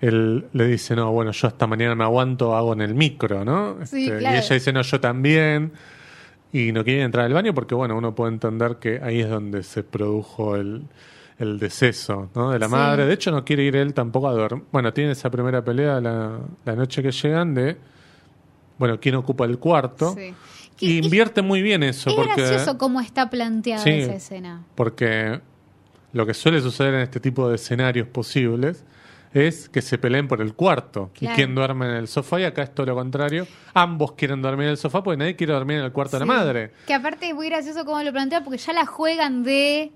él 0.00 0.46
le 0.52 0.66
dice, 0.66 0.96
no, 0.96 1.12
bueno, 1.12 1.30
yo 1.30 1.46
hasta 1.46 1.66
mañana 1.68 1.94
me 1.94 2.02
aguanto, 2.02 2.56
hago 2.56 2.72
en 2.72 2.80
el 2.80 2.94
micro, 2.94 3.44
¿no? 3.44 3.76
Sí, 3.84 4.06
Este, 4.06 4.18
claro. 4.18 4.34
Y 4.36 4.38
ella 4.40 4.54
dice, 4.54 4.72
no, 4.72 4.82
yo 4.82 5.00
también. 5.00 5.72
Y 6.52 6.72
no 6.72 6.82
quiere 6.82 7.02
entrar 7.02 7.26
al 7.26 7.32
baño 7.32 7.54
porque, 7.54 7.74
bueno, 7.76 7.96
uno 7.96 8.14
puede 8.14 8.32
entender 8.32 8.76
que 8.80 9.00
ahí 9.02 9.20
es 9.20 9.28
donde 9.30 9.62
se 9.62 9.84
produjo 9.84 10.56
el, 10.56 10.82
el 11.38 11.58
deceso 11.60 12.28
¿no? 12.34 12.50
de 12.50 12.58
la 12.58 12.66
Sí. 12.66 12.72
madre. 12.72 13.06
De 13.06 13.14
hecho, 13.14 13.30
no 13.30 13.44
quiere 13.44 13.62
ir 13.62 13.76
él 13.76 13.94
tampoco 13.94 14.28
a 14.28 14.32
dormir. 14.32 14.64
Bueno, 14.72 14.92
tiene 14.92 15.12
esa 15.12 15.30
primera 15.30 15.62
pelea 15.64 16.00
la, 16.00 16.38
la 16.64 16.74
noche 16.74 17.02
que 17.04 17.12
llegan 17.12 17.54
de, 17.54 17.76
bueno, 18.78 18.98
quién 19.00 19.14
ocupa 19.14 19.44
el 19.44 19.58
cuarto. 19.58 20.14
Sí. 20.16 20.34
Y 20.80 20.98
invierte 21.04 21.42
muy 21.42 21.62
bien 21.62 21.82
eso, 21.82 22.10
es 22.10 22.16
porque, 22.16 22.40
gracioso 22.42 22.78
cómo 22.78 23.00
está 23.00 23.30
planteada 23.30 23.82
Sí. 23.82 23.90
esa 23.90 24.14
escena. 24.14 24.64
porque 24.74 25.40
lo 26.12 26.26
que 26.26 26.34
suele 26.34 26.60
suceder 26.60 26.94
en 26.94 27.00
este 27.00 27.20
tipo 27.20 27.48
de 27.48 27.56
escenarios 27.56 28.08
posibles 28.08 28.84
es 29.32 29.68
que 29.68 29.82
se 29.82 29.98
peleen 29.98 30.28
por 30.28 30.40
el 30.40 30.54
cuarto. 30.54 31.10
Claro. 31.14 31.32
Y 31.32 31.36
quién 31.36 31.54
duerme 31.56 31.86
en 31.86 31.92
el 31.96 32.06
sofá, 32.08 32.40
y 32.40 32.44
acá 32.44 32.62
es 32.62 32.72
todo 32.74 32.86
lo 32.86 32.94
contrario. 32.94 33.48
Ambos 33.74 34.12
quieren 34.12 34.40
dormir 34.42 34.66
en 34.66 34.70
el 34.72 34.76
sofá 34.76 35.02
porque 35.02 35.16
nadie 35.16 35.34
quiere 35.34 35.52
dormir 35.52 35.78
en 35.78 35.84
el 35.84 35.92
cuarto 35.92 36.16
de 36.16 36.20
la 36.20 36.26
madre. 36.26 36.70
Que 36.86 36.94
aparte 36.94 37.28
es 37.28 37.34
muy 37.34 37.48
gracioso 37.48 37.84
cómo 37.84 38.00
lo 38.02 38.12
plantea 38.12 38.44
porque 38.44 38.58
ya 38.58 38.72
la 38.72 38.86
juegan 38.86 39.42
de 39.42 39.90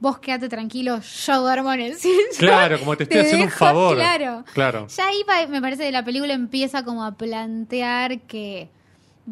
vos 0.00 0.18
quédate 0.18 0.48
tranquilo, 0.48 1.00
yo 1.00 1.40
duermo 1.40 1.72
en 1.72 1.80
el 1.80 1.94
sillón. 1.98 2.18
Claro, 2.38 2.78
como 2.80 2.96
te 2.96 3.04
estoy 3.04 3.20
haciendo 3.20 3.44
un 3.46 3.50
favor. 3.52 3.94
Claro. 3.96 4.44
Claro. 4.52 4.86
Ya 4.88 5.06
ahí 5.06 5.22
me 5.48 5.60
parece 5.60 5.84
que 5.84 5.92
la 5.92 6.04
película 6.04 6.34
empieza 6.34 6.84
como 6.84 7.04
a 7.04 7.12
plantear 7.16 8.20
que 8.22 8.68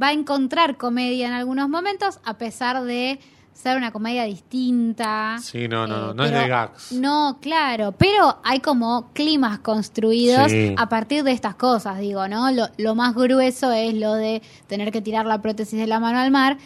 va 0.01 0.09
a 0.09 0.13
encontrar 0.13 0.77
comedia 0.77 1.27
en 1.29 1.33
algunos 1.33 1.69
momentos, 1.69 2.21
a 2.25 2.35
pesar 2.39 2.83
de 2.85 3.21
ser 3.53 3.77
una 3.77 3.93
comedia 3.93 4.25
distinta. 4.25 5.37
Sí, 5.41 5.69
no, 5.69 5.87
no, 5.87 6.11
Eh, 6.11 6.15
no 6.15 6.25
es 6.25 6.33
de 6.33 6.49
gags. 6.49 6.93
No, 6.93 7.39
claro, 7.41 7.93
pero 7.93 8.39
hay 8.43 8.59
como 8.59 9.11
climas 9.13 9.61
construidos 9.61 10.51
Sí. 10.51 10.75
a 10.77 10.89
partir 10.89 11.23
de 11.23 11.31
estas 11.31 11.55
cosas, 11.55 11.99
digo, 12.01 12.27
¿no? 12.27 12.51
Lo, 12.51 12.67
lo 12.79 12.95
más 12.97 13.15
grueso 13.15 13.71
es 13.71 13.95
lo 13.95 14.15
de 14.15 14.43
tener 14.67 14.91
que 14.91 15.01
tirar 15.01 15.25
la 15.27 15.41
prótesis 15.41 15.79
de 15.79 15.87
la 15.87 16.01
mano 16.01 16.19
al 16.19 16.33
mar. 16.33 16.59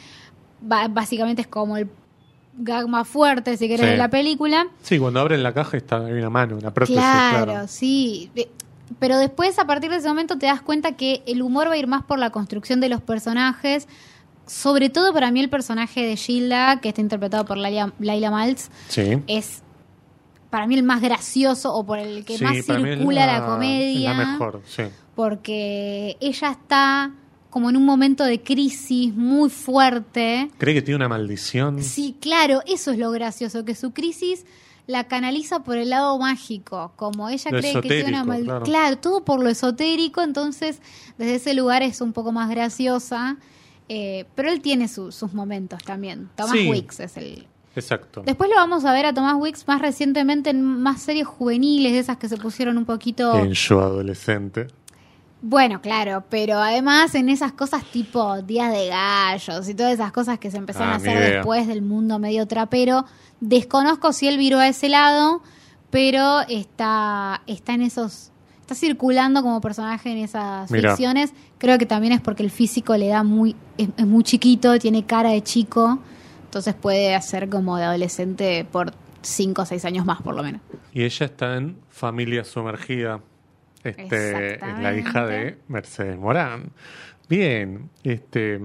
Ba- 0.63 0.89
básicamente 0.89 1.43
es 1.43 1.49
como 1.49 1.77
el 1.77 1.89
gag 2.57 2.89
más 2.89 3.07
fuerte, 3.07 3.57
si 3.59 3.69
querés, 3.69 3.85
Sí. 3.85 3.93
de 3.93 3.97
la 3.99 4.09
película. 4.09 4.67
Sí, 4.83 4.99
cuando 4.99 5.21
abren 5.21 5.43
la 5.43 5.53
caja 5.53 5.77
está 5.77 5.99
hay 6.07 6.13
una 6.15 6.31
mano, 6.31 6.57
una 6.57 6.73
prótesis, 6.73 6.99
Claro, 7.01 7.45
claro. 7.53 7.69
sí. 7.69 8.31
Pero 8.99 9.19
después, 9.19 9.59
a 9.59 9.67
partir 9.67 9.91
de 9.91 9.97
ese 9.97 10.09
momento, 10.09 10.39
te 10.39 10.47
das 10.47 10.63
cuenta 10.63 10.93
que 10.97 11.23
el 11.27 11.43
humor 11.43 11.69
va 11.69 11.73
a 11.73 11.77
ir 11.77 11.87
más 11.87 12.03
por 12.05 12.19
la 12.19 12.31
construcción 12.31 12.81
de 12.81 12.89
los 12.89 13.01
personajes. 13.03 13.87
Sobre 14.47 14.89
todo 14.89 15.13
para 15.13 15.31
mí 15.31 15.41
el 15.41 15.51
personaje 15.51 16.03
de 16.07 16.17
Gilda, 16.17 16.81
que 16.81 16.89
está 16.89 17.01
interpretado 17.03 17.45
por 17.45 17.59
Laila, 17.59 17.93
Laila 17.99 18.31
Maltz, 18.31 18.71
Sí. 18.89 19.23
es 19.27 19.63
para 20.49 20.67
mí 20.67 20.75
el 20.75 20.83
más 20.83 21.03
gracioso 21.03 21.75
o 21.75 21.85
por 21.85 21.99
el 21.99 22.25
que 22.25 22.39
Sí, 22.39 22.45
más 22.45 22.55
circula 22.65 23.27
la, 23.27 23.41
la 23.41 23.47
comedia. 23.47 24.15
La 24.15 24.27
mejor, 24.33 24.63
sí. 24.67 24.85
Porque 25.15 26.17
ella 26.21 26.51
está 26.53 27.13
como 27.51 27.69
en 27.69 27.77
un 27.77 27.85
momento 27.85 28.25
de 28.25 28.43
crisis 28.43 29.13
muy 29.15 29.51
fuerte. 29.51 30.51
¿Cree 30.57 30.75
que 30.75 30.81
tiene 30.83 30.97
una 30.97 31.09
maldición? 31.09 31.83
Sí, 31.83 32.17
claro, 32.21 32.63
eso 32.67 32.93
es 32.93 32.99
lo 32.99 33.11
gracioso, 33.11 33.65
que 33.67 33.75
su 33.75 33.91
crisis 33.93 34.47
la 34.89 35.05
canaliza 35.05 35.61
por 35.63 35.77
el 35.77 35.91
lado 35.91 36.19
mágico, 36.19 36.93
como 36.97 37.29
ella 37.29 37.51
Lo 37.53 37.59
cree 37.59 37.75
que 37.75 37.83
tiene 37.83 38.09
una 38.09 38.23
esotérico, 38.23 38.53
mal... 38.55 38.63
claro. 38.65 38.99
todo 38.99 39.23
por 39.25 39.41
lo 39.41 39.49
esotérico, 39.51 40.23
entonces 40.23 40.81
desde 41.19 41.37
ese 41.37 41.55
lugar 41.55 41.83
es 41.83 42.01
un 42.01 42.13
poco 42.15 42.33
más 42.33 42.49
graciosa, 42.51 43.37
eh, 43.91 44.25
pero 44.35 44.51
él 44.51 44.61
tiene 44.63 44.89
su- 44.89 45.13
sus 45.13 45.35
momentos 45.35 45.85
también. 45.85 46.31
Thomas 46.35 46.53
Sí. 46.53 46.69
Wicks 46.71 47.01
es 47.01 47.17
el... 47.19 47.47
Exacto. 47.77 48.23
Después 48.25 48.49
lo 48.51 48.57
vamos 48.57 48.85
a 48.87 48.93
ver 48.93 49.05
a 49.07 49.13
Thomas 49.13 49.37
Wicks 49.39 49.69
más 49.69 49.81
recientemente 49.81 50.51
en 50.51 50.63
más 50.65 51.03
series 51.03 51.27
juveniles, 51.27 51.93
de 51.93 51.99
esas 52.01 52.17
que 52.17 52.29
se 52.29 52.37
pusieron 52.39 52.77
un 52.79 52.87
poquito... 52.87 53.37
En 53.39 53.53
yo 53.53 53.81
adolescente. 53.81 54.67
Bueno, 55.41 55.81
claro, 55.81 56.25
pero 56.29 56.59
además 56.59 57.15
en 57.15 57.29
esas 57.29 57.53
cosas 57.53 57.85
tipo 57.85 58.43
Días 58.43 58.73
de 58.73 58.89
Gallos 58.89 59.69
y 59.69 59.75
todas 59.75 59.93
esas 59.93 60.11
cosas 60.11 60.39
que 60.41 60.51
se 60.51 60.57
empezaron 60.57 60.89
Ah, 60.89 60.95
a 60.95 60.97
hacer 60.97 61.17
idea. 61.17 61.31
después 61.37 61.69
del 61.69 61.81
mundo 61.83 62.19
medio 62.19 62.47
trapero, 62.47 63.05
desconozco 63.41 64.13
si 64.13 64.27
él 64.27 64.37
viró 64.37 64.59
a 64.59 64.67
ese 64.67 64.89
lado, 64.89 65.41
pero 65.91 66.41
está, 66.49 67.43
está 67.47 67.75
en 67.75 67.83
esos, 67.83 68.33
está 68.61 68.75
circulando 68.75 69.43
como 69.43 69.61
personaje 69.61 70.11
en 70.11 70.19
esas 70.19 70.69
ficciones. 70.91 71.33
Creo 71.59 71.79
que 71.79 71.87
también 71.87 72.13
es 72.15 72.21
porque 72.21 72.43
el 72.43 72.51
físico 72.51 72.97
le 72.97 73.07
da 73.09 73.23
muy, 73.23 73.55
es, 73.77 73.89
es 73.97 74.07
muy 74.07 74.25
chiquito, 74.25 74.77
tiene 74.81 75.05
cara 75.07 75.31
de 75.31 75.43
chico, 75.43 76.01
entonces 76.45 76.75
puede 76.75 77.15
hacer 77.15 77.49
como 77.49 77.77
de 77.77 77.85
adolescente 77.85 78.67
por 78.71 78.93
cinco 79.23 79.63
o 79.63 79.67
seis 79.67 79.85
años 79.85 80.05
más 80.05 80.21
por 80.21 80.35
lo 80.35 80.43
menos. 80.43 80.61
Y 80.93 81.05
ella 81.05 81.27
está 81.27 81.57
en 81.57 81.79
Familia 81.91 82.43
Sumergida. 82.43 83.21
Este, 83.85 84.55
es 84.55 84.79
la 84.81 84.95
hija 84.97 85.27
de. 85.27 85.59
Mercedes 85.69 86.19
Morán. 86.19 86.73
Bien, 87.29 87.91
este 88.03 88.61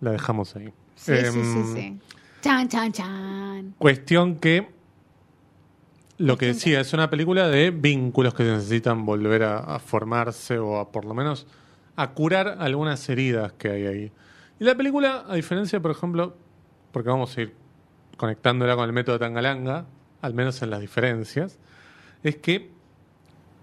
la 0.00 0.12
dejamos 0.12 0.56
ahí. 0.56 0.72
Sí, 0.96 1.12
sí, 1.16 1.30
sí, 1.32 1.38
Em, 1.38 1.74
sí. 1.74 1.98
Chan, 2.40 2.68
chan, 2.68 2.92
chan. 2.92 3.74
Cuestión 3.78 4.36
que 4.36 4.68
lo 6.18 6.38
que 6.38 6.46
decía 6.46 6.80
es 6.80 6.92
una 6.92 7.10
película 7.10 7.48
de 7.48 7.70
vínculos 7.70 8.34
que 8.34 8.44
necesitan 8.44 9.04
volver 9.04 9.42
a, 9.44 9.58
a 9.58 9.78
formarse 9.78 10.58
o 10.58 10.78
a 10.78 10.90
por 10.90 11.04
lo 11.04 11.14
menos 11.14 11.46
a 11.96 12.10
curar 12.12 12.56
algunas 12.60 13.08
heridas 13.08 13.52
que 13.52 13.68
hay 13.70 13.86
ahí. 13.86 14.12
Y 14.60 14.64
la 14.64 14.74
película, 14.76 15.24
a 15.28 15.34
diferencia, 15.34 15.80
por 15.80 15.90
ejemplo, 15.90 16.36
porque 16.92 17.08
vamos 17.08 17.36
a 17.36 17.42
ir 17.42 17.54
conectándola 18.16 18.76
con 18.76 18.84
el 18.84 18.92
método 18.92 19.18
Tangalanga, 19.18 19.86
al 20.20 20.34
menos 20.34 20.62
en 20.62 20.70
las 20.70 20.80
diferencias, 20.80 21.58
es 22.22 22.36
que 22.36 22.70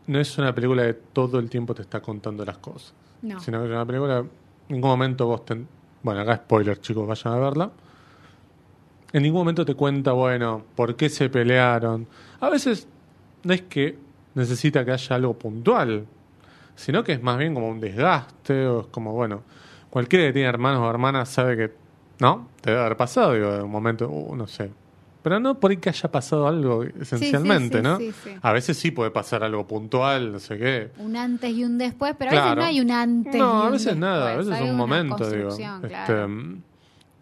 no 0.09 0.19
es 0.19 0.37
una 0.37 0.53
película 0.53 0.83
que 0.85 0.93
todo 1.13 1.39
el 1.39 1.49
tiempo 1.49 1.73
te 1.73 1.81
está 1.83 2.01
contando 2.01 2.43
las 2.45 2.57
cosas. 2.57 2.93
No. 3.21 3.39
Sino 3.39 3.59
que 3.59 3.65
es 3.67 3.71
una 3.71 3.85
película, 3.85 4.17
en 4.19 4.29
ningún 4.69 4.89
momento 4.89 5.25
vos 5.27 5.45
ten- 5.45 5.67
Bueno, 6.01 6.21
acá 6.21 6.37
spoiler, 6.37 6.79
chicos, 6.79 7.05
vayan 7.07 7.33
a 7.33 7.37
verla. 7.39 7.71
En 9.11 9.23
ningún 9.23 9.39
momento 9.41 9.65
te 9.65 9.73
cuenta, 9.75 10.11
bueno, 10.13 10.63
por 10.75 10.95
qué 10.95 11.09
se 11.09 11.29
pelearon. 11.29 12.07
A 12.39 12.49
veces 12.49 12.87
no 13.43 13.53
es 13.53 13.63
que 13.63 13.97
necesita 14.35 14.85
que 14.85 14.91
haya 14.91 15.15
algo 15.15 15.33
puntual, 15.33 16.05
sino 16.75 17.03
que 17.03 17.13
es 17.13 17.21
más 17.23 17.37
bien 17.37 17.53
como 17.53 17.69
un 17.69 17.79
desgaste, 17.79 18.67
o 18.67 18.81
es 18.81 18.87
como, 18.87 19.13
bueno, 19.13 19.41
cualquiera 19.89 20.25
que 20.27 20.33
tiene 20.33 20.47
hermanos 20.47 20.81
o 20.81 20.89
hermanas 20.89 21.27
sabe 21.29 21.57
que, 21.57 21.73
¿no? 22.19 22.47
Te 22.61 22.69
debe 22.71 22.81
haber 22.83 22.97
pasado, 22.97 23.33
digo, 23.33 23.51
de 23.51 23.63
un 23.63 23.71
momento, 23.71 24.07
uh, 24.07 24.35
no 24.35 24.47
sé. 24.47 24.69
Pero 25.21 25.39
no 25.39 25.59
por 25.59 25.71
ahí 25.71 25.77
que 25.77 25.89
haya 25.89 26.09
pasado 26.11 26.47
algo 26.47 26.83
esencialmente, 26.83 27.77
sí, 27.79 27.83
¿no? 27.83 27.97
sí, 27.97 28.11
sí. 28.23 28.31
A 28.41 28.53
veces 28.53 28.77
sí 28.77 28.91
puede 28.91 29.11
pasar 29.11 29.43
algo 29.43 29.67
puntual, 29.67 30.31
no 30.31 30.39
sé 30.39 30.57
qué. 30.57 30.91
un 30.97 31.15
antes 31.17 31.51
y 31.51 31.63
un 31.65 31.77
después, 31.77 32.15
pero 32.17 32.31
a 32.31 32.33
veces 32.35 32.55
no 32.55 32.63
hay 32.63 32.79
un 32.79 32.91
antes. 32.91 33.35
y 33.35 33.37
No, 33.37 33.63
a 33.63 33.69
veces 33.69 33.97
nada, 33.97 34.33
a 34.33 34.37
veces 34.37 34.55
es 34.55 34.61
un 34.61 34.77
momento, 34.77 35.29
digo. 35.29 35.49
Este, 35.49 35.87
claro. 35.87 36.27
mm, 36.29 36.61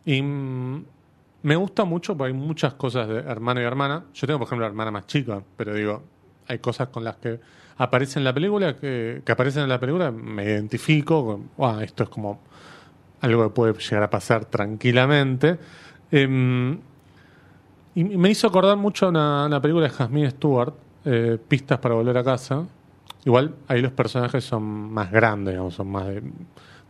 y 0.06 0.22
me 0.22 1.56
gusta 1.56 1.86
mucho 1.86 2.16
porque 2.16 2.34
hay 2.34 2.38
muchas 2.38 2.74
cosas 2.76 3.08
de 3.08 3.18
hermano 3.20 3.62
y 3.62 3.64
hermana. 3.64 4.04
Yo 4.14 4.28
tengo, 4.28 4.40
por 4.40 4.48
ejemplo, 4.48 4.66
la 4.66 4.70
hermana 4.70 4.92
más 4.92 5.08
chica, 5.08 5.42
pero 5.56 5.74
digo, 5.74 6.04
hay 6.48 6.60
cosas 6.60 6.90
con 6.90 7.04
las 7.04 7.18
que 7.18 7.40
aparecen 7.78 8.22
en 8.22 8.24
la 8.26 8.34
película, 8.34 8.76
que, 8.76 9.22
que 9.26 9.32
aparecen 9.32 9.64
en 9.64 9.70
la 9.70 9.80
película, 9.80 10.12
me 10.12 10.44
identifico, 10.44 11.26
con, 11.26 11.50
"Ah, 11.68 11.84
esto 11.84 12.04
es 12.04 12.10
como 12.10 12.42
algo 13.22 13.44
que 13.44 13.50
puede 13.56 13.74
llegar 13.74 14.04
a 14.04 14.10
pasar 14.10 14.46
tranquilamente. 14.46 15.58
Em, 16.12 16.80
y 17.98 18.04
me 18.04 18.30
hizo 18.30 18.46
acordar 18.46 18.78
mucho 18.78 19.08
a 19.08 19.10
una, 19.10 19.48
una 19.48 19.60
película 19.60 19.88
de 19.88 19.90
Jasmine 19.90 20.30
Stewart, 20.30 20.72
eh, 21.04 21.40
Pistas 21.48 21.80
para 21.80 21.96
volver 21.96 22.16
a 22.16 22.24
casa. 22.24 22.64
Igual 23.26 23.56
ahí 23.68 23.82
los 23.82 23.92
personajes 23.92 24.44
son 24.44 24.64
más 24.64 25.12
grandes, 25.12 25.56
digamos, 25.56 25.74
son 25.74 25.88
más 25.88 26.06
de 26.06 26.22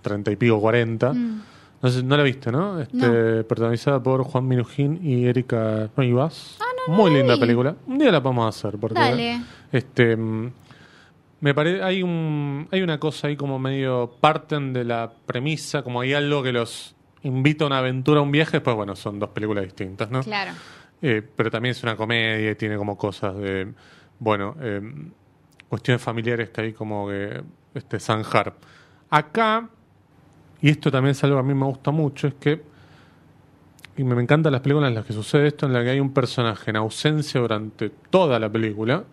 treinta 0.02 0.32
y 0.32 0.36
pico, 0.36 0.60
cuarenta. 0.60 1.14
Mm. 1.14 1.42
No, 1.82 1.90
sé, 1.90 2.04
no 2.04 2.18
la 2.18 2.24
viste, 2.24 2.52
¿no? 2.52 2.82
Este, 2.82 3.46
Protagonizada 3.46 4.04
por 4.04 4.24
Juan 4.24 4.50
Minujín 4.50 5.00
y 5.02 5.26
Erika 5.28 5.90
Rivas. 5.96 6.58
Muy 6.88 7.10
la 7.12 7.20
linda 7.20 7.36
vi. 7.36 7.40
película. 7.40 7.76
Un 7.86 8.00
día 8.00 8.12
la 8.12 8.22
podemos 8.22 8.54
hacer. 8.54 8.78
Porque, 8.78 9.00
Dale. 9.00 9.42
Este, 9.72 10.18
mm, 10.18 10.52
me 11.40 11.54
parece, 11.54 11.84
hay 11.84 12.04
un, 12.04 12.68
hay 12.70 12.82
una 12.82 13.00
cosa 13.00 13.28
ahí 13.28 13.38
como 13.38 13.60
medio 13.60 14.12
parten 14.20 14.74
de 14.74 14.84
la 14.84 15.10
premisa, 15.26 15.84
como 15.84 16.02
hay 16.02 16.14
algo 16.14 16.44
que 16.44 16.52
los 16.52 16.96
invita 17.24 17.64
a 17.64 17.68
una 17.68 17.78
aventura, 17.78 18.20
a 18.20 18.24
un 18.24 18.32
viaje, 18.32 18.58
después 18.58 18.76
bueno, 18.76 18.96
son 18.98 19.20
dos 19.20 19.30
películas 19.30 19.64
distintas, 19.64 20.12
¿no? 20.12 20.22
Claro. 20.22 20.52
Eh, 21.02 21.22
pero 21.36 21.52
también 21.52 21.72
es 21.72 21.84
una 21.84 21.96
comedia 21.96 22.52
y 22.52 22.56
tiene 22.56 22.76
como 22.78 22.98
cosas 22.98 23.36
de, 23.38 23.72
bueno, 24.20 24.56
eh, 24.60 24.82
cuestiones 25.70 26.02
familiares 26.02 26.50
que 26.50 26.62
hay 26.62 26.74
como 26.74 27.08
que 27.08 27.42
este, 27.74 28.00
zanjar. 28.00 28.54
Acá, 29.10 29.70
y 30.62 30.70
esto 30.70 30.92
también 30.92 31.12
es 31.12 31.24
algo 31.24 31.38
que 31.38 31.42
a 31.42 31.44
mí 31.44 31.54
me 31.54 31.66
gusta 31.66 31.92
mucho, 31.92 32.28
es 32.28 32.34
que, 32.36 32.62
y 33.96 34.04
me, 34.04 34.22
encantan 34.22 34.52
las 34.52 34.62
películas 34.62 34.90
en 34.90 34.96
las 34.96 35.06
que 35.06 35.14
sucede 35.14 35.48
esto, 35.48 35.66
en 35.66 35.74
la 35.74 35.84
que 35.84 35.92
hay 35.92 36.00
un 36.00 36.14
personaje 36.14 36.70
en 36.70 36.78
ausencia 36.78 37.40
durante 37.42 37.90
toda 37.90 38.40
la 38.40 38.50
película, 38.50 39.04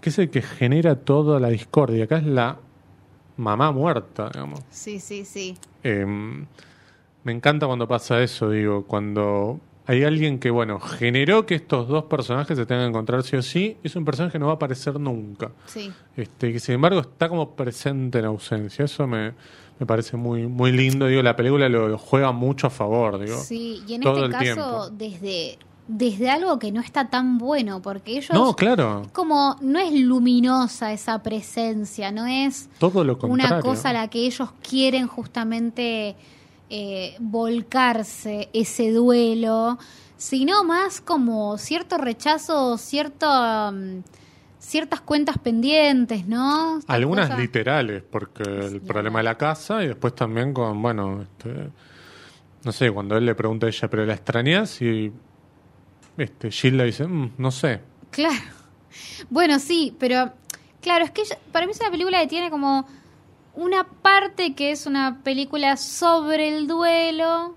que 0.00 0.10
es 0.10 0.18
el 0.18 0.30
que 0.30 0.42
genera 0.42 0.96
toda 0.96 1.38
la 1.40 1.48
discordia. 1.48 2.04
Acá 2.04 2.18
es 2.18 2.24
la 2.24 2.56
mamá 3.36 3.72
muerta, 3.72 4.30
digamos. 4.32 4.60
Sí, 4.70 5.00
sí, 5.00 5.24
sí. 5.24 5.56
Eh, 5.84 6.06
me 7.24 7.32
encanta 7.32 7.66
cuando 7.66 7.86
pasa 7.86 8.22
eso, 8.22 8.50
digo, 8.50 8.84
cuando 8.86 9.60
hay 9.90 10.04
alguien 10.04 10.38
que, 10.38 10.50
bueno, 10.50 10.78
generó 10.78 11.46
que 11.46 11.56
estos 11.56 11.88
dos 11.88 12.04
personajes 12.04 12.56
se 12.56 12.64
tengan 12.64 12.84
que 12.84 12.88
encontrar 12.90 13.24
sí 13.24 13.34
o 13.36 13.42
sí, 13.42 13.76
es 13.82 13.96
un 13.96 14.04
personaje 14.04 14.32
que 14.34 14.38
no 14.38 14.46
va 14.46 14.52
a 14.52 14.54
aparecer 14.54 15.00
nunca. 15.00 15.50
Sí. 15.66 15.90
Este, 16.16 16.52
que 16.52 16.60
sin 16.60 16.76
embargo 16.76 17.00
está 17.00 17.28
como 17.28 17.56
presente 17.56 18.20
en 18.20 18.26
ausencia. 18.26 18.84
Eso 18.84 19.08
me, 19.08 19.32
me 19.80 19.86
parece 19.86 20.16
muy, 20.16 20.46
muy 20.46 20.70
lindo. 20.70 21.06
Digo, 21.08 21.22
la 21.22 21.34
película 21.34 21.68
lo, 21.68 21.88
lo 21.88 21.98
juega 21.98 22.30
mucho 22.30 22.68
a 22.68 22.70
favor, 22.70 23.18
digo. 23.18 23.36
Sí, 23.38 23.82
y 23.88 23.94
en 23.94 24.02
todo 24.02 24.26
este 24.26 24.30
caso, 24.32 24.44
tiempo. 24.44 24.90
desde 24.92 25.58
desde 25.92 26.30
algo 26.30 26.56
que 26.60 26.70
no 26.70 26.80
está 26.80 27.10
tan 27.10 27.36
bueno, 27.36 27.82
porque 27.82 28.12
ellos 28.18 28.30
No, 28.32 28.54
claro. 28.54 29.02
como 29.12 29.56
no 29.60 29.80
es 29.80 29.92
luminosa 29.92 30.92
esa 30.92 31.20
presencia, 31.20 32.12
no 32.12 32.26
es 32.28 32.68
Todo 32.78 33.02
lo 33.02 33.18
contrario. 33.18 33.56
una 33.56 33.60
cosa 33.60 33.90
a 33.90 33.92
la 33.94 34.06
que 34.08 34.24
ellos 34.24 34.50
quieren 34.62 35.08
justamente 35.08 36.14
eh, 36.70 37.16
volcarse 37.18 38.48
ese 38.52 38.92
duelo, 38.92 39.78
sino 40.16 40.64
más 40.64 41.00
como 41.00 41.58
cierto 41.58 41.98
rechazo, 41.98 42.78
cierto, 42.78 43.26
mm, 43.72 44.02
ciertas 44.58 45.00
cuentas 45.00 45.36
pendientes, 45.38 46.26
¿no? 46.26 46.80
Algunas 46.86 47.36
literales, 47.38 48.02
porque 48.10 48.42
el 48.42 48.72
Sí, 48.72 48.80
problema 48.80 49.18
de 49.20 49.22
la 49.24 49.36
casa 49.38 49.82
y 49.82 49.88
después 49.88 50.14
también 50.14 50.52
con, 50.52 50.80
bueno, 50.82 51.22
este, 51.22 51.70
no 52.64 52.72
sé, 52.72 52.90
cuando 52.92 53.16
él 53.16 53.24
le 53.26 53.34
pregunta 53.34 53.66
a 53.66 53.70
ella, 53.70 53.88
pero 53.88 54.04
la 54.06 54.14
extrañas 54.14 54.80
y 54.82 55.10
este, 56.16 56.50
Gilda 56.50 56.84
dice, 56.84 57.06
"Mm, 57.06 57.32
no 57.38 57.50
sé. 57.50 57.80
Claro. 58.10 58.34
Bueno, 59.30 59.58
sí, 59.58 59.94
pero 59.98 60.32
claro, 60.82 61.04
es 61.04 61.10
que 61.12 61.22
ella- 61.22 61.38
para 61.52 61.64
mí 61.66 61.72
es 61.72 61.80
una 61.80 61.90
película 61.90 62.20
que 62.20 62.26
tiene 62.26 62.50
como 62.50 62.86
una 63.60 63.84
parte 63.84 64.54
que 64.54 64.70
es 64.72 64.86
una 64.86 65.20
película 65.22 65.76
sobre 65.76 66.48
el 66.56 66.66
duelo 66.66 67.54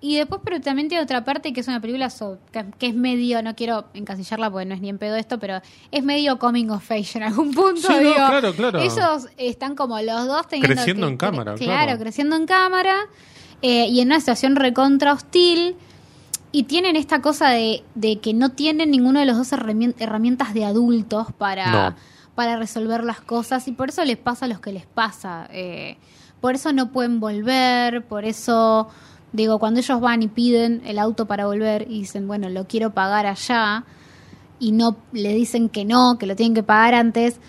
y 0.00 0.16
después 0.16 0.40
pero 0.44 0.60
también 0.60 0.88
tiene 0.88 1.02
otra 1.02 1.24
parte 1.24 1.52
que 1.52 1.60
es 1.60 1.68
una 1.68 1.80
película 1.80 2.10
so- 2.10 2.38
que, 2.52 2.64
que 2.78 2.86
es 2.88 2.94
medio, 2.94 3.42
no 3.42 3.54
quiero 3.54 3.86
encasillarla 3.94 4.50
porque 4.50 4.66
no 4.66 4.74
es 4.74 4.80
ni 4.80 4.90
en 4.90 4.98
pedo 4.98 5.16
esto, 5.16 5.38
pero 5.38 5.60
es 5.90 6.04
medio 6.04 6.38
coming 6.38 6.68
of 6.70 6.90
age 6.90 7.12
en 7.18 7.22
algún 7.24 7.52
punto. 7.54 7.80
Sí, 7.88 7.94
no, 8.04 8.14
claro, 8.14 8.52
claro. 8.54 8.78
Ellos 8.80 9.28
están 9.38 9.74
como 9.74 9.98
los 10.00 10.26
dos 10.26 10.46
teniendo 10.48 10.74
Creciendo 10.74 11.06
que- 11.06 11.12
en 11.12 11.16
cámara, 11.16 11.54
Claro, 11.54 11.84
claro. 11.84 11.98
creciendo 12.00 12.36
en 12.36 12.46
cámara 12.46 12.94
eh, 13.62 13.86
y 13.88 14.00
en 14.00 14.08
una 14.08 14.20
situación 14.20 14.56
recontra 14.56 15.12
hostil. 15.12 15.76
Y 16.52 16.64
tienen 16.64 16.94
esta 16.94 17.20
cosa 17.20 17.48
de, 17.50 17.82
de 17.96 18.20
que 18.20 18.32
no 18.32 18.50
tienen 18.50 18.92
ninguno 18.92 19.18
de 19.18 19.26
los 19.26 19.36
dos 19.36 19.52
herramien- 19.52 19.94
herramientas 19.98 20.54
de 20.54 20.64
adultos 20.64 21.26
para, 21.36 21.90
No. 21.90 21.96
Para 22.34 22.56
resolver 22.56 23.04
las 23.04 23.20
cosas 23.20 23.66
y 23.68 23.72
por 23.72 23.88
eso 23.90 24.04
les 24.04 24.16
pasa 24.16 24.46
a 24.46 24.48
los 24.48 24.60
que 24.60 24.72
les 24.72 24.86
pasa. 24.86 25.48
eh, 25.50 25.96
por 26.40 26.54
eso 26.56 26.72
no 26.74 26.92
pueden 26.92 27.20
volver, 27.20 28.04
por 28.04 28.26
eso, 28.26 28.88
digo, 29.32 29.58
cuando 29.58 29.80
ellos 29.80 29.98
van 30.00 30.22
y 30.22 30.28
piden 30.28 30.82
el 30.84 30.98
auto 30.98 31.24
para 31.26 31.46
volver 31.46 31.82
y 31.88 32.00
dicen, 32.00 32.26
bueno, 32.26 32.50
lo 32.50 32.66
quiero 32.66 32.90
pagar 32.90 33.24
allá 33.24 33.84
y 34.58 34.72
no 34.72 34.96
le 35.12 35.32
dicen 35.32 35.70
que 35.70 35.86
no, 35.86 36.18
que 36.18 36.26
lo 36.26 36.36
tienen 36.36 36.54
que 36.54 36.62
pagar 36.62 36.92
antes. 36.94 37.40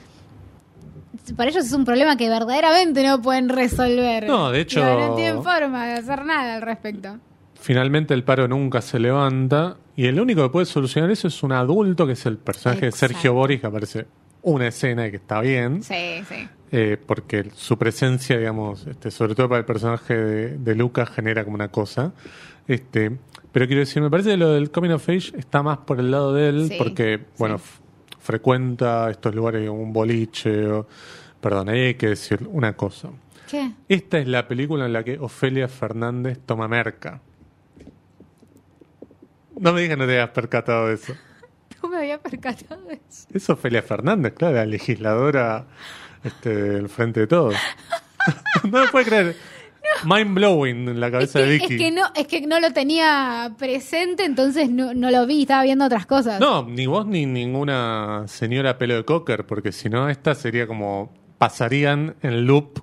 Para 1.36 1.50
ellos 1.50 1.66
es 1.66 1.74
un 1.74 1.84
problema 1.86 2.16
que 2.18 2.30
verdaderamente 2.30 3.04
no 3.06 3.22
pueden 3.22 3.50
resolver. 3.50 4.28
No, 4.28 4.52
de 4.52 4.62
hecho- 4.62 4.82
no 4.82 5.16
tienen 5.16 5.44
forma 5.44 5.88
de 5.88 5.94
hacer 5.94 6.24
nada 6.24 6.56
al 6.56 6.62
respecto. 6.62 7.18
Finalmente 7.56 8.14
el 8.14 8.24
paro 8.24 8.48
nunca 8.48 8.82
se 8.82 9.00
levanta 9.00 9.76
y 9.96 10.06
el 10.06 10.20
único 10.20 10.44
que 10.44 10.50
puede 10.50 10.66
solucionar 10.68 11.10
eso 11.12 11.28
es 11.28 11.42
un 11.44 11.52
adulto, 11.52 12.06
que 12.06 12.14
es 12.14 12.26
el 12.28 12.38
personaje 12.38 12.86
Exacto. 12.88 13.08
de 13.08 13.14
Sergio 13.14 13.34
Boris, 13.34 13.60
que 13.60 13.68
aparece 13.68 14.08
una 14.46 14.68
escena 14.68 15.06
y 15.08 15.12
que 15.12 15.18
está 15.18 15.42
bien. 15.42 15.84
Sí, 15.84 16.24
sí. 16.30 16.48
eh, 16.72 16.98
porque 17.06 17.50
su 17.54 17.78
presencia, 17.78 18.38
digamos, 18.38 18.88
este, 18.88 19.12
sobre 19.12 19.36
todo 19.36 19.50
para 19.50 19.60
el 19.60 19.66
personaje 19.66 20.16
de, 20.16 20.58
de 20.58 20.76
Lucas, 20.76 21.10
genera 21.10 21.44
como 21.44 21.56
una 21.56 21.68
cosa. 21.70 22.14
Este, 22.68 23.12
pero 23.52 23.68
quiero 23.68 23.82
decir, 23.82 24.02
me 24.02 24.10
parece 24.10 24.30
que 24.32 24.38
lo 24.38 24.52
del 24.52 24.72
Coming 24.72 24.92
of 24.92 25.08
Age 25.10 25.34
está 25.38 25.62
más 25.62 25.80
por 25.80 26.00
el 26.00 26.10
lado 26.12 26.34
de 26.34 26.50
él, 26.50 26.68
Sí, 26.70 26.76
porque, 26.78 27.20
bueno, 27.38 27.58
sí. 27.60 27.66
frecuenta 28.20 29.10
estos 29.12 29.36
lugares 29.36 29.68
como 29.68 29.82
un 29.84 29.94
boliche. 29.94 30.66
O, 30.68 30.88
perdón, 31.42 31.70
ahí 31.70 31.80
hay 31.80 31.94
que 31.96 32.08
decir 32.10 32.48
una 32.52 32.74
cosa. 32.74 33.10
¿Qué? 33.50 33.72
Esta 33.88 34.18
es 34.18 34.28
la 34.28 34.48
película 34.48 34.86
en 34.88 34.94
la 34.94 35.04
que 35.04 35.20
Ofelia 35.20 35.68
Fernández 35.68 36.40
toma 36.46 36.68
merca. 36.68 37.22
No 39.60 39.72
me 39.72 39.82
digas 39.82 39.96
que 39.96 40.02
no 40.02 40.08
te 40.08 40.14
hayas 40.20 40.30
percatado 40.32 40.88
de 40.88 40.96
eso. 40.96 41.14
Había 42.06 42.20
percatado 42.20 42.82
de 42.86 42.96
eso. 42.96 43.28
Es 43.34 43.50
Ofelia 43.50 43.82
Fernández, 43.82 44.34
claro, 44.34 44.56
la 44.56 44.66
legisladora 44.66 45.66
este, 46.24 46.54
del 46.54 46.90
Frente 46.90 47.22
de 47.22 47.28
Todos. 47.28 47.56
no 48.64 48.82
me 48.82 48.88
puede 48.88 49.06
creer. 49.06 49.36
Mind 50.04 50.34
blowing 50.34 50.90
en 50.90 51.00
la 51.00 51.08
Es 51.08 51.12
cabeza 51.14 51.40
que, 51.40 51.46
de 51.46 51.56
es 51.56 51.62
Vicky. 51.62 51.78
que 51.78 51.92
no, 51.92 52.02
es 52.16 52.28
que 52.28 52.42
no 52.46 52.60
lo 52.60 52.72
tenía 52.74 53.54
presente, 53.58 54.26
entonces 54.26 54.70
no, 54.70 54.94
no 54.94 55.10
lo 55.12 55.26
vi, 55.26 55.44
estaba 55.44 55.64
viendo 55.64 55.86
otras 55.86 56.06
cosas. 56.06 56.40
No, 56.40 56.64
ni 56.64 56.86
vos 56.88 57.06
ni 57.06 57.26
ninguna 57.26 58.24
señora 58.28 58.78
pelo 58.78 58.96
de 58.96 59.06
cocker, 59.06 59.46
porque 59.46 59.72
si 59.72 59.90
no, 59.90 60.10
esta 60.10 60.36
sería 60.36 60.68
como 60.68 61.14
pasarían 61.38 62.16
en 62.22 62.46
loop 62.46 62.82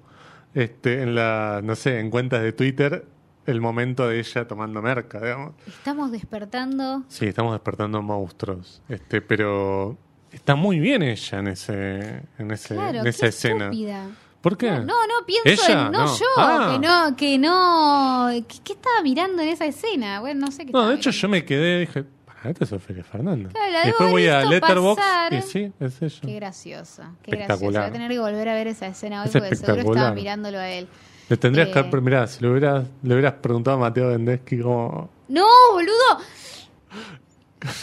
este, 0.55 1.03
en 1.03 1.15
la, 1.15 1.61
no 1.63 1.75
sé, 1.77 1.99
en 1.99 2.11
cuentas 2.11 2.43
de 2.43 2.53
Twitter 2.53 3.05
el 3.47 3.61
momento 3.61 4.07
de 4.09 4.19
ella 4.21 4.47
tomando 4.47 4.81
merca, 4.83 5.21
digamos. 5.21 5.55
Estamos 5.67 6.11
despertando. 6.13 7.03
Sí, 7.09 7.27
estamos 7.27 7.53
despertando 7.53 8.01
monstruos. 8.03 8.83
Este, 8.89 9.21
pero 9.21 9.97
está 10.31 10.55
muy 10.55 10.79
bien 10.81 11.03
ella 11.03 11.39
en 11.39 11.49
ese, 11.49 12.23
en 12.39 12.51
ese, 12.51 12.75
Claro, 12.75 12.99
en 12.99 13.05
qué 13.05 13.11
esa 13.11 13.27
escena. 13.27 13.65
estúpida. 13.67 14.07
¿Por 14.41 14.57
qué? 14.57 14.71
No, 14.71 14.79
no, 14.81 15.07
no, 15.07 15.27
pienso 15.27 15.49
¿Ella? 15.71 15.87
en 15.87 15.93
no, 15.93 16.05
No. 16.05 16.19
yo, 16.19 16.27
Ah. 16.37 16.71
que 16.73 16.87
no, 16.87 17.17
que 17.17 17.39
no. 17.39 18.29
¿Qué, 18.49 18.57
qué 18.65 18.73
estaba 18.73 19.01
mirando 19.03 19.41
en 19.43 19.49
esa 19.51 19.67
escena? 19.67 20.19
Bueno, 20.21 20.47
no 20.47 20.53
sé 20.53 20.67
qué 20.67 20.73
No, 20.73 20.89
de 20.89 20.95
hecho 20.97 21.11
mirando. 21.11 21.21
yo 21.23 21.29
me 21.29 21.45
quedé, 21.45 21.81
dije, 21.81 22.05
para, 22.25 22.51
esta 22.51 22.65
es 22.65 22.73
Ofelia 22.73 23.05
Fernández. 23.05 23.53
Claro, 23.53 23.71
y 23.85 23.87
después 23.87 24.11
voy 24.11 24.27
a 24.27 24.45
Letterboxd 24.45 25.03
y 25.33 25.43
sí, 25.43 25.73
es 25.79 26.03
ella. 26.03 26.21
Qué 26.23 26.35
graciosa, 26.35 27.13
qué 27.23 27.37
graciosa. 27.37 27.65
Voy 27.65 27.77
a 27.77 27.93
tener 27.93 28.11
que 28.11 28.19
volver 28.19 28.49
a 28.49 28.55
ver 28.55 28.67
esa 28.67 28.89
escena 28.89 29.23
hoy 29.23 29.29
Es 29.29 29.33
porque 29.33 29.55
seguro 29.55 29.93
estaba 29.93 30.11
mirándolo 30.13 30.59
a 30.59 30.69
él. 30.69 30.89
Le 31.33 31.39
tendrías 31.39 31.69
Eh. 31.69 31.73
que 31.73 31.79
haber, 31.79 32.03
mirá, 32.03 32.27
si 32.27 32.43
le 32.43 32.51
hubieras, 32.51 32.85
le 33.03 33.15
hubieras 33.15 33.33
preguntado 33.41 33.79
a 33.79 33.81
Mateo 33.81 34.09
Vendesky 34.09 34.61
como... 34.61 35.09
¡No, 35.29 35.47
boludo! 35.73 36.19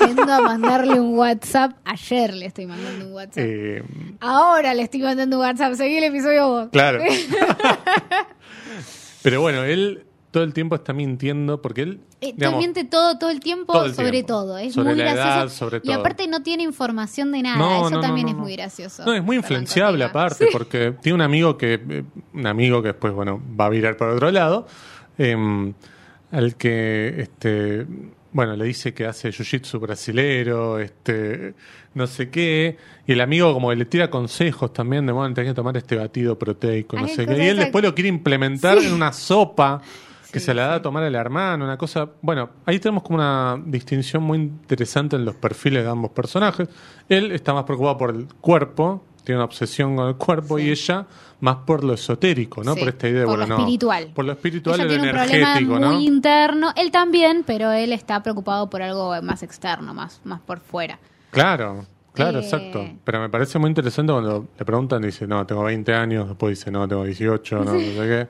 Yendo 0.06 0.32
a 0.32 0.42
mandarle 0.42 1.00
un 1.00 1.18
WhatsApp. 1.18 1.72
Ayer 1.84 2.32
le 2.36 2.46
estoy 2.46 2.68
mandando 2.68 3.08
un 3.08 3.14
WhatsApp. 3.14 3.40
eh, 3.44 3.84
Ahora 4.20 4.76
le 4.76 4.84
estoy 4.84 5.02
mandando 5.02 5.38
un 5.38 5.42
WhatsApp. 5.46 5.74
Seguí 5.74 5.98
el 5.98 6.04
episodio 6.04 6.48
vos. 6.48 6.68
claro. 6.72 7.00
Pero 9.24 9.42
bueno, 9.42 9.64
él 9.64 10.04
todo 10.32 10.44
el 10.44 10.54
tiempo 10.54 10.76
está 10.76 10.94
mintiendo 10.94 11.62
porque 11.62 11.82
él... 11.82 12.00
Eh, 12.22 12.28
te 12.32 12.34
digamos, 12.38 12.60
miente 12.60 12.84
todo, 12.84 13.18
todo 13.18 13.30
el 13.30 13.40
tiempo 13.40 13.74
todo 13.74 13.86
el 13.86 13.96
sobre 13.96 14.12
tiempo. 14.12 14.28
todo. 14.28 14.58
Es 14.58 14.74
Sobre 14.74 14.90
muy 14.90 14.96
la 15.00 15.14
gracioso. 15.14 15.30
edad, 15.40 15.50
sobre 15.50 15.82
Y 15.84 15.92
aparte 15.92 16.28
no 16.28 16.44
tiene 16.44 16.64
información 16.64 17.32
de 17.32 17.42
nada. 17.42 17.58
No, 17.58 17.88
Eso 17.88 17.96
no, 17.96 18.02
también 18.02 18.28
no, 18.28 18.34
es 18.34 18.38
muy 18.38 18.54
gracioso. 18.56 19.06
No, 19.06 19.14
es 19.14 19.24
muy 19.24 19.38
influenciable 19.38 20.04
aparte, 20.04 20.48
porque 20.52 20.94
tiene 21.02 21.16
un 21.16 21.22
amigo 21.22 21.58
que, 21.58 22.04
un 22.34 22.46
amigo 22.48 22.82
que 22.82 22.90
después, 22.90 23.14
bueno, 23.14 23.42
va 23.60 23.66
a 23.66 23.70
virar 23.70 23.98
por 23.98 24.10
otro 24.10 24.30
lado, 24.32 24.68
eh, 25.18 25.74
al 26.32 26.56
que, 26.58 27.16
este, 27.22 27.88
bueno, 28.32 28.56
le 28.56 28.66
dice 28.66 28.94
que 28.94 29.08
hace 29.08 29.30
jiu-jitsu 29.30 29.80
brasilero, 29.80 30.78
este, 30.80 31.56
no 31.96 32.06
sé 32.06 32.30
qué, 32.30 32.78
y 33.08 33.14
el 33.14 33.22
amigo 33.22 33.52
como 33.54 33.70
que 33.70 33.76
le 33.78 33.86
tira 33.86 34.12
consejos 34.12 34.72
también 34.72 35.06
de, 35.08 35.12
bueno, 35.12 35.34
tenés 35.34 35.52
que 35.52 35.56
tomar 35.56 35.76
este 35.78 35.96
batido 35.96 36.38
proteico, 36.38 36.98
no 36.98 37.06
Ay, 37.06 37.16
sé 37.16 37.26
qué, 37.26 37.44
y 37.44 37.48
él 37.48 37.58
después 37.58 37.84
lo 37.84 37.96
quiere 37.96 38.10
implementar 38.10 38.80
Sí. 38.80 38.86
en 38.88 38.94
una 38.94 39.12
sopa 39.12 39.82
que 40.32 40.40
Sí, 40.40 40.46
se 40.46 40.54
la 40.54 40.68
da 40.68 40.74
sí. 40.76 40.80
a 40.80 40.82
tomar 40.82 41.04
el 41.04 41.16
hermano, 41.16 41.66
una 41.66 41.78
cosa, 41.78 42.08
bueno, 42.22 42.50
ahí 42.66 42.80
tenemos 42.80 43.04
como 43.04 43.18
una 43.18 43.60
distinción 43.66 44.24
muy 44.24 44.38
interesante 44.38 45.16
en 45.16 45.26
los 45.26 45.36
perfiles 45.36 45.84
de 45.84 45.90
ambos 45.90 46.12
personajes. 46.12 46.70
Él 47.08 47.32
está 47.32 47.54
más 47.54 47.64
preocupado 47.64 47.98
por 47.98 48.10
el 48.12 48.28
cuerpo, 48.40 49.04
tiene 49.24 49.38
una 49.40 49.46
obsesión 49.46 49.96
con 49.96 50.08
el 50.08 50.16
cuerpo 50.16 50.58
Sí. 50.58 50.66
y 50.66 50.72
ella 50.72 51.06
más 51.42 51.58
por 51.66 51.84
lo 51.84 51.94
esotérico, 51.94 52.64
¿no? 52.64 52.76
Por 52.76 52.90
esta 52.90 53.08
idea 53.08 53.22
de, 53.22 53.26
por 53.26 53.38
bueno, 53.38 53.48
lo 53.50 53.56
no, 53.58 53.64
espiritual. 53.64 54.12
Por 54.14 54.26
lo 54.26 54.32
espiritual 54.34 54.80
y 54.80 54.84
lo 54.84 54.90
tiene 54.90 55.04
un 55.04 55.10
problema 55.12 55.36
energético, 55.38 55.72
muy 55.74 55.80
¿no? 55.82 56.00
interno. 56.00 56.74
Él 56.76 56.92
también, 56.92 57.44
pero 57.46 57.72
él 57.72 57.94
está 57.94 58.22
preocupado 58.24 58.70
por 58.70 58.82
algo 58.82 59.22
más 59.22 59.42
externo, 59.44 59.94
más, 59.94 60.20
más 60.26 60.42
por 60.42 60.60
fuera. 60.60 61.00
Claro, 61.32 61.86
claro, 62.24 62.40
Eh. 62.40 62.44
exacto. 62.44 62.90
Pero 63.04 63.20
me 63.22 63.30
parece 63.30 63.58
muy 63.60 63.70
interesante 63.70 64.12
cuando 64.12 64.48
le 64.58 64.66
preguntan, 64.66 65.02
dice, 65.02 65.26
no, 65.28 65.46
tengo 65.46 65.64
20 65.64 65.94
años, 65.94 66.28
después 66.28 66.58
dice, 66.58 66.72
no, 66.72 66.88
tengo 66.88 67.04
18, 67.04 67.56
no, 67.58 67.74
no 67.74 67.80
sé 67.80 67.96
qué. 67.96 68.28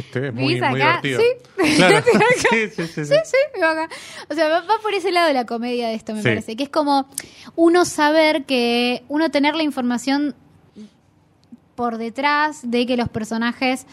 Este, 0.00 0.28
es 0.28 0.34
muy, 0.34 0.54
¿Vivís 0.54 0.68
muy 0.70 0.78
divertido. 0.80 1.20
Sí. 1.20 1.76
Claro, 1.76 2.04
sí, 2.50 2.68
sí, 2.74 2.86
sí, 2.86 3.04
sí. 3.04 3.14
Sí, 3.24 3.62
acá. 3.62 3.88
O 4.28 4.34
sea, 4.34 4.48
va, 4.48 4.60
va 4.60 4.74
por 4.82 4.94
ese 4.94 5.10
lado 5.12 5.32
la 5.32 5.46
comedia 5.46 5.88
de 5.88 5.94
esto, 5.94 6.14
me 6.14 6.22
parece. 6.22 6.56
Que 6.56 6.62
es 6.64 6.68
como 6.70 7.08
uno 7.56 7.84
saber 7.84 8.44
que, 8.44 9.02
uno 9.08 9.30
tener 9.30 9.54
la 9.56 9.62
información 9.62 10.34
por 11.74 11.96
detrás 11.98 12.60
de 12.70 12.86
que 12.86 12.96
los 12.96 13.08
personajes, 13.08 13.86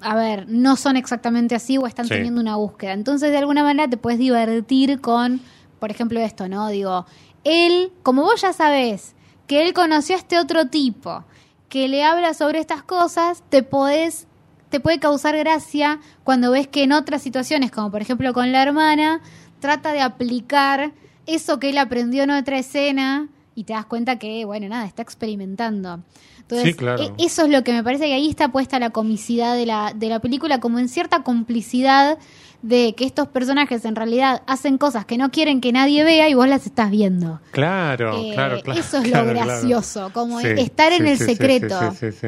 a 0.00 0.14
ver, 0.14 0.46
no 0.48 0.76
son 0.76 0.96
exactamente 0.96 1.54
así 1.54 1.76
o 1.76 1.86
están 1.86 2.06
Sí. 2.06 2.14
teniendo 2.14 2.40
una 2.40 2.56
búsqueda. 2.56 2.92
Entonces, 2.94 3.30
de 3.30 3.38
alguna 3.38 3.62
manera 3.62 3.88
te 3.88 3.96
puedes 3.98 4.18
divertir 4.18 5.00
con, 5.00 5.40
por 5.78 5.90
ejemplo, 5.90 6.20
esto, 6.20 6.48
¿no? 6.48 6.68
Digo, 6.68 7.04
él, 7.44 7.92
como 8.02 8.22
vos 8.22 8.40
ya 8.42 8.52
sabés, 8.52 9.14
que 9.46 9.62
él 9.62 9.72
conoció 9.74 10.14
a 10.14 10.18
este 10.18 10.38
otro 10.38 10.66
tipo, 10.68 11.24
que 11.68 11.88
le 11.88 12.04
habla 12.04 12.34
sobre 12.34 12.58
estas 12.60 12.82
cosas, 12.82 13.42
te 13.48 13.62
podés 13.62 14.26
te 14.70 14.78
puede 14.78 15.00
causar 15.00 15.36
gracia 15.36 15.98
cuando 16.22 16.52
ves 16.52 16.68
que 16.68 16.84
en 16.84 16.92
otras 16.92 17.22
situaciones, 17.22 17.72
como 17.72 17.90
por 17.90 18.02
ejemplo 18.02 18.32
con 18.32 18.52
la 18.52 18.62
hermana, 18.62 19.20
trata 19.58 19.92
de 19.92 20.00
aplicar 20.00 20.92
eso 21.26 21.58
que 21.58 21.70
él 21.70 21.78
aprendió 21.78 22.22
en 22.22 22.30
otra 22.30 22.56
escena 22.58 23.26
y 23.56 23.64
te 23.64 23.72
das 23.72 23.84
cuenta 23.86 24.20
que, 24.20 24.44
bueno, 24.44 24.68
nada, 24.68 24.86
está 24.86 25.02
experimentando. 25.02 26.04
Entonces, 26.38 26.68
Sí, 26.68 26.74
claro. 26.74 27.02
e- 27.02 27.24
eso 27.26 27.42
es 27.42 27.50
lo 27.50 27.64
que 27.64 27.72
me 27.72 27.82
parece 27.82 28.04
que 28.06 28.14
ahí 28.14 28.28
está 28.30 28.52
puesta 28.52 28.78
la 28.78 28.90
comicidad 28.90 29.56
de 29.56 29.66
la, 29.66 29.92
de 29.92 30.08
la 30.08 30.20
película, 30.20 30.60
como 30.60 30.78
en 30.78 30.88
cierta 30.88 31.24
complicidad 31.24 32.18
de 32.62 32.94
que 32.96 33.04
estos 33.06 33.28
personajes 33.28 33.84
en 33.84 33.96
realidad 33.96 34.42
hacen 34.46 34.76
cosas 34.78 35.04
que 35.06 35.16
no 35.16 35.30
quieren 35.30 35.60
que 35.60 35.72
nadie 35.72 36.04
vea 36.04 36.28
y 36.28 36.34
vos 36.34 36.48
las 36.48 36.66
estás 36.66 36.90
viendo. 36.90 37.40
Claro, 37.52 38.16
Eh, 38.18 38.32
claro, 38.34 38.60
claro. 38.62 38.80
Eso 38.80 38.98
es 38.98 39.04
claro, 39.08 39.26
lo 39.28 39.32
claro. 39.32 39.46
gracioso, 39.48 40.10
como 40.12 40.40
Sí, 40.40 40.48
estar 40.58 40.92
en 40.92 41.06
el 41.06 41.18
sí, 41.18 41.24
secreto. 41.24 41.78
Sí, 41.92 41.96
sí, 41.98 42.12
sí, 42.12 42.18
sí. 42.20 42.26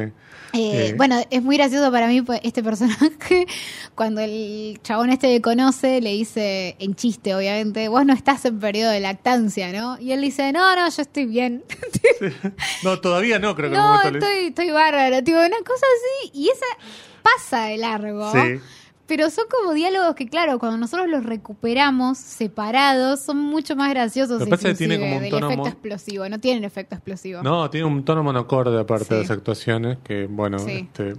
Eh, 0.55 0.89
Eh. 0.89 0.93
Bueno, 0.95 1.19
es 1.31 1.41
muy 1.41 1.57
gracioso 1.57 1.91
para 1.91 2.05
mí 2.07 2.21
pues, 2.21 2.39
este 2.43 2.61
personaje. 2.63 3.47
Cuando 3.95 4.21
el 4.21 4.79
chabón 4.83 5.09
este 5.09 5.27
le 5.27 5.41
conoce, 5.41 5.99
le 6.01 6.11
dice, 6.11 6.75
en 6.79 6.93
chiste 6.93 7.33
obviamente, 7.33 7.87
vos 7.87 8.05
no 8.05 8.13
estás 8.13 8.45
en 8.45 8.59
periodo 8.59 8.91
de 8.91 8.99
lactancia, 8.99 9.71
¿no? 9.71 9.99
Y 9.99 10.11
él 10.11 10.21
dice, 10.21 10.51
no, 10.51 10.75
no, 10.75 10.87
yo 10.89 11.01
estoy 11.01 11.25
bien. 11.25 11.63
No, 12.83 12.99
todavía 12.99 13.39
no, 13.39 13.55
creo 13.55 13.69
que 13.71 13.77
no, 13.77 13.93
momento 13.93 14.11
le- 14.11 14.19
estoy, 14.19 14.45
estoy 14.47 14.71
bárbaro. 14.71 15.23
Tipo, 15.23 15.37
una 15.39 15.57
cosa 15.65 15.85
así. 16.21 16.31
Y 16.33 16.49
esa 16.49 16.65
pasa 17.21 17.65
de 17.65 17.77
largo. 17.77 18.31
Sí. 18.31 18.59
Pero 19.05 19.29
son 19.29 19.45
como 19.49 19.73
diálogos 19.73 20.15
que, 20.15 20.27
claro, 20.27 20.57
cuando 20.59 20.77
nosotros 20.77 21.09
los 21.09 21.25
recuperamos 21.25 22.17
separados, 22.17 23.19
son 23.19 23.37
mucho 23.37 23.75
más 23.75 23.89
graciosos. 23.89 24.39
Lo 24.39 24.45
que 24.45 24.49
pasa 24.51 24.69
es 24.69 24.77
que 24.77 24.87
tiene 24.87 24.99
como 24.99 25.17
un 25.17 25.29
tono 25.29 25.47
efecto 25.49 25.67
explosivo. 25.67 26.29
No 26.29 26.39
tienen 26.39 26.63
efecto 26.63 26.95
explosivo. 26.95 27.41
No, 27.43 27.69
tiene 27.69 27.85
un 27.85 28.05
tono 28.05 28.23
monocorde 28.23 28.79
aparte 28.79 29.05
Sí. 29.05 29.13
de 29.15 29.19
las 29.21 29.31
actuaciones, 29.31 29.97
que 30.03 30.27
bueno, 30.27 30.57
Sí. 30.59 30.87
este, 30.89 31.13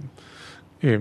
eh, 0.81 0.99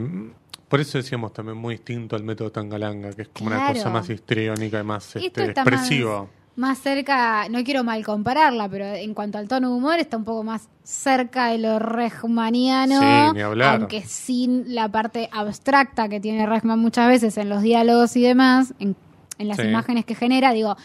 por 0.68 0.80
eso 0.80 0.98
decíamos 0.98 1.32
también 1.32 1.56
muy 1.56 1.74
distinto 1.76 2.16
al 2.16 2.22
método 2.24 2.52
Tangalanga, 2.52 3.12
que 3.12 3.22
es 3.22 3.28
como 3.28 3.48
una 3.48 3.72
cosa 3.72 3.88
más 3.88 4.10
histriónica 4.10 4.80
y 4.80 4.82
más 4.84 5.16
este, 5.16 5.44
expresiva. 5.46 6.20
Más, 6.22 6.28
más 6.56 6.78
cerca, 6.78 7.48
no 7.48 7.62
quiero 7.64 7.82
mal 7.84 8.04
compararla, 8.04 8.68
pero 8.68 8.84
en 8.86 9.12
cuanto 9.14 9.38
al 9.38 9.48
tono 9.48 9.70
de 9.70 9.74
humor 9.76 9.98
está 9.98 10.16
un 10.16 10.24
poco 10.24 10.44
más 10.44 10.68
cerca 10.84 11.48
de 11.48 11.58
lo 11.58 11.78
Rechmaniano, 11.80 13.00
Sí, 13.00 13.34
ni 13.34 13.40
hablar. 13.40 13.80
aunque 13.80 14.02
sin 14.02 14.74
la 14.74 14.88
parte 14.88 15.28
abstracta 15.32 16.08
que 16.08 16.20
tiene 16.20 16.46
Rechman 16.46 16.78
muchas 16.78 17.08
veces 17.08 17.36
en 17.38 17.48
los 17.48 17.62
diálogos 17.62 18.16
y 18.16 18.22
demás, 18.22 18.74
en, 18.78 18.94
en 19.38 19.48
las 19.48 19.56
Sí. 19.58 19.64
imágenes 19.64 20.04
que 20.04 20.14
genera, 20.14 20.52
digo, 20.52 20.76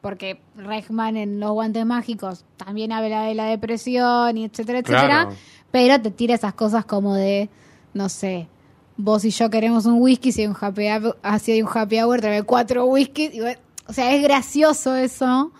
porque 0.00 0.40
Rechman 0.56 1.16
en 1.16 1.40
Los 1.40 1.50
Guantes 1.52 1.84
Mágicos 1.84 2.44
también 2.56 2.92
habla 2.92 3.22
de 3.24 3.34
la 3.34 3.46
depresión 3.46 4.38
y 4.38 4.44
etcétera, 4.44 4.78
etcétera, 4.78 5.06
Claro. 5.24 5.32
pero 5.70 6.00
te 6.00 6.10
tira 6.10 6.34
esas 6.34 6.54
cosas 6.54 6.84
como 6.84 7.14
de, 7.14 7.48
no 7.94 8.08
sé, 8.08 8.46
vos 8.96 9.24
y 9.24 9.30
yo 9.30 9.50
queremos 9.50 9.86
un 9.86 10.00
whisky, 10.00 10.32
si 10.32 10.42
hay 10.42 10.46
un 10.46 10.56
happy 10.58 10.86
hour, 10.88 11.18
ah, 11.22 11.38
hay 11.46 11.62
un 11.62 11.68
happy 11.72 12.00
hour, 12.00 12.20
trae 12.20 12.42
cuatro 12.44 12.86
whiskies. 12.86 13.34
y 13.34 13.40
bueno, 13.40 13.60
o 13.88 13.92
sea, 13.92 14.14
es 14.14 14.22
gracioso 14.22 14.94
eso, 14.94 15.50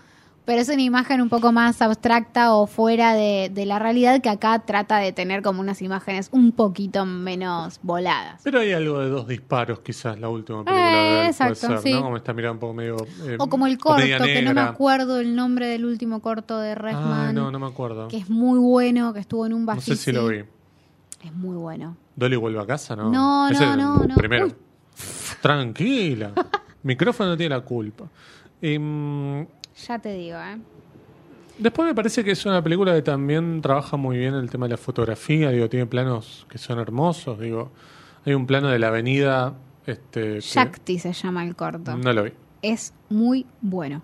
pero 0.45 0.62
es 0.62 0.68
una 0.70 0.81
imagen 0.81 1.20
un 1.20 1.29
poco 1.29 1.53
más 1.53 1.83
abstracta 1.83 2.55
o 2.55 2.66
fuera 2.66 3.12
de, 3.12 3.51
de 3.53 3.66
la 3.66 3.79
realidad 3.79 4.22
que 4.22 4.31
acá 4.31 4.61
trata 4.61 4.97
de 4.99 5.12
tener 5.12 5.43
como 5.43 5.61
unas 5.61 5.83
imágenes 5.83 6.29
un 6.33 6.53
poquito 6.53 7.05
menos 7.05 7.81
voladas. 7.83 8.41
Pero 8.45 8.61
hay 8.61 8.72
algo 8.72 8.99
de 9.01 9.11
dos 9.11 9.29
disparos, 9.29 9.81
quizás, 9.81 10.18
la 10.18 10.31
última 10.31 10.64
película 10.64 11.03
Eh, 11.18 11.22
de 11.22 11.26
exacto, 11.26 11.55
ser, 11.55 11.79
sí. 11.81 11.93
¿no? 11.93 12.03
Como 12.03 12.16
esta 12.16 12.33
mirada 12.33 12.53
un 12.53 12.59
poco 12.61 12.72
medio... 12.72 12.97
eh, 13.26 13.37
O 13.39 13.49
como 13.49 13.66
el 13.66 13.76
corto, 13.76 14.03
que 14.03 14.41
no 14.43 14.55
me 14.55 14.61
acuerdo 14.62 15.18
el 15.20 15.37
nombre 15.37 15.66
del 15.66 15.85
último 15.85 16.20
corto 16.20 16.59
de 16.59 16.72
Ah, 16.72 16.74
Rechman, 16.76 17.35
no, 17.35 17.51
no 17.51 17.59
me 17.59 17.66
acuerdo. 17.66 18.09
que 18.09 18.16
es 18.16 18.31
muy 18.31 18.59
bueno, 18.59 19.12
que 19.12 19.20
estuvo 19.20 19.45
en 19.45 19.53
un 19.53 19.61
No 19.62 19.66
Bafisi. 19.66 19.91
sé 19.91 19.97
si 19.97 20.12
lo 20.12 20.29
vi. 20.29 20.45
Es 21.24 21.33
muy 21.35 21.57
bueno. 21.57 21.97
¿Dolly 22.16 22.37
vuelve 22.37 22.61
a 22.62 22.66
casa? 22.66 22.97
No, 22.97 23.11
No, 23.11 23.51
no, 23.51 23.76
no, 23.76 24.05
no. 24.07 24.14
Primero. 24.14 24.47
Uy. 24.47 24.55
Tranquila. 25.43 26.33
Micrófono 26.83 27.31
no 27.31 27.37
tiene 27.37 27.55
la 27.55 27.61
culpa. 27.62 28.05
Em, 28.62 29.47
Ya 29.87 29.99
te 29.99 30.12
digo, 30.14 30.39
¿eh? 30.39 30.59
Después 31.59 31.87
me 31.89 31.95
parece 31.95 32.22
que 32.22 32.31
es 32.33 32.47
una 32.47 32.62
película 32.62 32.95
que 32.95 33.03
también 33.03 33.61
trabaja 33.61 33.97
muy 33.97 34.16
bien 34.18 34.35
el 34.35 34.49
tema 34.49 34.66
de 34.66 34.70
la 34.70 34.76
fotografía, 34.76 35.51
digo, 35.51 35.68
tiene 35.68 35.87
planos 35.87 36.47
que 36.49 36.57
son 36.59 36.79
hermosos, 36.79 37.39
digo, 37.41 37.72
hay 38.24 38.35
un 38.35 38.47
plano 38.47 38.68
de 38.68 38.79
la 38.79 38.89
avenida, 38.89 39.55
este, 39.87 40.35
que- 40.35 40.41
Shakti 40.41 40.99
se 41.01 41.12
llama 41.12 41.45
el 41.45 41.57
corto. 41.57 41.97
no 41.97 42.12
lo 42.12 42.24
vi. 42.24 42.33
Es 42.62 42.93
muy 43.09 43.45
bueno. 43.61 44.03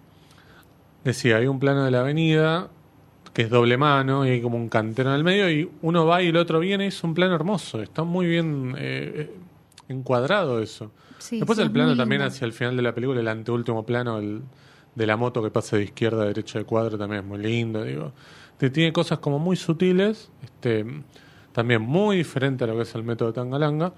Decía, 1.05 1.37
hay 1.37 1.47
un 1.47 1.61
plano 1.61 1.85
de 1.85 1.91
la 1.93 2.01
avenida 2.01 2.71
que 3.33 3.43
es 3.43 3.51
doble 3.51 3.77
mano 3.77 4.25
y 4.27 4.31
hay 4.31 4.41
como 4.41 4.57
un 4.57 4.69
cantero 4.69 5.11
en 5.11 5.17
el 5.17 5.25
medio 5.25 5.51
y 5.51 5.69
uno 5.83 6.07
va 6.07 6.23
y 6.23 6.29
el 6.29 6.37
otro 6.37 6.61
viene 6.61 6.85
y 6.85 6.89
es 6.89 7.03
un 7.05 7.15
plano 7.15 7.35
hermoso, 7.35 7.83
está 7.83 8.03
muy 8.05 8.27
bien 8.27 8.75
eh, 8.79 9.13
eh, 9.17 9.31
encuadrado 9.89 10.61
eso. 10.61 10.93
Sí, 11.19 11.39
Después 11.39 11.57
sí, 11.57 11.63
el 11.63 11.71
plano 11.71 11.97
también 11.97 12.21
lindo. 12.23 12.33
hacia 12.35 12.45
el 12.45 12.53
final 12.53 12.77
de 12.77 12.83
la 12.83 12.95
película, 12.95 13.21
el 13.21 13.29
anteúltimo 13.29 13.85
plano 13.87 14.19
el, 14.19 14.43
de 14.95 15.07
la 15.07 15.17
moto 15.17 15.43
que 15.43 15.51
pasa 15.51 15.77
de 15.77 15.85
izquierda 15.85 16.23
a 16.23 16.27
derecha 16.27 16.59
de 16.59 16.65
cuadro 16.65 16.99
también 16.99 17.23
es 17.23 17.27
muy 17.27 17.39
lindo, 17.39 17.83
digo. 17.85 18.13
Te 18.59 18.71
tiene 18.71 18.93
cosas 18.93 19.19
como 19.19 19.39
muy 19.39 19.57
sutiles, 19.57 20.31
este, 20.43 20.85
también 21.53 21.83
muy 21.83 22.17
diferente 22.19 22.65
a 22.65 22.67
lo 22.67 22.77
que 22.77 22.83
es 22.83 22.95
el 22.95 23.03
método 23.03 23.33
Tangalanga, 23.33 23.93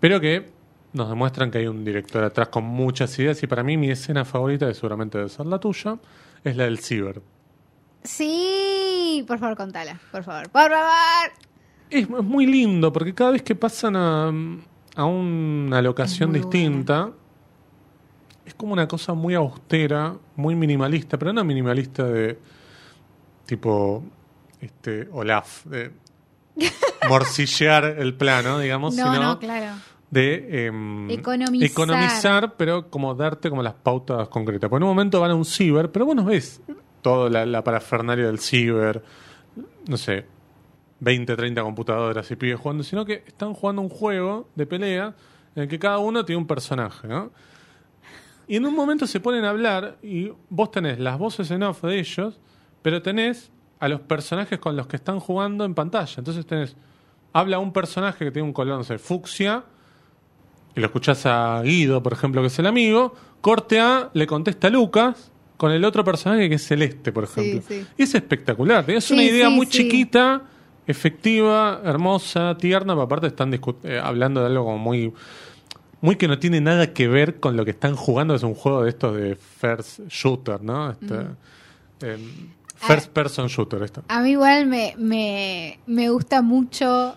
pero 0.00 0.20
que 0.20 0.50
nos 0.92 1.08
demuestran 1.08 1.50
que 1.50 1.58
hay 1.58 1.66
un 1.66 1.84
director 1.84 2.22
atrás 2.22 2.48
con 2.48 2.64
muchas 2.64 3.18
ideas 3.18 3.42
y 3.42 3.46
para 3.46 3.62
mí 3.62 3.76
mi 3.76 3.90
escena 3.90 4.24
favorita, 4.24 4.66
que 4.68 4.74
seguramente 4.74 5.18
debe 5.18 5.30
ser 5.30 5.46
la 5.46 5.58
tuya, 5.58 5.98
es 6.44 6.56
la 6.56 6.64
del 6.64 6.78
ciber. 6.78 7.20
Sí, 8.02 9.24
por 9.26 9.38
favor, 9.38 9.56
contala, 9.56 9.98
por 10.12 10.22
favor. 10.22 10.48
Por 10.50 10.70
favor. 10.70 11.32
Es, 11.90 12.02
es 12.02 12.08
muy 12.08 12.46
lindo 12.46 12.92
porque 12.92 13.14
cada 13.14 13.30
vez 13.32 13.42
que 13.42 13.54
pasan 13.54 13.96
a, 13.96 14.32
a 14.96 15.04
una 15.04 15.82
locación 15.82 16.32
distinta, 16.32 17.10
es 18.46 18.54
como 18.54 18.72
una 18.72 18.86
cosa 18.86 19.14
muy 19.14 19.34
austera, 19.34 20.14
muy 20.36 20.54
minimalista, 20.54 21.18
pero 21.18 21.32
no 21.32 21.42
minimalista 21.44 22.04
de 22.04 22.38
tipo 23.46 24.02
este 24.60 25.08
Olaf, 25.12 25.64
de 25.66 25.90
morcillear 27.08 27.84
el 27.84 28.14
plano, 28.14 28.58
digamos, 28.58 28.94
No, 28.94 29.12
sino 29.12 29.22
no, 29.24 29.38
claro. 29.38 29.76
de 30.10 30.66
em, 30.66 31.10
Economizar. 31.10 31.70
economizar, 31.70 32.54
pero 32.56 32.88
como 32.90 33.14
darte 33.14 33.50
como 33.50 33.62
las 33.62 33.74
pautas 33.74 34.28
concretas. 34.28 34.70
Porque 34.70 34.82
en 34.82 34.88
un 34.88 34.94
momento 34.94 35.20
van 35.20 35.32
a 35.32 35.34
un 35.34 35.44
ciber, 35.44 35.90
pero 35.90 36.06
vos 36.06 36.16
no 36.16 36.24
ves 36.24 36.60
toda 37.02 37.28
la, 37.28 37.44
la 37.44 37.62
parafernalia 37.64 38.26
del 38.26 38.38
ciber, 38.38 39.02
no 39.88 39.96
sé, 39.96 40.26
20, 41.00 41.36
30 41.36 41.62
computadoras 41.62 42.30
y 42.30 42.36
pibes 42.36 42.58
jugando, 42.60 42.82
sino 42.84 43.04
que 43.04 43.24
están 43.26 43.54
jugando 43.54 43.82
un 43.82 43.88
juego 43.88 44.48
de 44.54 44.66
pelea 44.66 45.14
en 45.54 45.62
el 45.64 45.68
que 45.68 45.78
cada 45.78 45.98
uno 45.98 46.24
tiene 46.24 46.38
un 46.40 46.46
personaje, 46.46 47.06
¿no? 47.08 47.30
Y 48.46 48.56
en 48.56 48.66
un 48.66 48.74
momento 48.74 49.06
se 49.06 49.20
ponen 49.20 49.44
a 49.44 49.50
hablar 49.50 49.96
y 50.02 50.30
vos 50.50 50.70
tenés 50.70 50.98
las 50.98 51.18
voces 51.18 51.50
en 51.50 51.62
off 51.62 51.82
de 51.82 51.98
ellos, 51.98 52.40
pero 52.82 53.00
tenés 53.00 53.50
a 53.80 53.88
los 53.88 54.00
personajes 54.00 54.58
con 54.58 54.76
los 54.76 54.86
que 54.86 54.96
están 54.96 55.18
jugando 55.20 55.64
en 55.64 55.74
pantalla. 55.74 56.14
Entonces 56.18 56.44
tenés, 56.46 56.76
habla 57.32 57.58
un 57.58 57.72
personaje 57.72 58.24
que 58.24 58.30
tiene 58.30 58.46
un 58.46 58.52
color, 58.52 58.76
no 58.78 58.84
sé, 58.84 58.98
fucsia, 58.98 59.64
y 60.76 60.80
lo 60.80 60.86
escuchás 60.86 61.24
a 61.26 61.62
Guido, 61.62 62.02
por 62.02 62.12
ejemplo, 62.12 62.40
que 62.40 62.48
es 62.48 62.58
el 62.58 62.66
amigo, 62.66 63.14
corte 63.40 63.80
A, 63.80 64.10
le 64.12 64.26
contesta 64.26 64.66
a 64.66 64.70
Lucas 64.70 65.30
con 65.56 65.70
el 65.70 65.84
otro 65.84 66.04
personaje 66.04 66.48
que 66.48 66.56
es 66.56 66.66
Celeste, 66.66 67.12
por 67.12 67.24
ejemplo. 67.24 67.62
sí. 67.66 67.86
Y 67.96 68.02
es 68.02 68.14
espectacular. 68.14 68.88
Es 68.90 69.04
Sí, 69.04 69.14
una 69.14 69.22
idea 69.22 69.48
muy 69.50 69.66
chiquita, 69.68 70.42
efectiva, 70.86 71.80
hermosa, 71.84 72.56
tierna, 72.58 72.94
pero 72.94 73.02
aparte 73.02 73.26
están 73.26 73.52
eh, 73.54 74.00
hablando 74.02 74.40
de 74.40 74.46
algo 74.46 74.64
como 74.64 74.78
muy 74.78 75.12
muy 76.04 76.16
que 76.16 76.28
no 76.28 76.38
tiene 76.38 76.60
nada 76.60 76.92
que 76.92 77.08
ver 77.08 77.40
con 77.40 77.56
lo 77.56 77.64
que 77.64 77.70
están 77.70 77.96
jugando, 77.96 78.34
es 78.34 78.42
un 78.42 78.54
juego 78.54 78.82
de 78.82 78.90
estos 78.90 79.16
de 79.16 79.36
first 79.36 80.00
shooter, 80.06 80.62
¿no? 80.62 80.90
Este, 80.90 81.14
em, 82.02 82.50
first 82.74 83.08
person 83.08 83.46
shooter 83.46 83.82
esto. 83.82 84.02
A 84.08 84.20
mí 84.20 84.32
igual 84.32 84.66
me, 84.66 84.94
me, 84.98 85.78
me 85.86 86.10
gusta 86.10 86.42
mucho. 86.42 87.16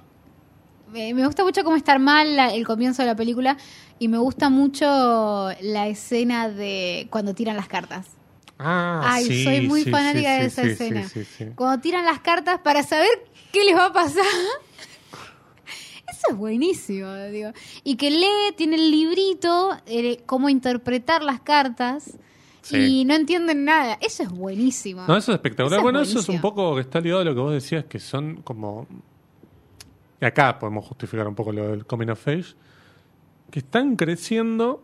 Me, 0.94 1.14
me 1.14 1.26
gusta 1.26 1.44
mucho 1.44 1.66
cómo 1.66 1.76
estar 1.76 2.00
mal 2.00 2.40
el 2.40 2.66
comienzo 2.66 3.02
de 3.02 3.10
la 3.10 3.16
película. 3.18 3.58
Y 4.00 4.08
me 4.08 4.20
gusta 4.20 4.50
mucho 4.50 4.86
la 4.86 5.88
escena 5.88 6.50
de 6.50 7.08
cuando 7.10 7.34
tiran 7.34 7.58
las 7.58 7.68
cartas. 7.68 8.08
Ah, 8.58 9.02
Ay, 9.04 9.26
sí, 9.26 9.44
soy 9.44 9.68
muy 9.68 9.84
sí, 9.84 9.92
fanática 9.92 10.34
sí, 10.36 10.40
de 10.40 10.46
esa 10.46 10.64
escena. 10.64 11.04
Cuando 11.56 11.82
tiran 11.82 12.06
las 12.06 12.22
cartas 12.22 12.60
para 12.64 12.84
saber 12.84 13.10
qué 13.58 13.66
les 13.66 13.76
va 13.76 13.88
a 13.88 13.94
pasar. 13.94 14.26
Eso 16.10 16.32
es 16.32 16.38
buenísimo, 16.38 17.14
digo. 17.32 17.52
Y 17.84 17.96
que 17.96 18.10
lee, 18.12 18.54
tiene 18.56 18.76
el 18.76 18.92
librito, 18.92 19.78
eh, 19.86 20.22
cómo 20.26 20.50
interpretar 20.50 21.24
las 21.24 21.42
cartas. 21.42 22.18
Sí. 22.62 22.78
Y 22.78 23.06
no 23.06 23.14
entienden 23.14 23.66
nada. 23.66 23.98
Eso 24.02 24.24
es 24.24 24.30
buenísimo. 24.30 25.06
No, 25.08 25.16
eso 25.16 25.32
es 25.32 25.36
espectacular. 25.36 25.74
Eso 25.74 25.78
es 25.78 25.84
bueno, 25.84 26.02
eso 26.02 26.20
es 26.20 26.30
un 26.30 26.42
poco 26.42 26.76
que 26.76 26.82
está 26.82 27.00
ligado 27.00 27.22
a 27.22 27.26
lo 27.26 27.34
que 27.34 27.40
vos 27.40 27.54
decías, 27.54 27.86
que 27.86 28.00
son 28.00 28.42
como... 28.42 28.88
Y 30.20 30.26
acá 30.26 30.58
podemos 30.60 30.86
justificar 30.86 31.28
un 31.28 31.36
poco 31.36 31.52
lo 31.52 31.70
del 31.70 31.86
coming 31.86 32.08
of 32.08 32.28
age, 32.28 32.56
que 33.52 33.60
están 33.60 33.96
creciendo 33.96 34.84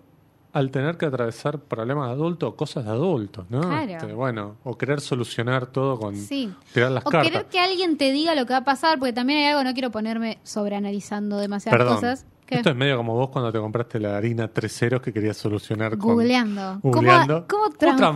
al 0.54 0.70
tener 0.72 0.98
que 0.98 1.08
atravesar 1.08 1.60
problemas 1.60 2.08
de 2.08 2.14
adultos 2.14 2.50
o 2.50 2.56
cosas 2.56 2.86
de 2.86 2.92
adultos, 2.92 3.46
¿no? 3.50 3.62
Claro. 3.62 3.92
Este, 3.92 4.14
bueno, 4.14 4.56
o 4.64 4.78
querer 4.78 5.02
solucionar 5.02 5.66
todo 5.66 6.00
con 6.00 6.16
Sí. 6.16 6.54
tirar 6.74 6.92
las 6.92 7.04
O 7.06 7.10
cartas. 7.10 7.32
querer 7.32 7.46
que 7.48 7.60
alguien 7.60 7.98
te 7.98 8.12
diga 8.12 8.36
lo 8.36 8.46
que 8.46 8.54
va 8.54 8.60
a 8.60 8.64
pasar, 8.64 9.00
porque 9.00 9.14
también 9.14 9.40
hay 9.40 9.46
algo, 9.48 9.64
no 9.64 9.74
quiero 9.74 9.90
ponerme 9.92 10.38
sobreanalizando 10.44 11.38
demasiadas 11.38 11.78
Perdón. 11.80 11.96
cosas. 11.96 12.26
¿Qué? 12.46 12.56
Esto 12.56 12.70
es 12.72 12.76
medio 12.76 12.98
como 12.98 13.16
vos 13.16 13.30
cuando 13.30 13.52
te 13.54 13.58
compraste 13.60 14.00
la 14.00 14.18
harina 14.18 14.48
3 14.50 14.72
ceros 14.72 15.02
que 15.02 15.12
querías 15.14 15.38
solucionar 15.38 15.98
con... 15.98 16.14
Googleando. 16.14 16.80
Googleando. 16.84 17.48
¿Cómo, 17.48 17.64
cómo 17.64 17.64
¿Cómo 17.64 17.78
transformo, 17.78 18.16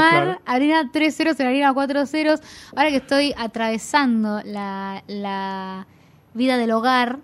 transformar 0.00 0.40
harina 0.44 0.90
3 0.92 1.14
ceros 1.16 1.40
en 1.40 1.46
harina 1.46 1.72
4 1.72 2.04
ceros? 2.06 2.40
Ahora 2.76 2.90
que 2.90 2.96
estoy 2.96 3.32
atravesando 3.38 4.42
la, 4.44 5.04
la 5.06 5.86
vida 6.34 6.56
del 6.58 6.72
hogar, 6.72 7.20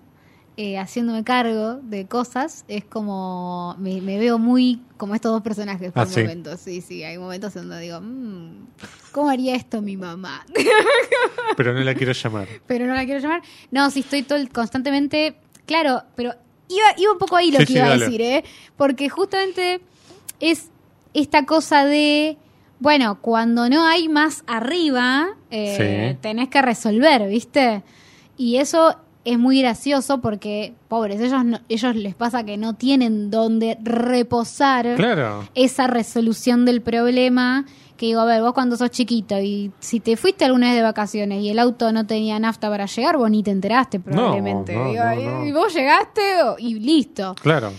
eh, 0.57 0.79
haciéndome 0.79 1.25
cargo 1.25 1.81
de 1.83 2.07
cosas, 2.07 2.65
es 2.69 2.85
como. 2.85 3.75
Me, 3.79 4.01
me 4.01 4.19
veo 4.19 4.39
muy 4.39 4.81
como 4.97 5.15
estos 5.15 5.33
dos 5.33 5.43
personajes 5.43 5.91
por 5.93 6.03
Ah, 6.03 6.07
sí. 6.07 6.21
momentos. 6.21 6.61
Sí, 6.61 6.81
sí, 6.81 7.03
hay 7.03 7.19
momentos 7.19 7.55
en 7.57 7.69
donde 7.69 7.83
digo, 7.85 8.01
"Mm, 8.01 8.67
¿cómo 9.13 9.31
haría 9.31 9.55
esto 9.57 9.83
mi 9.83 9.97
mamá? 9.97 10.45
Pero 11.57 11.73
no 11.75 11.81
la 11.81 11.95
quiero 11.95 12.13
llamar. 12.13 12.49
pero 12.67 12.87
no 12.87 12.95
la 12.95 13.05
quiero 13.05 13.21
llamar. 13.21 13.43
No, 13.71 13.91
sí, 13.91 14.01
estoy 14.01 14.23
todo 14.23 14.39
constantemente. 14.53 15.37
Claro, 15.67 16.03
pero 16.17 16.35
iba, 16.69 16.87
iba 16.99 17.13
un 17.13 17.19
poco 17.19 17.37
ahí 17.37 17.51
lo 17.51 17.59
Sí, 17.61 17.67
que 17.67 17.73
sí, 17.73 17.79
iba 17.79 17.87
a 17.87 17.97
decir, 17.99 18.21
¿eh? 18.21 18.45
Porque 18.77 19.09
justamente 19.09 19.81
es 20.41 20.69
esta 21.15 21.47
cosa 21.47 21.85
de. 21.85 22.37
Bueno, 22.81 23.21
cuando 23.21 23.69
no 23.71 23.87
hay 23.87 24.09
más 24.09 24.43
arriba, 24.47 25.29
eh, 25.51 26.11
Sí. 26.15 26.19
tenés 26.21 26.49
que 26.49 26.61
resolver, 26.61 27.29
¿viste? 27.29 27.83
Y 28.37 28.57
eso 28.57 28.97
es 29.25 29.39
muy 29.39 29.61
gracioso 29.61 30.21
porque, 30.21 30.75
pobres, 30.89 31.21
ellos, 31.21 31.45
no- 31.45 31.61
ellos 31.69 31.97
les 31.97 32.15
pasa 32.15 32.45
que 32.45 32.57
no 32.57 32.75
tienen 32.75 33.31
donde 33.31 33.79
reposar 33.83 34.95
Claro. 34.97 35.49
esa 35.55 35.87
resolución 35.87 36.65
del 36.65 36.83
problema 36.83 37.65
que 37.97 38.07
digo, 38.07 38.21
a 38.21 38.25
ver, 38.25 38.43
vos 38.43 38.53
cuando 38.55 38.77
sos 38.77 38.91
chiquito 38.91 39.39
y 39.41 39.71
si 39.79 40.01
te 40.01 40.17
fuiste 40.17 40.45
alguna 40.45 40.67
vez 40.69 40.77
de 40.77 40.83
vacaciones 40.83 41.43
y 41.43 41.49
el 41.51 41.59
auto 41.61 41.93
no 41.93 42.07
tenía 42.07 42.39
nafta 42.41 42.69
para 42.69 42.87
llegar, 42.87 43.17
vos 43.17 43.31
ni 43.31 43.43
te 43.45 43.53
enteraste 43.53 44.01
probablemente. 44.01 44.75
no, 44.75 44.89
Digo, 44.91 45.05
no, 45.05 45.47
y- 45.47 45.53
vos 45.53 45.73
llegaste 45.73 46.21
y 46.59 46.75
listo. 46.81 47.35
Claro. 47.41 47.73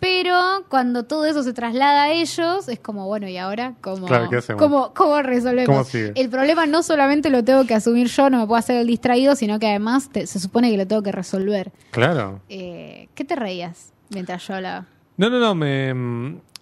Pero 0.00 0.64
cuando 0.68 1.04
todo 1.04 1.26
eso 1.26 1.42
se 1.42 1.52
traslada 1.52 2.04
a 2.04 2.12
ellos, 2.12 2.68
es 2.68 2.78
como, 2.80 3.06
bueno, 3.06 3.28
¿y 3.28 3.36
ahora 3.36 3.74
cómo, 3.82 4.06
Claro, 4.06 4.30
¿qué 4.30 4.40
cómo, 4.56 4.94
cómo 4.94 5.20
resolvemos? 5.22 5.94
El 5.94 6.30
problema 6.30 6.64
no 6.66 6.82
solamente 6.82 7.28
lo 7.28 7.44
tengo 7.44 7.66
que 7.66 7.74
asumir 7.74 8.06
yo, 8.08 8.30
no 8.30 8.38
me 8.38 8.46
puedo 8.46 8.58
hacer 8.58 8.76
el 8.76 8.86
distraído, 8.86 9.36
sino 9.36 9.58
que 9.58 9.68
además 9.68 10.08
te- 10.10 10.26
se 10.26 10.40
supone 10.40 10.70
que 10.70 10.78
lo 10.78 10.86
tengo 10.86 11.02
que 11.02 11.12
resolver. 11.12 11.70
Claro. 11.90 12.40
Eh, 12.48 13.08
¿Qué 13.14 13.24
te 13.26 13.36
reías 13.36 13.92
mientras 14.08 14.46
yo 14.48 14.54
hablaba? 14.54 14.86
No, 15.18 15.28
no, 15.28 15.38
no, 15.38 15.54
me, 15.54 15.92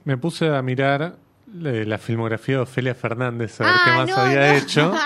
me 0.05 0.17
puse 0.17 0.49
a 0.49 0.61
mirar 0.63 1.15
eh, 1.65 1.85
la 1.87 1.99
filmografía 1.99 2.57
de 2.57 2.63
Ofelia 2.63 2.95
Fernández, 2.97 3.61
a 3.61 3.65
ver 3.65 3.75
qué 3.85 3.91
Ah, 3.91 3.97
más 3.99 4.09
no, 4.11 4.17
había 4.17 4.49
no. 4.49 4.59
hecho. 4.59 4.93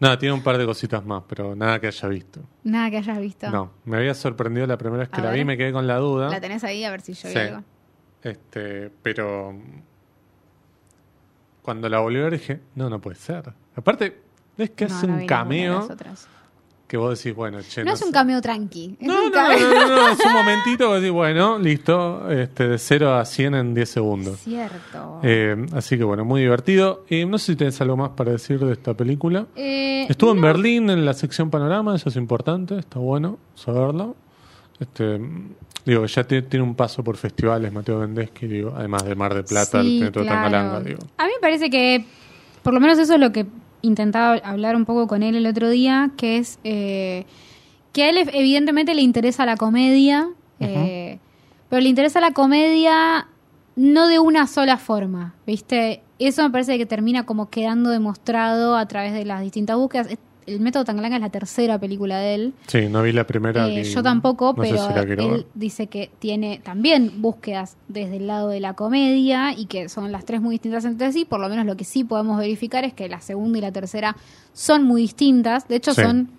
No, 0.00 0.16
tiene 0.16 0.32
un 0.32 0.42
par 0.42 0.56
de 0.58 0.64
cositas 0.64 1.04
más, 1.04 1.24
pero 1.28 1.56
nada 1.56 1.80
que 1.80 1.88
haya 1.88 2.08
visto. 2.08 2.40
Nada 2.62 2.88
que 2.90 2.98
hayas 2.98 3.18
visto. 3.18 3.50
No, 3.50 3.72
me 3.84 3.96
había 3.96 4.14
sorprendido 4.14 4.66
la 4.66 4.78
primera 4.78 5.00
vez 5.00 5.08
que 5.08 5.20
A 5.20 5.24
la 5.24 5.30
ver. 5.30 5.38
vi, 5.40 5.44
me 5.44 5.56
quedé 5.56 5.72
con 5.72 5.86
la 5.88 5.96
duda. 5.96 6.28
La 6.30 6.40
tenés 6.40 6.62
ahí 6.64 6.84
a 6.84 6.90
ver 6.90 7.00
si 7.00 7.14
yo 7.14 7.28
vi 7.28 7.34
Sí. 7.34 7.38
algo. 7.40 7.64
Este, 8.22 8.90
pero 9.02 9.54
cuando 11.62 11.88
la 11.88 11.98
volví 12.00 12.18
a 12.20 12.24
ver 12.24 12.32
dije, 12.32 12.60
no, 12.74 12.88
no 12.88 13.00
puede 13.00 13.16
ser. 13.16 13.52
Aparte, 13.76 14.20
es 14.56 14.70
que 14.70 14.86
No, 14.86 14.94
hace 14.96 15.06
no 15.06 15.12
un 15.14 15.18
vi 15.20 15.26
ninguna 15.26 15.38
de 15.44 15.44
cameo 15.44 15.78
las 15.80 15.90
otras. 15.90 16.28
Que 16.88 16.96
vos 16.96 17.16
decís, 17.22 17.36
bueno, 17.36 17.58
che, 17.60 17.84
No 17.84 17.92
es 17.92 18.00
un 18.00 18.08
sé. 18.08 18.12
cameo 18.14 18.40
tranqui. 18.40 18.96
Es 18.98 19.06
No, 19.06 19.26
un 19.26 19.30
no, 19.30 19.42
no, 19.42 19.58
no, 19.58 19.86
no, 19.96 20.08
es 20.08 20.18
un 20.24 20.32
momentito 20.32 20.88
que 20.88 20.94
decís, 20.96 21.10
bueno, 21.12 21.58
listo, 21.58 22.30
este, 22.30 22.66
de 22.66 22.78
0 22.78 23.14
a 23.14 23.24
100 23.26 23.54
en 23.54 23.74
10 23.74 23.88
segundos. 23.90 24.38
Cierto. 24.40 25.20
Eh, 25.22 25.66
así 25.74 25.98
que 25.98 26.04
bueno, 26.04 26.24
muy 26.24 26.40
divertido. 26.40 27.04
Y 27.10 27.26
no 27.26 27.36
sé 27.38 27.52
si 27.52 27.56
tenés 27.56 27.78
algo 27.82 27.96
más 27.98 28.10
para 28.10 28.32
decir 28.32 28.58
de 28.58 28.72
esta 28.72 28.94
película. 28.94 29.46
Eh, 29.54 30.06
Estuvo 30.08 30.32
en 30.32 30.40
Berlín 30.40 30.88
en 30.90 31.04
la 31.04 31.12
sección 31.12 31.50
Panorama, 31.50 31.94
eso 31.94 32.08
es 32.08 32.16
importante, 32.16 32.78
está 32.78 32.98
bueno 32.98 33.38
saberlo. 33.54 34.16
Este, 34.80 35.20
digo, 35.84 36.06
ya 36.06 36.24
ti- 36.24 36.42
tiene 36.42 36.64
un 36.64 36.74
paso 36.74 37.04
por 37.04 37.16
festivales, 37.16 37.72
Mateo 37.72 37.98
Vendeschi, 37.98 38.46
digo, 38.46 38.72
además 38.76 39.04
de 39.04 39.14
Mar 39.14 39.34
de 39.34 39.42
Plata, 39.42 39.82
sí, 39.82 39.96
el 39.96 40.00
Teatro 40.04 40.22
claro. 40.22 40.36
Tangalanga, 40.42 40.80
digo. 40.80 41.00
A 41.18 41.24
mí 41.26 41.32
me 41.36 41.40
parece 41.40 41.68
que, 41.68 42.04
por 42.62 42.72
lo 42.72 42.80
menos 42.80 42.98
eso 42.98 43.12
es 43.14 43.20
lo 43.20 43.30
que 43.32 43.44
intentaba 43.82 44.34
hablar 44.36 44.76
un 44.76 44.84
poco 44.84 45.06
con 45.06 45.22
él 45.22 45.34
el 45.34 45.46
otro 45.46 45.68
día, 45.70 46.10
que 46.16 46.38
es 46.38 46.58
eh, 46.64 47.24
que 47.92 48.04
a 48.04 48.10
él 48.10 48.18
evidentemente 48.32 48.94
le 48.94 49.02
interesa 49.02 49.46
la 49.46 49.56
comedia, 49.56 50.28
eh, 50.60 51.18
pero 51.68 51.80
le 51.80 51.88
interesa 51.88 52.20
la 52.20 52.32
comedia 52.32 53.28
no 53.76 54.08
de 54.08 54.18
una 54.18 54.46
sola 54.46 54.76
forma, 54.76 55.34
¿viste? 55.46 56.02
Eso 56.18 56.42
me 56.42 56.50
parece 56.50 56.78
que 56.78 56.86
termina 56.86 57.24
como 57.24 57.48
quedando 57.48 57.90
demostrado 57.90 58.76
a 58.76 58.86
través 58.86 59.12
de 59.12 59.24
las 59.24 59.40
distintas 59.40 59.76
búsquedas. 59.76 60.08
El 60.48 60.60
método 60.60 60.84
Tangalanga 60.84 61.16
es 61.16 61.22
la 61.22 61.30
tercera 61.30 61.78
película 61.78 62.18
de 62.18 62.34
él. 62.34 62.54
Sí, 62.66 62.88
no 62.88 63.02
vi 63.02 63.12
la 63.12 63.26
primera. 63.26 63.68
Eh, 63.68 63.82
ni- 63.82 63.84
yo 63.84 64.02
tampoco, 64.02 64.54
no 64.56 64.62
pero 64.62 64.78
si 64.78 64.98
él 64.98 65.16
ver. 65.16 65.46
dice 65.54 65.86
que 65.88 66.10
tiene 66.18 66.60
también 66.64 67.20
búsquedas 67.20 67.76
desde 67.88 68.16
el 68.16 68.26
lado 68.26 68.48
de 68.48 68.60
la 68.60 68.72
comedia 68.74 69.52
y 69.56 69.66
que 69.66 69.88
son 69.88 70.10
las 70.10 70.24
tres 70.24 70.40
muy 70.40 70.54
distintas 70.54 70.84
entre 70.84 71.12
sí. 71.12 71.24
Por 71.24 71.40
lo 71.40 71.48
menos 71.48 71.66
lo 71.66 71.76
que 71.76 71.84
sí 71.84 72.02
podemos 72.04 72.38
verificar 72.38 72.84
es 72.84 72.94
que 72.94 73.08
la 73.08 73.20
segunda 73.20 73.58
y 73.58 73.60
la 73.60 73.72
tercera 73.72 74.16
son 74.54 74.84
muy 74.84 75.02
distintas. 75.02 75.68
De 75.68 75.76
hecho, 75.76 75.92
Sí. 75.94 76.02
son 76.02 76.30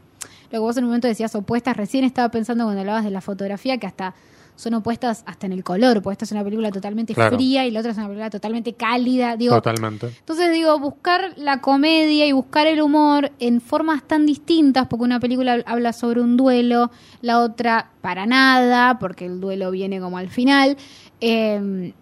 lo 0.45 0.49
que 0.49 0.57
vos 0.60 0.76
en 0.78 0.84
un 0.86 0.89
momento 0.89 1.07
decías 1.07 1.36
opuestas. 1.36 1.78
Recién 1.78 2.03
estaba 2.03 2.30
pensando 2.30 2.64
cuando 2.64 2.80
hablabas 2.82 3.03
de 3.03 3.12
la 3.12 3.22
fotografía 3.22 3.78
que 3.78 3.86
hasta 3.88 4.16
son 4.60 4.74
opuestas 4.74 5.24
hasta 5.26 5.45
en 5.45 5.53
el 5.53 5.64
color, 5.64 6.01
porque 6.01 6.16
esta 6.16 6.26
es 6.26 6.32
una 6.34 6.43
película 6.43 6.70
totalmente 6.70 7.14
Claro. 7.14 7.38
fría 7.38 7.66
y 7.66 7.72
la 7.72 7.80
otra 7.80 7.91
es 7.93 7.97
una 7.97 8.07
película 8.07 8.30
totalmente 8.30 8.74
cálida. 8.74 9.38
Digo, 9.38 9.55
Totalmente. 9.55 10.07
entonces 10.07 10.51
digo, 10.51 10.78
buscar 10.80 11.32
la 11.38 11.62
comedia 11.62 12.26
y 12.26 12.34
buscar 12.34 12.68
el 12.68 12.82
humor 12.82 13.32
en 13.39 13.62
formas 13.62 14.03
tan 14.05 14.26
distintas, 14.26 14.88
porque 14.88 15.05
una 15.05 15.22
película 15.22 15.64
habla 15.66 15.93
sobre 15.93 16.20
un 16.20 16.36
duelo, 16.36 16.91
la 17.22 17.39
otra 17.39 17.91
para 18.01 18.26
nada, 18.26 18.99
porque 18.99 19.26
el 19.28 19.39
duelo 19.39 19.72
viene 19.72 20.01
como 20.01 20.18
al 20.18 20.30
final. 20.30 20.76
Eh, 21.22 21.93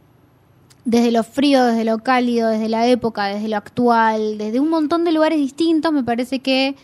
desde 0.84 1.12
lo 1.12 1.24
frío, 1.24 1.64
desde 1.66 1.84
lo 1.84 2.00
cálido, 2.00 2.50
desde 2.50 2.70
la 2.70 2.88
época, 2.88 3.26
desde 3.26 3.50
lo 3.50 3.58
actual, 3.58 4.38
desde 4.38 4.60
un 4.60 4.70
montón 4.70 5.04
de 5.04 5.12
lugares 5.12 5.38
distintos, 5.38 5.92
me 5.92 6.04
parece 6.04 6.40
que 6.40 6.76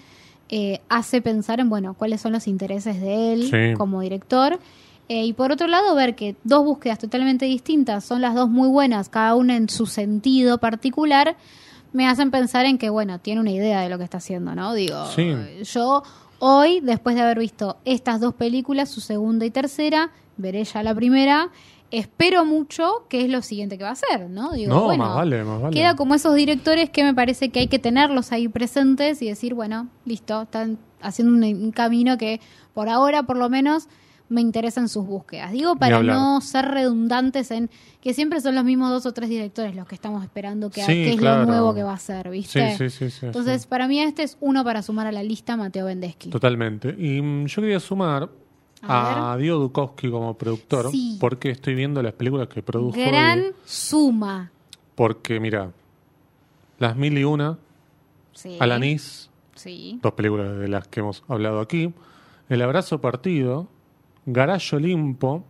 eh, 0.50 0.82
hace 0.90 1.22
pensar 1.22 1.60
en, 1.62 1.70
bueno, 1.70 1.94
cuáles 1.96 2.22
son 2.22 2.34
los 2.34 2.48
intereses 2.48 3.00
de 3.02 3.34
él 3.34 3.44
Sí. 3.50 3.76
como 3.78 4.02
director. 4.02 4.60
Eh, 5.10 5.26
y 5.26 5.34
por 5.34 5.52
otro 5.52 5.68
lado, 5.68 5.96
ver 5.96 6.16
que 6.16 6.36
dos 6.44 6.64
búsquedas 6.64 6.98
totalmente 7.00 7.46
distintas 7.46 8.06
son 8.06 8.22
las 8.22 8.36
dos 8.36 8.50
muy 8.50 8.70
buenas, 8.70 9.10
cada 9.10 9.36
una 9.36 9.56
en 9.58 9.68
su 9.70 9.86
sentido 9.86 10.58
particular, 10.60 11.36
me 11.92 12.08
hacen 12.08 12.32
pensar 12.32 12.66
en 12.66 12.78
que, 12.78 12.90
bueno, 12.90 13.20
tiene 13.20 13.42
una 13.42 13.52
idea 13.52 13.82
de 13.82 13.90
lo 13.90 13.98
que 13.98 14.04
está 14.06 14.18
haciendo, 14.18 14.56
¿no? 14.56 14.74
Digo, 14.74 15.06
Sí. 15.14 15.34
yo 15.64 16.04
hoy, 16.40 16.80
después 16.82 17.16
de 17.16 17.22
haber 17.22 17.38
visto 17.40 17.78
estas 17.86 18.20
dos 18.22 18.34
películas, 18.34 18.90
su 18.90 19.02
segunda 19.02 19.46
y 19.46 19.52
tercera, 19.52 20.10
veré 20.38 20.64
ya 20.64 20.82
la 20.82 20.96
primera, 20.96 21.50
espero 21.92 22.46
mucho 22.46 23.06
que 23.10 23.24
es 23.26 23.30
lo 23.30 23.42
siguiente 23.44 23.78
que 23.78 23.84
va 23.84 23.92
a 23.92 23.94
hacer, 23.94 24.28
¿no? 24.30 24.54
Digo, 24.54 24.74
No, 24.74 24.86
bueno, 24.86 25.04
más 25.06 25.16
vale, 25.16 25.44
más 25.44 25.62
vale. 25.62 25.76
Queda 25.76 25.96
como 25.96 26.16
esos 26.16 26.34
directores 26.34 26.90
que 26.90 27.04
me 27.04 27.14
parece 27.14 27.50
que 27.50 27.60
hay 27.60 27.68
que 27.68 27.78
tenerlos 27.78 28.32
ahí 28.32 28.48
presentes 28.48 29.22
y 29.22 29.28
decir, 29.28 29.54
bueno, 29.54 29.90
listo, 30.06 30.42
están 30.44 30.80
haciendo 31.02 31.34
un, 31.34 31.44
un 31.44 31.72
camino 31.72 32.18
que 32.18 32.40
por 32.74 32.90
ahora, 32.90 33.24
por 33.24 33.38
lo 33.38 33.50
menos, 33.50 33.88
me 34.34 34.42
interesan 34.42 34.90
sus 34.90 35.06
búsquedas. 35.06 35.52
Digo, 35.52 35.76
para 35.78 36.02
no 36.04 36.42
ser 36.42 36.66
redundantes 36.66 37.52
en 37.52 37.70
que 38.02 38.14
siempre 38.14 38.42
son 38.42 38.56
los 38.56 38.64
mismos 38.66 38.90
dos 38.90 39.06
o 39.06 39.14
tres 39.14 39.30
directores 39.30 39.76
los 39.76 39.88
que 39.88 39.96
estamos 39.96 40.24
esperando 40.24 40.70
que, 40.70 40.82
Sí, 40.82 40.92
que 40.92 41.14
es 41.14 41.22
lo 41.22 41.46
nuevo 41.46 41.74
que 41.74 41.84
va 41.84 41.92
a 41.92 41.96
hacer, 41.96 42.30
¿viste? 42.30 42.76
Sí, 42.78 42.90
sí, 42.90 43.10
sí, 43.10 43.26
Entonces, 43.28 43.62
sí. 43.62 43.68
para 43.70 43.88
mí 43.88 44.00
este 44.00 44.24
es 44.24 44.38
uno 44.42 44.64
para 44.64 44.82
sumar 44.82 45.08
a 45.08 45.12
la 45.12 45.24
lista 45.24 45.56
Mateo 45.56 45.86
Vendeschi. 45.86 46.30
Totalmente. 46.30 46.90
Y 46.98 47.22
mm, 47.22 47.46
yo 47.46 47.62
quería 47.62 47.80
sumar 47.80 48.30
A 48.82 49.32
a, 49.34 49.38
Dukowski 49.38 50.10
como 50.12 50.34
productor, 50.38 50.92
Sí. 50.92 51.18
porque 51.22 51.50
estoy 51.52 51.74
viendo 51.76 52.02
las 52.04 52.14
películas 52.14 52.50
que 52.50 52.62
produjo. 52.62 52.98
Gran 52.98 53.40
y- 53.40 53.44
suma. 53.64 54.52
porque, 54.96 55.40
mira, 55.40 55.72
Las 56.80 56.96
Mil 56.98 57.18
y 57.18 57.24
Una, 57.24 57.58
Sí. 58.34 58.58
Alanis, 58.60 59.30
Sí. 59.56 60.00
dos 60.02 60.14
películas 60.14 60.58
de 60.58 60.68
las 60.68 60.88
que 60.88 61.00
hemos 61.00 61.24
hablado 61.28 61.60
aquí, 61.62 61.94
El 62.50 62.62
Abrazo 62.62 63.00
Partido, 63.00 63.70
Garage 64.26 64.76
Olimpo, 64.76 65.44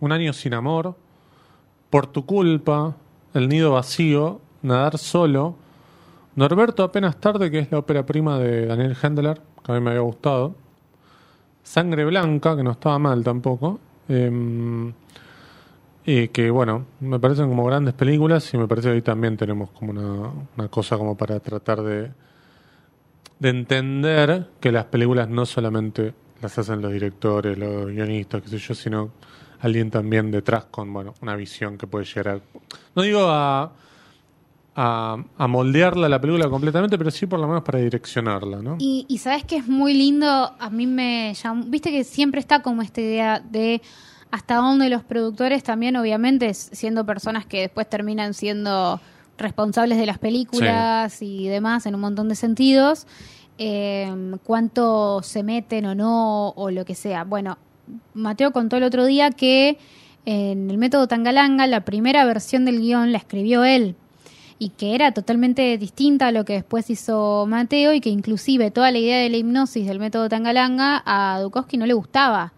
Un 0.00 0.12
Año 0.12 0.32
Sin 0.32 0.54
Amor, 0.54 0.96
Por 1.90 2.06
Tu 2.06 2.24
Culpa, 2.24 2.96
El 3.34 3.48
Nido 3.48 3.72
Vacío, 3.72 4.40
Nadar 4.62 4.98
Solo, 4.98 5.56
Norberto 6.36 6.82
Apenas 6.82 7.16
Tarde, 7.18 7.50
que 7.50 7.58
es 7.58 7.72
la 7.72 7.78
ópera 7.78 8.06
prima 8.06 8.38
de 8.38 8.66
Daniel 8.66 8.96
Handler, 9.00 9.40
que 9.64 9.72
a 9.72 9.74
mí 9.74 9.80
me 9.80 9.90
había 9.90 10.02
gustado, 10.02 10.54
Sangre 11.62 12.04
Blanca, 12.04 12.56
que 12.56 12.62
no 12.62 12.72
estaba 12.72 12.98
mal 12.98 13.22
tampoco, 13.22 13.78
em, 14.08 14.92
y 16.04 16.28
que 16.28 16.50
bueno, 16.50 16.86
me 17.00 17.18
parecen 17.20 17.48
como 17.48 17.64
grandes 17.64 17.94
películas 17.94 18.52
y 18.54 18.58
me 18.58 18.66
parece 18.66 18.88
que 18.88 18.94
ahí 18.94 19.02
también 19.02 19.36
tenemos 19.36 19.70
como 19.70 19.92
una, 19.92 20.30
una 20.56 20.68
cosa 20.68 20.96
como 20.96 21.16
para 21.16 21.38
tratar 21.40 21.82
de, 21.82 22.10
de 23.38 23.48
entender 23.48 24.48
que 24.60 24.72
las 24.72 24.86
películas 24.86 25.28
no 25.28 25.44
solamente 25.46 26.14
las 26.40 26.58
hacen 26.58 26.80
los 26.80 26.92
directores, 26.92 27.56
los 27.58 27.86
guionistas, 27.86 28.42
qué 28.42 28.48
sé 28.48 28.58
yo, 28.58 28.74
sino 28.74 29.10
alguien 29.60 29.90
también 29.90 30.30
detrás 30.30 30.64
con 30.64 30.92
bueno 30.92 31.14
una 31.20 31.36
visión 31.36 31.76
que 31.76 31.86
puede 31.86 32.04
llegar 32.04 32.28
a... 32.28 32.40
No 32.94 33.02
digo 33.02 33.26
a, 33.28 33.72
a, 34.74 35.24
a 35.36 35.46
moldearla 35.46 36.08
la 36.08 36.20
película 36.20 36.48
completamente, 36.48 36.96
pero 36.96 37.10
sí 37.10 37.26
por 37.26 37.38
lo 37.38 37.46
menos 37.46 37.62
para 37.62 37.78
direccionarla, 37.78 38.62
¿no? 38.62 38.76
Y, 38.78 39.04
y 39.08 39.18
sabes 39.18 39.44
que 39.44 39.56
es 39.56 39.68
muy 39.68 39.94
lindo, 39.94 40.26
a 40.26 40.70
mí 40.70 40.86
me 40.86 41.34
llamó, 41.34 41.64
viste 41.66 41.90
que 41.90 42.04
siempre 42.04 42.40
está 42.40 42.62
como 42.62 42.82
esta 42.82 43.00
idea 43.00 43.40
de 43.40 43.82
hasta 44.30 44.56
dónde 44.56 44.88
los 44.88 45.02
productores 45.02 45.62
también, 45.62 45.96
obviamente, 45.96 46.54
siendo 46.54 47.04
personas 47.04 47.46
que 47.46 47.62
después 47.62 47.88
terminan 47.88 48.32
siendo 48.32 49.00
responsables 49.36 49.98
de 49.98 50.06
las 50.06 50.18
películas 50.18 51.20
y 51.22 51.48
demás 51.48 51.86
en 51.86 51.94
un 51.94 52.02
montón 52.02 52.28
de 52.28 52.36
sentidos, 52.36 53.06
eh, 53.62 54.10
cuánto 54.42 55.22
se 55.22 55.42
meten 55.42 55.84
o 55.84 55.94
no, 55.94 56.48
o 56.48 56.70
lo 56.70 56.86
que 56.86 56.94
sea. 56.94 57.24
Bueno, 57.24 57.58
Mateo 58.14 58.52
contó 58.52 58.78
el 58.78 58.84
otro 58.84 59.04
día 59.04 59.30
que 59.30 59.76
en 60.24 60.70
el 60.70 60.78
método 60.78 61.06
Tangalanga 61.08 61.66
la 61.66 61.84
primera 61.84 62.24
versión 62.24 62.64
del 62.64 62.80
guion 62.80 63.12
la 63.12 63.18
escribió 63.18 63.62
él 63.64 63.96
y 64.58 64.70
que 64.70 64.94
era 64.94 65.12
totalmente 65.12 65.76
distinta 65.76 66.28
a 66.28 66.32
lo 66.32 66.46
que 66.46 66.54
después 66.54 66.88
hizo 66.88 67.44
Mateo 67.46 67.92
y 67.92 68.00
que 68.00 68.08
inclusive 68.08 68.70
toda 68.70 68.90
la 68.92 68.98
idea 68.98 69.18
de 69.18 69.28
la 69.28 69.36
hipnosis 69.36 69.86
del 69.86 69.98
método 69.98 70.28
Tangalanga 70.30 71.02
a 71.04 71.38
Dukowski 71.40 71.76
no 71.76 71.84
le 71.86 71.92
gustaba. 71.94 72.52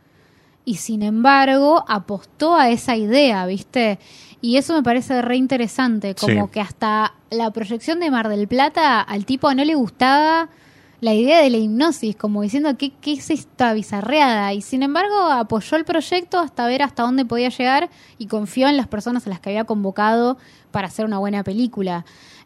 Y 0.64 0.76
sin 0.76 1.02
embargo 1.02 1.84
apostó 1.88 2.54
a 2.56 2.70
esa 2.70 2.94
idea, 2.96 3.44
¿viste? 3.46 3.98
Y 4.40 4.56
eso 4.56 4.74
me 4.74 4.84
parece 4.84 5.20
re 5.20 5.36
interesante, 5.36 6.14
como 6.14 6.44
Sí. 6.46 6.52
que 6.52 6.60
hasta 6.60 7.14
la 7.30 7.50
proyección 7.50 7.98
de 7.98 8.10
Mar 8.12 8.28
del 8.28 8.46
Plata 8.46 9.00
al 9.00 9.24
tipo 9.24 9.52
no 9.54 9.64
le 9.64 9.74
gustaba 9.74 10.48
la 11.02 11.14
idea 11.14 11.42
de 11.42 11.50
la 11.50 11.56
hipnosis, 11.56 12.14
como 12.14 12.42
diciendo 12.42 12.78
¿qué, 12.78 12.92
qué 13.00 13.14
es 13.14 13.28
esta 13.28 13.72
bizarreada. 13.72 14.54
Y 14.54 14.62
sin 14.62 14.84
embargo 14.84 15.16
apoyó 15.32 15.76
el 15.76 15.84
proyecto 15.84 16.38
hasta 16.38 16.64
ver 16.68 16.80
hasta 16.80 17.02
dónde 17.02 17.24
podía 17.24 17.48
llegar 17.48 17.90
y 18.18 18.28
confió 18.28 18.68
en 18.68 18.76
las 18.76 18.86
personas 18.86 19.26
a 19.26 19.30
las 19.30 19.40
que 19.40 19.50
había 19.50 19.64
convocado 19.64 20.38
para 20.70 20.86
hacer 20.86 21.04
una 21.04 21.18
buena 21.18 21.42
película. 21.42 22.04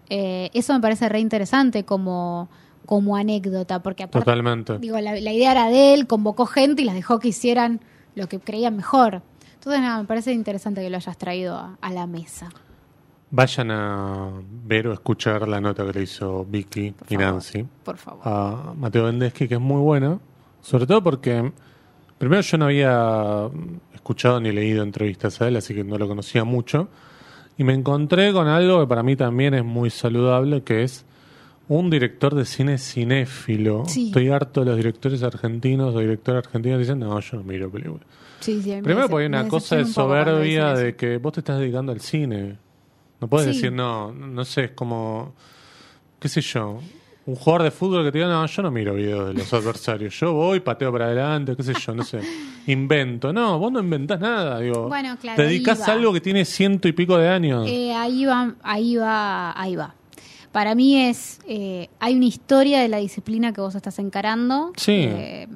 Eh, 0.09 0.49
eso 0.55 0.73
me 0.73 0.81
parece 0.81 1.07
re 1.11 1.21
interesante 1.21 1.85
como, 1.85 2.49
como 2.87 3.15
anécdota, 3.17 3.83
porque 3.83 4.05
aparte, 4.05 4.25
Totalmente. 4.25 4.79
digo, 4.79 4.99
la, 5.01 5.21
la 5.21 5.33
idea 5.33 5.53
era 5.53 5.69
de 5.69 5.93
él, 5.93 6.07
convocó 6.07 6.47
gente 6.47 6.81
y 6.81 6.87
las 6.87 6.95
dejó 6.95 7.19
que 7.19 7.29
hicieran 7.29 7.81
lo 8.15 8.27
que 8.27 8.41
creían 8.41 8.75
mejor. 8.75 9.21
Entonces, 9.53 9.83
nada, 9.83 10.01
me 10.01 10.07
parece 10.07 10.33
interesante 10.33 10.81
que 10.81 10.89
lo 10.89 10.97
hayas 10.97 11.19
traído 11.19 11.57
a, 11.57 11.77
a 11.83 11.93
la 11.93 12.07
mesa. 12.07 12.49
Vayan 13.31 13.71
a 13.73 14.31
ver 14.65 14.87
o 14.87 14.93
escuchar 14.93 15.49
la 15.49 15.61
nota 15.61 15.85
que 15.85 15.93
le 15.93 16.03
hizo 16.05 16.45
Vicky 16.45 16.93
Por 16.93 17.13
y 17.13 17.17
favor. 17.17 17.33
Nancy 17.33 17.67
Por 17.85 17.97
favor. 17.97 18.23
a 18.25 18.73
Mateo 18.77 19.05
Vendeschi, 19.05 19.49
que 19.49 19.55
es 19.55 19.61
muy 19.61 19.81
buena, 19.81 20.19
sobre 20.61 20.87
todo 20.87 21.03
porque 21.03 21.53
primero 22.19 22.41
yo 22.43 22.57
no 22.57 22.67
había 22.67 23.51
escuchado 23.93 24.41
ni 24.41 24.53
leído 24.53 24.83
entrevistas 24.83 25.41
a 25.43 25.49
él, 25.49 25.57
así 25.57 25.75
que 25.75 25.83
no 25.83 25.99
lo 25.99 26.07
conocía 26.07 26.45
mucho, 26.45 26.89
y 27.59 27.65
me 27.65 27.75
encontré 27.75 28.33
con 28.33 28.47
algo 28.47 28.81
que 28.81 28.87
para 28.87 29.03
mí 29.03 29.17
también 29.17 29.55
es 29.55 29.65
muy 29.65 29.91
saludable, 29.91 30.63
que 30.63 30.85
es 30.85 31.05
un 31.69 31.91
director 31.91 32.35
de 32.35 32.45
cine 32.45 32.79
cinéfilo. 32.79 33.85
Sí. 33.87 34.07
Estoy 34.07 34.29
harto 34.29 34.61
de 34.61 34.67
los 34.67 34.77
directores 34.77 35.23
argentinos 35.25 35.95
o 35.95 35.99
directores 35.99 36.47
argentinos 36.47 36.77
que 36.77 36.83
dicen, 36.85 37.01
no, 37.01 37.19
yo 37.19 37.39
no 37.39 37.43
miro 37.43 37.71
películas. 37.71 38.07
Sí, 38.39 38.63
sí, 38.63 38.79
Primero 38.83 39.09
porque 39.09 39.25
hay 39.25 39.29
una 39.29 39.49
cosa 39.49 39.77
de 39.77 39.87
soberbia 39.87 40.75
de 40.75 40.95
que 40.95 41.17
vos 41.17 41.33
te 41.33 41.41
estás 41.41 41.59
dedicando 41.59 41.91
al 41.91 42.01
cine. 42.01 42.59
No 43.21 43.29
puedes 43.29 43.49
Sí. 43.49 43.55
decir, 43.57 43.73
no, 43.73 44.13
no 44.13 44.45
sé, 44.45 44.65
es 44.65 44.71
como, 44.73 45.35
qué 46.19 46.29
sé 46.29 46.41
yo, 46.41 46.81
un 47.25 47.35
jugador 47.35 47.63
de 47.65 47.71
fútbol 47.71 48.05
que 48.05 48.13
te 48.13 48.19
diga, 48.19 48.31
no, 48.31 48.45
yo 48.47 48.63
no 48.63 48.71
miro 48.71 48.95
videos 48.95 49.29
de 49.29 49.35
los 49.35 49.53
adversarios, 49.55 50.19
yo 50.21 50.33
voy, 50.33 50.61
pateo 50.61 50.93
para 50.93 51.07
adelante, 51.07 51.57
qué 51.57 51.63
sé 51.63 51.73
yo, 51.75 51.95
no 51.95 52.05
sé, 52.05 52.21
invento. 52.67 53.33
No, 53.33 53.59
vos 53.59 53.73
no 53.73 53.81
inventás 53.81 54.21
nada, 54.21 54.61
digo. 54.61 54.89
Bueno, 54.89 55.17
claro, 55.21 55.37
Te 55.43 55.61
va. 55.61 55.73
a 55.85 55.93
algo 55.93 56.13
que 56.13 56.21
tiene 56.21 56.45
ciento 56.45 56.89
y 56.89 56.93
pico 56.93 57.17
de 57.17 57.29
años. 57.29 57.67
Eh, 57.69 57.93
ahí 57.95 58.25
va, 58.27 58.55
ahí 58.63 58.97
va, 58.97 59.59
ahí 59.61 59.77
va. 59.77 59.95
Para 60.53 60.75
mí 60.75 60.97
es, 60.97 61.39
eh, 61.47 61.89
hay 62.01 62.15
una 62.17 62.25
historia 62.27 62.81
de 62.81 62.89
la 62.89 62.97
disciplina 62.99 63.53
que 63.53 63.61
vos 63.61 63.75
estás 63.75 63.99
encarando. 63.99 64.73
Sí. 64.77 64.93
Eh, 65.09 65.49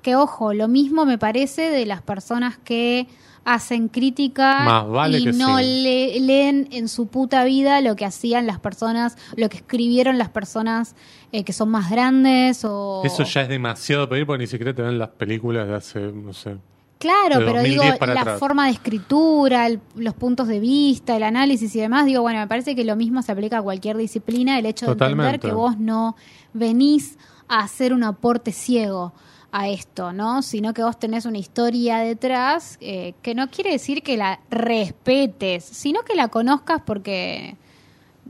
que 0.00 0.16
ojo, 0.16 0.52
lo 0.54 0.66
mismo 0.68 1.04
me 1.06 1.18
parece 1.18 1.70
de 1.70 1.84
las 1.86 2.00
personas 2.02 2.56
que 2.58 3.06
hacen 3.44 3.88
crítica 3.88 4.82
vale 4.84 5.18
y 5.18 5.26
no 5.26 5.58
sí. 5.58 5.64
le- 5.82 6.20
leen 6.20 6.68
en 6.70 6.88
su 6.88 7.06
puta 7.08 7.44
vida 7.44 7.80
lo 7.80 7.94
que 7.96 8.04
hacían 8.04 8.46
las 8.46 8.58
personas, 8.58 9.16
lo 9.36 9.48
que 9.48 9.58
escribieron 9.58 10.16
las 10.18 10.30
personas 10.30 10.94
eh, 11.32 11.44
que 11.44 11.52
son 11.52 11.68
más 11.68 11.90
grandes 11.90 12.64
o... 12.64 13.02
Eso 13.04 13.24
ya 13.24 13.42
es 13.42 13.48
demasiado 13.48 14.08
pedir 14.08 14.26
porque 14.26 14.42
ni 14.44 14.46
siquiera 14.46 14.72
te 14.74 14.82
ven 14.82 14.98
las 14.98 15.10
películas 15.10 15.66
de 15.68 15.74
hace, 15.74 16.00
no 16.12 16.32
sé. 16.32 16.56
Claro, 16.98 17.34
pero 17.40 17.54
2010 17.60 17.70
digo, 17.92 18.06
la 18.06 18.20
atrás. 18.22 18.38
forma 18.38 18.66
de 18.66 18.72
escritura, 18.72 19.66
el- 19.66 19.80
los 19.96 20.14
puntos 20.14 20.48
de 20.48 20.58
vista, 20.60 21.14
el 21.16 21.22
análisis 21.24 21.74
y 21.76 21.80
demás, 21.80 22.06
digo, 22.06 22.22
bueno, 22.22 22.38
me 22.38 22.46
parece 22.46 22.74
que 22.74 22.84
lo 22.84 22.96
mismo 22.96 23.20
se 23.20 23.32
aplica 23.32 23.58
a 23.58 23.62
cualquier 23.62 23.96
disciplina, 23.98 24.58
el 24.58 24.64
hecho 24.64 24.86
de 24.86 24.92
entender 24.92 25.38
que 25.40 25.48
vos 25.52 25.78
no 25.78 26.16
venís 26.54 27.18
a 27.48 27.60
hacer 27.60 27.92
un 27.92 28.04
aporte 28.04 28.52
ciego 28.52 29.12
a 29.56 29.68
esto, 29.68 30.12
¿no? 30.12 30.42
Sino 30.42 30.74
que 30.74 30.82
vos 30.82 30.98
tenés 30.98 31.26
una 31.26 31.38
historia 31.38 31.98
detrás 31.98 32.76
eh, 32.80 33.14
que 33.22 33.36
no 33.36 33.48
quiere 33.50 33.70
decir 33.70 34.02
que 34.02 34.16
la 34.16 34.40
respetes, 34.50 35.62
sino 35.64 36.02
que 36.02 36.16
la 36.16 36.26
conozcas 36.26 36.82
porque 36.84 37.54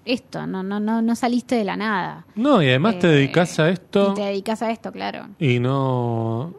esto, 0.04 0.46
no, 0.46 0.62
no, 0.62 0.80
no, 0.80 1.00
no 1.00 1.16
saliste 1.16 1.54
de 1.54 1.64
la 1.64 1.76
nada. 1.78 2.26
No, 2.34 2.62
y 2.62 2.68
además 2.68 2.98
te 2.98 3.06
Eh, 3.08 3.10
dedicas 3.12 3.58
a 3.58 3.70
esto 3.70 4.10
Y 4.12 4.14
te 4.16 4.20
dedicas 4.22 4.60
a 4.60 4.70
esto, 4.70 4.92
claro. 4.92 5.28
y 5.38 5.60
no, 5.60 6.52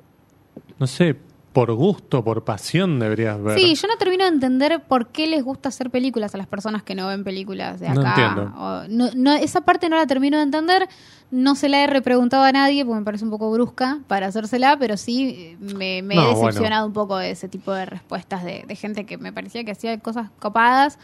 no 0.79 0.87
sé, 0.87 1.15
por 1.55 1.71
gusto, 1.73 2.21
por 2.21 2.43
pasión 2.43 2.99
deberías 2.99 3.41
ver. 3.41 3.57
Sí, 3.57 3.75
yo 3.75 3.87
no 3.87 3.95
termino 3.95 4.25
de 4.25 4.29
entender 4.29 4.83
por 4.89 5.07
qué 5.07 5.25
les 5.25 5.41
gusta 5.41 5.69
hacer 5.69 5.89
películas 5.89 6.35
a 6.35 6.37
las 6.37 6.47
personas 6.47 6.83
que 6.83 6.95
no 6.95 7.07
ven 7.07 7.23
películas 7.23 7.79
de 7.79 7.87
acá. 7.87 7.95
No 8.01 8.09
entiendo. 8.09 8.53
O- 8.57 8.83
no- 8.89 9.09
no, 9.15 9.33
esa 9.35 9.61
parte 9.61 9.87
no 9.87 9.95
la 9.95 10.05
termino 10.05 10.35
de 10.35 10.43
entender. 10.43 10.89
No 11.31 11.55
se 11.55 11.69
la 11.69 11.81
he 11.81 11.87
repreguntado 11.87 12.43
a 12.43 12.51
nadie 12.51 12.83
porque 12.83 12.99
me 12.99 13.05
parece 13.05 13.23
un 13.23 13.31
poco 13.31 13.49
brusca 13.53 13.99
para 14.07 14.27
hacérsela, 14.27 14.77
pero 14.77 14.97
sí 14.97 15.33
eh, 15.33 15.57
me, 15.59 15.99
he 15.99 16.01
bueno. 16.01 16.27
decepcionado 16.27 16.85
un 16.87 16.91
poco 16.93 17.15
de 17.17 17.31
ese 17.31 17.47
tipo 17.47 17.71
de 17.73 17.85
respuestas 17.85 18.43
de, 18.43 18.65
de 18.67 18.75
gente 18.75 19.05
que 19.05 19.17
me 19.17 19.31
parecía 19.31 19.63
que 19.63 19.71
hacía 19.71 19.97
cosas 20.01 20.31
copadas, 20.39 20.99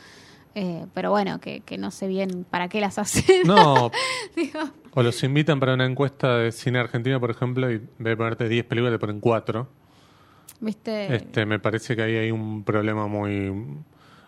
eh, 0.54 0.86
pero 0.94 1.12
bueno, 1.12 1.40
que, 1.40 1.62
que 1.62 1.78
no 1.78 1.92
sé 1.92 2.08
bien 2.10 2.46
para 2.50 2.68
qué 2.68 2.82
las 2.82 3.00
hacen. 3.00 3.24
No, 3.46 3.90
Digo, 4.36 4.60
o 4.94 5.02
los 5.02 5.24
invitan 5.24 5.62
para 5.62 5.74
una 5.76 5.86
encuesta 5.86 6.36
de 6.36 6.52
cine 6.52 6.80
argentino, 6.80 7.22
por 7.22 7.32
ejemplo, 7.32 7.72
y 7.72 7.82
de 8.00 8.18
ponerte 8.18 8.50
10 8.50 8.66
películas, 8.66 8.94
te 8.94 9.00
ponen 9.00 9.22
4. 9.22 9.80
¿Viste? 10.62 11.16
Este, 11.16 11.46
me 11.46 11.60
parece 11.60 11.96
que 11.96 12.04
ahí 12.04 12.16
hay 12.16 12.32
un 12.32 12.64
problema 12.64 13.08
muy, 13.08 13.52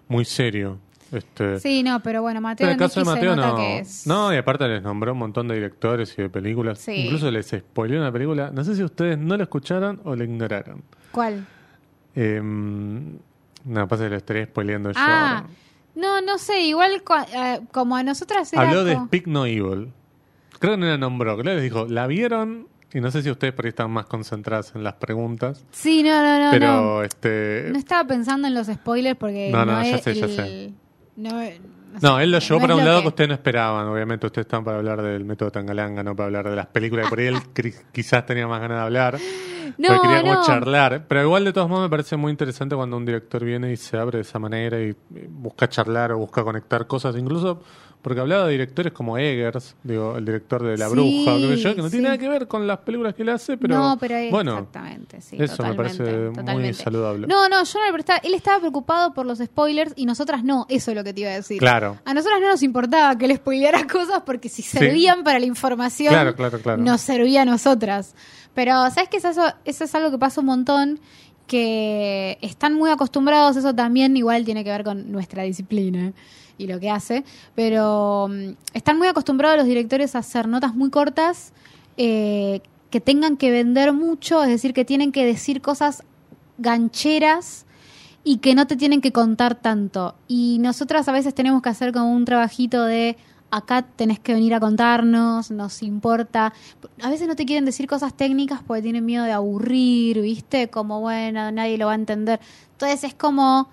muy 0.08 0.26
serio. 0.26 0.80
Este, 1.12 1.60
Sí, 1.60 1.84
no, 1.84 2.02
pero 2.02 2.24
bueno, 2.24 2.42
Mateo 2.42 2.66
Pero 2.66 2.72
en 2.72 2.74
el 2.74 2.80
caso 2.80 3.00
de 3.02 3.06
Mateo 3.06 3.36
no. 3.36 3.56
que 3.56 3.80
es- 3.80 4.08
No, 4.08 4.34
y 4.34 4.38
aparte 4.38 4.68
les 4.68 4.82
nombró 4.82 5.14
un 5.14 5.20
montón 5.20 5.48
de 5.48 5.54
directores 5.56 6.14
y 6.18 6.24
de 6.24 6.30
películas. 6.30 6.80
Sí. 6.80 6.92
Incluso 7.06 7.30
les 7.30 7.48
spoileó 7.50 8.00
una 8.02 8.12
película. 8.12 8.50
No 8.52 8.64
sé 8.64 8.76
si 8.76 8.84
ustedes 8.84 9.18
no 9.20 9.38
la 9.38 9.44
escucharon 9.44 10.02
o 10.06 10.16
la 10.16 10.24
ignoraron. 10.24 10.84
¿Cuál? 11.12 11.46
Eh, 12.16 12.42
no, 12.44 13.88
pasa 13.88 14.04
que 14.06 14.10
lo 14.10 14.16
estaría 14.18 14.46
spoileando 14.46 14.92
yo. 14.92 15.00
Ah, 15.00 15.38
ahora. 15.38 15.50
no, 15.96 16.22
no 16.22 16.38
sé, 16.40 16.62
igual 16.62 17.04
eh, 17.34 17.60
como 17.72 17.96
a 17.96 18.02
nosotras 18.04 18.52
era 18.52 18.64
Habló 18.64 18.84
de 18.84 18.96
Speak 18.96 19.28
No 19.28 19.46
Evil. 19.46 19.92
Creo 20.60 20.74
que 20.74 20.78
no 20.78 20.88
la 20.88 20.98
nombró. 20.98 21.34
Creo 21.38 21.44
que 21.52 21.62
les 21.62 21.64
dijo, 21.64 21.86
¿la 21.88 22.08
vieron? 22.08 22.68
Y 22.94 23.02
no 23.02 23.10
sé 23.10 23.24
si 23.24 23.32
ustedes 23.32 23.54
por 23.54 23.66
ahí 23.66 23.70
están 23.70 23.90
más 23.92 24.06
concentradas 24.06 24.74
en 24.76 24.84
las 24.84 24.94
preguntas. 24.94 25.66
Sí, 25.72 26.04
no, 26.04 26.22
no, 26.22 26.46
no, 26.46 26.52
pero 26.52 26.68
no. 26.68 27.04
este. 27.04 27.70
No 27.72 27.80
estaba 27.80 28.08
pensando 28.08 28.48
en 28.48 28.54
los 28.54 28.68
spoilers 28.68 29.18
porque 29.18 29.50
No, 29.52 29.66
no, 29.66 29.74
no, 29.74 29.84
ya 29.84 29.98
sé, 29.98 30.14
ya 30.14 30.28
sé. 30.28 30.72
No, 31.16 31.30
no 31.32 31.40
No, 32.02 32.18
sé, 32.18 32.24
él 32.24 32.32
lo 32.32 32.40
llevó 32.40 32.60
para 32.60 32.76
un 32.76 32.86
lado 32.86 33.02
que 33.02 33.08
ustedes 33.08 33.28
no 33.30 33.34
esperaban. 33.34 33.88
Obviamente, 33.88 34.28
ustedes 34.28 34.46
están 34.46 34.64
para 34.64 34.78
hablar 34.78 35.02
del 35.02 35.26
método 35.26 35.52
Tangalanga, 35.52 36.04
no 36.04 36.16
para 36.16 36.28
hablar 36.28 36.50
de 36.50 36.56
las 36.56 36.68
películas. 36.68 37.10
Por 37.10 37.20
ahí 37.20 37.28
él 37.28 37.38
quizás 37.92 38.26
tenía 38.26 38.48
más 38.48 38.62
ganas 38.62 38.78
de 38.78 38.84
hablar. 38.84 39.18
No, 39.78 39.88
porque 39.88 40.02
quería 40.02 40.22
como 40.22 40.34
no. 40.34 40.46
charlar. 40.46 41.06
Pero 41.08 41.24
igual, 41.24 41.46
de 41.46 41.54
todos 41.54 41.70
modos, 41.70 41.84
me 41.84 41.90
parece 41.90 42.18
muy 42.18 42.32
interesante 42.32 42.76
cuando 42.76 42.98
un 42.98 43.06
director 43.06 43.44
viene 43.44 43.72
y 43.72 43.78
se 43.78 43.98
abre 43.98 44.18
de 44.20 44.22
esa 44.24 44.40
manera 44.40 44.82
y, 44.82 44.96
busca 45.30 45.68
charlar 45.70 46.12
o 46.12 46.18
busca 46.18 46.44
conectar 46.44 46.88
cosas. 46.88 47.16
Incluso 47.18 47.62
porque 48.04 48.20
hablaba 48.20 48.48
de 48.48 48.52
directores 48.52 48.92
como 48.92 49.18
Eggers, 49.18 49.78
digo, 49.82 50.18
el 50.18 50.26
director 50.26 50.62
de 50.62 50.78
La 50.78 50.90
Sí, 50.90 50.94
Bruja, 50.94 51.38
yo, 51.38 51.76
que 51.76 51.82
no 51.82 51.88
sí. 51.88 51.92
tiene 51.92 52.04
nada 52.04 52.18
que 52.18 52.28
ver 52.28 52.48
con 52.50 52.68
las 52.68 52.80
películas 52.80 53.16
que 53.16 53.22
él 53.22 53.30
hace, 53.30 53.56
pero. 53.56 53.78
no, 53.78 53.98
pero 53.98 54.16
es 54.16 54.30
bueno, 54.30 54.56
exactamente, 54.58 55.22
sí, 55.22 55.38
eso 55.40 55.64
me 55.64 55.70
totalmente, 55.70 56.04
parece 56.36 56.54
muy 56.54 56.74
saludable. 56.74 57.28
No, 57.28 57.48
no, 57.48 57.64
yo 57.64 57.80
no 57.80 57.86
le 57.86 57.94
prestaba, 57.94 58.20
él 58.22 58.34
estaba 58.34 58.60
preocupado 58.60 59.14
por 59.14 59.26
los 59.26 59.40
spoilers 59.40 59.94
y 59.96 60.06
nosotras 60.06 60.44
no, 60.44 60.66
eso 60.68 60.92
es 60.92 60.98
lo 60.98 61.04
que 61.06 61.14
te 61.14 61.22
iba 61.22 61.30
a 61.30 61.36
decir. 61.36 61.60
Claro. 61.60 61.98
A 62.04 62.14
nosotras 62.14 62.42
no 62.42 62.50
nos 62.50 62.62
importaba 62.62 63.18
que 63.18 63.24
él 63.24 63.38
spoileara 63.38 63.88
cosas 63.92 64.22
porque 64.26 64.50
si 64.50 64.64
servían 64.64 65.24
para 65.24 65.40
la 65.40 65.46
información, 65.46 66.12
Claro, 66.12 66.36
claro, 66.36 66.60
claro. 66.60 66.82
nos 66.84 67.00
servía 67.00 67.44
a 67.44 67.46
nosotras. 67.46 68.16
Pero, 68.54 68.74
¿sabes 68.92 69.10
qué? 69.10 69.18
Eso, 69.18 69.46
eso 69.66 69.84
es 69.84 69.96
algo 69.96 70.12
que 70.12 70.18
pasa 70.18 70.42
un 70.42 70.48
montón, 70.48 71.00
que 71.48 72.38
están 72.42 72.74
muy 72.74 72.90
acostumbrados, 72.90 73.58
eso 73.58 73.74
también 73.74 74.16
igual 74.18 74.46
tiene 74.46 74.64
que 74.64 74.70
ver 74.70 74.84
con 74.84 75.12
nuestra 75.12 75.44
disciplina 75.44 76.14
y 76.58 76.68
lo 76.68 76.80
que 76.80 76.90
hace, 76.90 77.24
pero 77.56 78.28
mm, 78.30 78.54
están 78.74 78.98
muy 78.98 79.08
acostumbrados 79.08 79.58
los 79.58 79.68
directores 79.68 80.16
a 80.16 80.20
hacer 80.20 80.48
notas 80.48 80.76
muy 80.76 80.90
cortas, 80.90 81.54
eh, 81.98 82.62
que 82.90 83.02
tengan 83.02 83.38
que 83.38 83.52
vender 83.52 83.92
mucho, 83.92 84.44
es 84.44 84.50
decir, 84.50 84.74
que 84.74 84.86
tienen 84.86 85.12
que 85.12 85.26
decir 85.26 85.62
cosas 85.62 86.04
gancheras 86.60 87.66
y 88.24 88.38
que 88.38 88.56
no 88.56 88.68
te 88.68 88.76
tienen 88.76 89.02
que 89.02 89.12
contar 89.12 89.56
tanto. 89.56 90.16
Y 90.28 90.60
nosotras 90.60 91.08
a 91.08 91.12
veces 91.12 91.34
tenemos 91.34 91.62
que 91.62 91.70
hacer 91.70 91.92
como 91.92 92.14
un 92.14 92.26
trabajito 92.26 92.86
de 92.86 93.18
acá 93.54 93.84
tenés 93.84 94.20
que 94.20 94.34
venir 94.34 94.54
a 94.56 94.60
contarnos, 94.60 95.52
nos 95.52 95.84
importa. 95.84 96.54
A 97.02 97.10
veces 97.10 97.28
no 97.28 97.36
te 97.36 97.46
quieren 97.46 97.66
decir 97.66 97.88
cosas 97.88 98.16
técnicas 98.16 98.62
porque 98.66 98.82
tienen 98.82 99.06
miedo 99.06 99.24
de 99.26 99.32
aburrir, 99.32 100.22
¿viste? 100.22 100.70
Como, 100.70 101.02
bueno, 101.02 101.52
nadie 101.52 101.78
lo 101.78 101.86
va 101.86 101.92
a 101.92 101.96
entender. 101.96 102.40
Entonces 102.72 103.04
es 103.04 103.14
como 103.14 103.70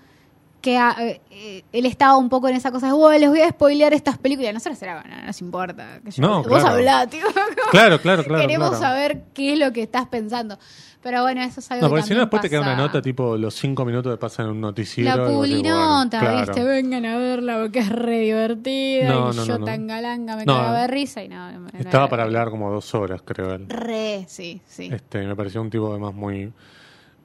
que 0.61 0.77
ah, 0.77 0.95
eh, 1.01 1.63
él 1.73 1.87
estaba 1.87 2.17
un 2.17 2.29
poco 2.29 2.49
en 2.49 2.55
esa 2.57 2.71
cosa 2.71 2.89
de, 2.89 2.93
"Bueno, 2.93 3.19
les 3.19 3.29
voy 3.31 3.41
a 3.41 3.49
spoilear 3.51 3.93
estas 3.95 4.19
películas. 4.19 4.53
Nosotros 4.53 4.81
era, 4.83 5.03
no, 5.03 5.17
no 5.17 5.27
nos 5.27 5.41
importa. 5.41 6.01
yo. 6.05 6.23
No, 6.23 6.39
Vos 6.43 6.47
claro. 6.61 6.69
hablá, 6.69 7.07
tío. 7.11 7.25
Claro, 7.71 8.01
claro, 8.01 8.25
claro. 8.25 8.41
Queremos 8.43 8.71
claro. 8.71 8.83
saber 8.85 9.23
qué 9.33 9.55
es 9.55 9.59
lo 9.59 9.73
que 9.73 9.83
estás 9.83 10.07
pensando. 10.09 10.59
Pero 11.03 11.23
bueno, 11.23 11.41
eso 11.43 11.61
es 11.61 11.71
algo 11.71 11.81
No, 11.85 11.89
que 11.89 11.91
porque 11.93 12.09
si 12.09 12.13
no 12.15 12.21
después 12.21 12.43
te 12.43 12.51
queda 12.51 12.61
una 12.61 12.77
nota 12.77 13.01
tipo 13.01 13.39
los 13.39 13.55
cinco 13.55 13.87
minutos 13.87 14.13
que 14.13 14.19
pasan 14.19 14.47
en 14.47 14.53
un 14.53 14.61
noticiero. 14.61 15.17
La 15.17 15.33
publinota, 15.33 16.21
bueno, 16.21 16.37
¿viste? 16.41 16.53
claro. 16.53 16.69
Vengan 16.69 17.07
a 17.07 17.17
verla 17.17 17.59
porque 17.63 17.79
es 17.79 17.89
re 17.89 18.19
divertida. 18.21 19.09
No, 19.09 19.33
y 19.33 19.37
no, 19.37 19.45
yo 19.47 19.59
no, 19.59 19.65
tan 19.65 19.87
galanga 19.87 20.37
me 20.37 20.45
cagaba 20.45 20.83
de 20.83 20.87
risa 20.89 21.25
y 21.25 21.29
no. 21.31 21.51
no 21.53 21.69
Estaba 21.79 22.07
para 22.09 22.25
hablar 22.25 22.51
como 22.51 22.71
dos 22.71 22.95
horas, 22.95 23.23
creo 23.25 23.55
él. 23.55 23.67
Re, 23.67 24.27
sí, 24.29 24.61
sí. 24.67 24.91
Este, 24.93 25.27
me 25.27 25.35
pareció 25.35 25.63
un 25.63 25.71
tipo 25.71 25.91
además 25.91 26.13
muy, 26.13 26.53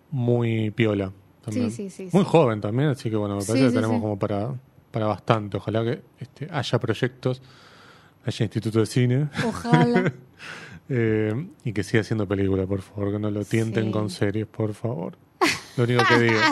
muy 0.10 0.72
piola. 0.72 1.12
También. 1.46 1.72
Sí, 1.72 1.90
sí, 1.90 2.10
sí, 2.10 2.10
Muy 2.12 2.24
sí. 2.24 2.30
joven 2.30 2.60
también, 2.62 2.90
así 2.90 3.10
que 3.10 3.16
bueno, 3.16 3.36
me 3.36 3.42
Sí, 3.42 3.48
parece 3.50 3.68
que 3.68 3.74
tenemos 3.74 4.02
como 4.02 4.18
para, 4.20 4.54
para 4.92 5.06
bastante. 5.08 5.58
Ojalá 5.58 5.84
que 5.84 6.02
este, 6.20 6.48
haya 6.52 6.80
proyectos, 6.80 7.42
haya 8.26 8.44
instituto 8.44 8.80
de 8.80 8.86
cine 8.88 9.30
Ojalá. 9.48 10.12
eh, 10.90 11.48
y 11.64 11.74
que 11.74 11.84
siga 11.84 12.02
haciendo 12.02 12.28
película, 12.28 12.66
por 12.66 12.82
favor, 12.82 13.12
que 13.14 13.20
no 13.20 13.30
lo 13.32 13.44
tienten 13.46 13.92
con 13.92 14.10
series, 14.10 14.48
por 14.48 14.74
favor. 14.74 15.18
Lo 15.78 15.84
único 15.84 16.04
que 16.10 16.20
digo. 16.20 16.40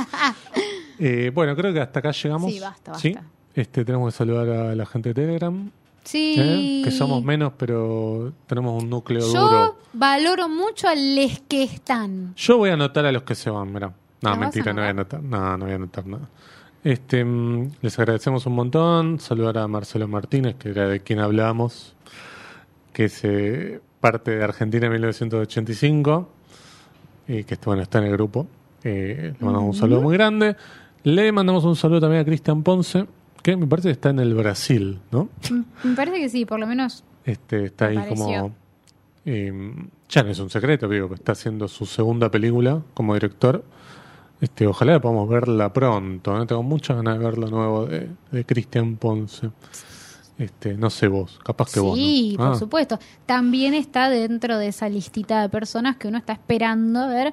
Eh, 1.00 1.32
bueno, 1.34 1.56
creo 1.56 1.74
que 1.74 1.82
hasta 1.82 2.00
acá 2.00 2.12
llegamos. 2.12 2.52
Sí, 2.54 2.60
basta, 2.60 2.91
basta. 2.91 3.24
Este, 3.56 3.84
tenemos 3.84 4.14
que 4.14 4.18
saludar 4.18 4.48
a 4.48 4.76
la 4.76 4.86
gente 4.86 5.10
de 5.10 5.16
Telegram, 5.16 5.72
Sí. 6.04 6.36
¿eh? 6.38 6.82
que 6.86 6.91
somos 6.91 7.24
menos, 7.24 7.54
pero 7.58 8.32
tenemos 8.46 8.82
un 8.82 8.89
núcleo 8.91 9.22
Yo 9.22 9.41
duro. 9.41 9.78
valoro 9.94 10.48
mucho 10.48 10.88
a 10.88 10.94
les 10.96 11.39
que 11.41 11.64
están. 11.64 12.36
Yo 12.36 12.58
voy 12.58 12.70
a 12.70 12.74
anotar 12.74 13.06
a 13.08 13.12
los 13.12 13.24
que 13.24 13.34
se 13.34 13.50
van, 13.50 13.74
mirá. 13.74 13.91
No, 14.24 14.30
¿Los 14.30 14.39
vas 14.39 14.55
mentira, 14.55 14.74
no 14.74 14.82
voy 14.82 14.88
a 14.88 14.91
anotar. 14.91 15.21
No, 15.24 15.57
no 15.57 15.65
voy 15.65 15.71
a 15.74 15.76
anotar 15.76 16.07
nada. 16.07 16.30
Este, 16.84 17.24
mm, 17.24 17.71
les 17.82 17.99
agradecemos 17.99 18.45
un 18.45 18.53
montón. 18.55 19.19
Saludar 19.19 19.57
a 19.59 19.67
Marcelo 19.67 20.07
Martínez, 20.07 20.55
que 20.55 20.69
era 20.69 20.88
de 20.88 20.99
quien 21.01 21.19
hablamos, 21.19 21.95
que 22.93 23.05
es 23.05 23.19
eh, 23.24 23.80
parte 23.99 24.32
de 24.32 24.43
Argentina 24.43 24.86
en 24.88 24.91
1985, 24.93 26.30
y 27.28 27.43
que 27.43 27.57
bueno, 27.65 27.82
está 27.84 27.99
en 27.99 28.05
el 28.05 28.11
grupo. 28.13 28.47
Eh, 28.84 29.34
le 29.39 29.45
mandamos 29.45 29.76
un 29.76 29.80
saludo 29.80 30.01
muy 30.01 30.13
grande. 30.17 30.55
Le 31.03 31.32
mandamos 31.32 31.63
un 31.65 31.76
saludo 31.76 32.01
también 32.01 32.21
a 32.21 32.26
Cristian 32.26 32.63
Ponce, 32.63 33.05
que 33.41 33.55
me 33.57 33.67
parece 33.67 33.89
que 33.89 33.93
está 33.93 34.09
en 34.09 34.19
el 34.19 34.34
Brasil, 34.36 34.99
¿no? 35.11 35.30
Mm, 35.49 35.89
Me 35.89 35.95
parece 35.95 36.17
que 36.19 36.30
sí, 36.30 36.45
por 36.45 36.59
lo 36.59 36.67
menos. 36.67 37.03
Este, 37.26 37.65
está 37.65 37.88
ahí 37.88 37.95
pareció. 37.95 38.15
como. 38.17 38.55
eh, 39.26 39.74
ya 40.09 40.24
no 40.24 40.30
es 40.32 40.39
un 40.39 40.49
secreto, 40.49 40.88
digo, 40.89 41.07
que 41.09 41.15
está 41.15 41.32
haciendo 41.32 41.67
su 41.69 41.86
segunda 41.86 42.30
película 42.30 42.82
como 42.93 43.13
director. 43.13 43.63
Este, 44.44 44.68
ojalá 44.68 45.00
podamos 45.00 45.30
verla 45.30 45.72
pronto. 45.72 46.41
¿eh? 46.41 46.46
Tengo 46.46 46.64
muchas 46.64 46.98
ganas 46.98 47.18
de 47.18 47.24
ver 47.26 47.38
lo 47.38 47.48
nuevo 47.48 47.86
de, 47.86 48.10
de 48.32 48.46
Cristian 48.46 48.98
Ponce. 48.98 49.50
Este, 50.38 50.74
no 50.74 50.89
sé 50.89 51.08
vos, 51.08 51.39
capaz 51.46 51.72
que 51.72 51.80
vos. 51.80 51.96
Sí, 51.98 52.36
¿no? 52.38 52.44
por 52.48 52.56
Ah, 52.56 52.60
supuesto. 52.60 53.00
También 53.26 53.74
está 53.74 54.10
dentro 54.10 54.58
de 54.58 54.68
esa 54.68 54.89
listita 54.89 55.41
de 55.41 55.48
personas 55.48 55.96
que 55.96 56.10
uno 56.10 56.18
está 56.18 56.34
esperando 56.34 57.08
ver 57.08 57.32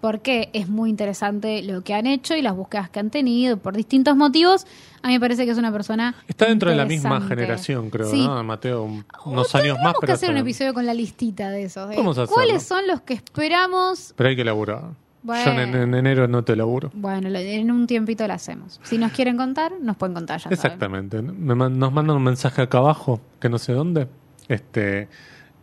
porque 0.00 0.50
es 0.52 0.68
muy 0.68 0.90
interesante 0.90 1.62
lo 1.62 1.82
que 1.84 1.94
han 1.94 2.06
hecho 2.06 2.34
y 2.34 2.42
las 2.42 2.56
búsquedas 2.56 2.90
que 2.90 2.98
han 2.98 3.10
tenido 3.10 3.58
por 3.58 3.76
distintos 3.76 4.16
motivos. 4.16 4.66
A 5.02 5.06
mí 5.06 5.12
me 5.12 5.20
parece 5.20 5.44
que 5.44 5.52
es 5.52 5.58
una 5.58 5.70
persona 5.70 6.16
Está 6.26 6.46
dentro 6.46 6.70
de 6.70 6.74
la 6.76 6.86
misma 6.86 7.20
generación, 7.20 7.88
creo, 7.88 8.10
Sí. 8.10 8.26
¿no? 8.26 8.42
Mateo, 8.42 8.82
O 9.24 9.30
unos 9.30 9.54
años 9.54 9.76
más, 9.80 9.92
Tendríamos 9.92 9.94
que 9.94 10.00
pero, 10.00 10.12
hacer 10.14 10.30
un 10.30 10.38
episodio 10.38 10.74
con 10.74 10.86
la 10.86 10.94
listita 10.94 11.50
de 11.50 11.62
esos. 11.64 11.88
de 11.88 11.96
Vamos 11.98 12.18
a 12.18 12.22
hacerlo. 12.22 12.34
¿Cuáles 12.34 12.64
son 12.64 12.84
los 12.88 13.02
que 13.02 13.14
esperamos? 13.14 14.12
pero 14.16 14.30
hay 14.30 14.34
que 14.34 14.42
laburar. 14.44 14.82
Bueno. 15.22 15.52
Yo 15.54 15.60
en, 15.60 15.74
en 15.74 15.94
enero 15.94 16.26
no 16.28 16.42
te 16.42 16.56
laburo. 16.56 16.90
Bueno, 16.94 17.28
en 17.28 17.70
un 17.70 17.86
tiempito 17.86 18.26
lo 18.26 18.34
hacemos. 18.34 18.80
Si 18.82 18.98
nos 18.98 19.12
quieren 19.12 19.36
contar, 19.36 19.72
nos 19.80 19.96
pueden 19.96 20.14
contar 20.14 20.40
ya. 20.40 20.50
Exactamente. 20.50 21.22
Nos 21.22 21.56
mandan 21.92 22.16
un 22.16 22.22
mensaje 22.24 22.62
acá 22.62 22.78
abajo, 22.78 23.20
que 23.40 23.48
no 23.48 23.58
sé 23.58 23.72
dónde. 23.72 24.08
Este, 24.48 25.08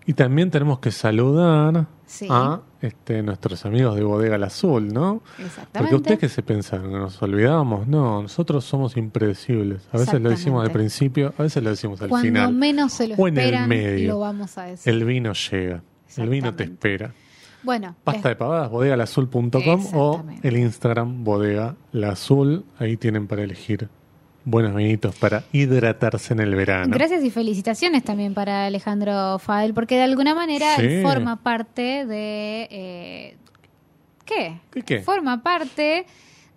y 0.05 0.13
también 0.13 0.49
tenemos 0.49 0.79
que 0.79 0.91
saludar 0.91 1.85
Sí. 2.05 2.27
a 2.31 2.61
este, 2.81 3.21
nuestros 3.21 3.65
amigos 3.65 3.95
de 3.95 4.03
Bodega 4.03 4.37
El 4.37 4.43
Azul, 4.43 4.87
¿no? 4.91 5.21
Exactamente. 5.37 5.79
Porque 5.79 5.95
ustedes 5.95 6.19
que 6.19 6.29
se 6.29 6.41
pensaron, 6.41 6.91
nos 6.91 7.21
olvidábamos, 7.21 7.85
no, 7.87 8.23
nosotros 8.23 8.65
somos 8.65 8.97
impredecibles. 8.97 9.87
A 9.91 9.97
veces 9.99 10.19
lo 10.19 10.29
decimos 10.31 10.65
al 10.65 10.71
principio, 10.71 11.33
a 11.37 11.43
veces 11.43 11.61
lo 11.61 11.69
decimos 11.69 12.01
al 12.01 12.09
Cuando 12.09 12.25
final. 12.27 12.53
menos 12.55 12.93
se 12.93 13.09
lo 13.09 13.15
o 13.15 13.27
en 13.27 13.37
el 13.37 13.43
esperan, 13.45 13.69
medio. 13.69 14.13
lo 14.13 14.19
vamos 14.19 14.57
a 14.57 14.63
decir. 14.63 14.91
El 14.91 15.03
vino 15.03 15.33
llega, 15.33 15.83
el 16.17 16.29
vino 16.29 16.55
te 16.55 16.63
espera. 16.63 17.13
Bueno, 17.63 17.95
Pasta 18.03 18.29
de 18.29 18.35
pavadas, 18.35 18.69
bodegalazul.com 18.69 19.87
o 19.93 20.23
el 20.43 20.57
Instagram 20.57 21.23
bodega 21.23 21.75
la 21.91 22.11
azul. 22.11 22.63
Ahí 22.79 22.95
tienen 22.97 23.27
para 23.27 23.43
elegir 23.43 23.89
buenos 24.45 24.73
vinitos 24.73 25.15
para 25.15 25.43
hidratarse 25.51 26.33
en 26.33 26.39
el 26.39 26.55
verano. 26.55 26.93
Gracias 26.93 27.23
y 27.23 27.29
felicitaciones 27.29 28.03
también 28.03 28.33
para 28.33 28.65
Alejandro 28.65 29.37
Fadel, 29.39 29.73
porque 29.73 29.95
de 29.95 30.03
alguna 30.03 30.33
manera 30.33 30.75
Sí. 30.77 30.81
él 30.83 31.03
forma 31.03 31.35
parte 31.37 32.05
de... 32.05 32.67
eh. 32.71 33.35
¿Qué 34.25 34.59
qué? 34.85 35.01
Forma 35.01 35.41
parte 35.43 36.05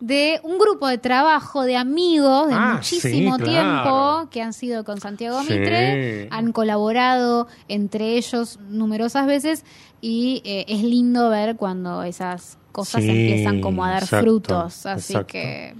de 0.03 0.41
un 0.43 0.59
grupo 0.59 0.89
de 0.89 0.99
trabajo 0.99 1.63
de 1.63 1.77
amigos 1.77 2.49
de 2.49 2.55
Ah, 2.55 2.73
muchísimo 2.75 3.37
sí, 3.37 3.45
tiempo 3.45 3.83
claro. 3.83 4.29
que 4.33 4.43
han 4.43 4.53
sido 4.53 4.85
con 4.85 5.01
Santiago 5.01 5.41
Sí. 5.45 5.53
Mitre, 5.53 6.27
han 6.33 6.51
colaborado 6.53 7.47
entre 7.69 8.17
ellos 8.17 8.59
numerosas 8.69 9.27
veces 9.27 9.65
y 10.01 10.43
eh, 10.45 10.65
es 10.67 10.83
lindo 10.83 11.31
ver 11.31 11.55
cuando 11.55 12.03
esas 12.03 12.59
cosas 12.73 13.03
Sí, 13.05 13.11
empiezan 13.11 13.61
como 13.61 13.85
a 13.85 13.91
dar 13.91 14.03
exacto, 14.03 14.25
frutos, 14.25 14.87
así 14.87 15.13
exacto. 15.13 15.33
que 15.35 15.75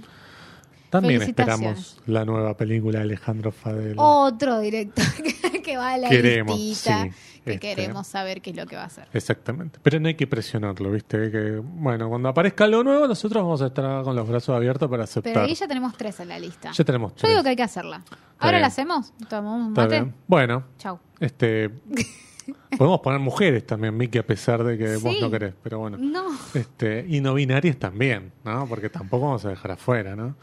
También 0.93 1.23
esperamos 1.23 1.97
la 2.05 2.23
nueva 2.23 2.55
película 2.55 2.99
de 2.99 3.05
Alejandro 3.05 3.51
Fadel. 3.51 3.95
otro 3.97 4.59
director 4.59 5.03
que, 5.63 5.75
va 5.75 5.93
a 5.93 5.97
la 5.97 6.07
Queremos, 6.07 6.55
listita, 6.55 7.03
sí, 7.03 7.09
que 7.43 7.53
este. 7.53 7.59
queremos 7.59 8.05
saber 8.05 8.41
qué 8.43 8.51
es 8.51 8.55
lo 8.55 8.67
que 8.67 8.75
va 8.75 8.83
a 8.83 8.85
hacer. 8.85 9.07
Exactamente. 9.11 9.79
Pero 9.81 9.99
no 9.99 10.07
hay 10.07 10.13
que 10.13 10.27
presionarlo, 10.27 10.91
¿viste? 10.91 11.31
Que, 11.31 11.59
bueno, 11.63 12.09
cuando 12.09 12.29
aparezca 12.29 12.65
algo 12.65 12.83
nuevo, 12.83 13.07
nosotros 13.07 13.41
vamos 13.41 13.63
a 13.63 13.67
estar 13.67 14.03
con 14.03 14.15
los 14.15 14.27
brazos 14.27 14.55
abiertos 14.55 14.87
para 14.87 15.05
aceptar. 15.05 15.33
Pero 15.33 15.45
ahí 15.45 15.55
ya 15.55 15.67
tenemos 15.67 15.97
tres 15.97 16.19
en 16.19 16.27
la 16.29 16.37
lista. 16.37 16.71
Ya 16.71 16.83
tenemos 16.83 17.13
Yo 17.13 17.21
tres. 17.21 17.31
digo 17.31 17.43
que 17.43 17.49
hay 17.49 17.55
que 17.55 17.63
hacerla. 17.63 18.03
Ahora 18.37 18.51
bien. 18.51 18.61
la 18.61 18.67
hacemos. 18.67 19.13
Tomamos 19.27 19.61
un 19.61 19.67
Está 19.69 19.81
mate. 19.81 19.95
bien. 19.95 20.15
Bueno, 20.27 20.63
Chau. 20.77 20.99
este. 21.19 21.71
podemos 22.77 22.99
poner 22.99 23.19
mujeres 23.19 23.65
también, 23.65 23.95
Miki, 23.97 24.17
a 24.17 24.25
pesar 24.25 24.63
de 24.63 24.77
que 24.77 24.97
vos 24.97 25.15
no 25.19 25.31
querés, 25.31 25.53
pero 25.63 25.79
bueno. 25.79 25.97
No. 25.97 26.25
Este, 26.53 27.05
y 27.07 27.21
no 27.21 27.33
binarias 27.33 27.77
también, 27.77 28.31
¿no? 28.43 28.67
Porque 28.67 28.89
tampoco 28.89 29.25
vamos 29.25 29.45
a 29.45 29.49
dejar 29.49 29.71
afuera, 29.71 30.15
¿no? 30.15 30.35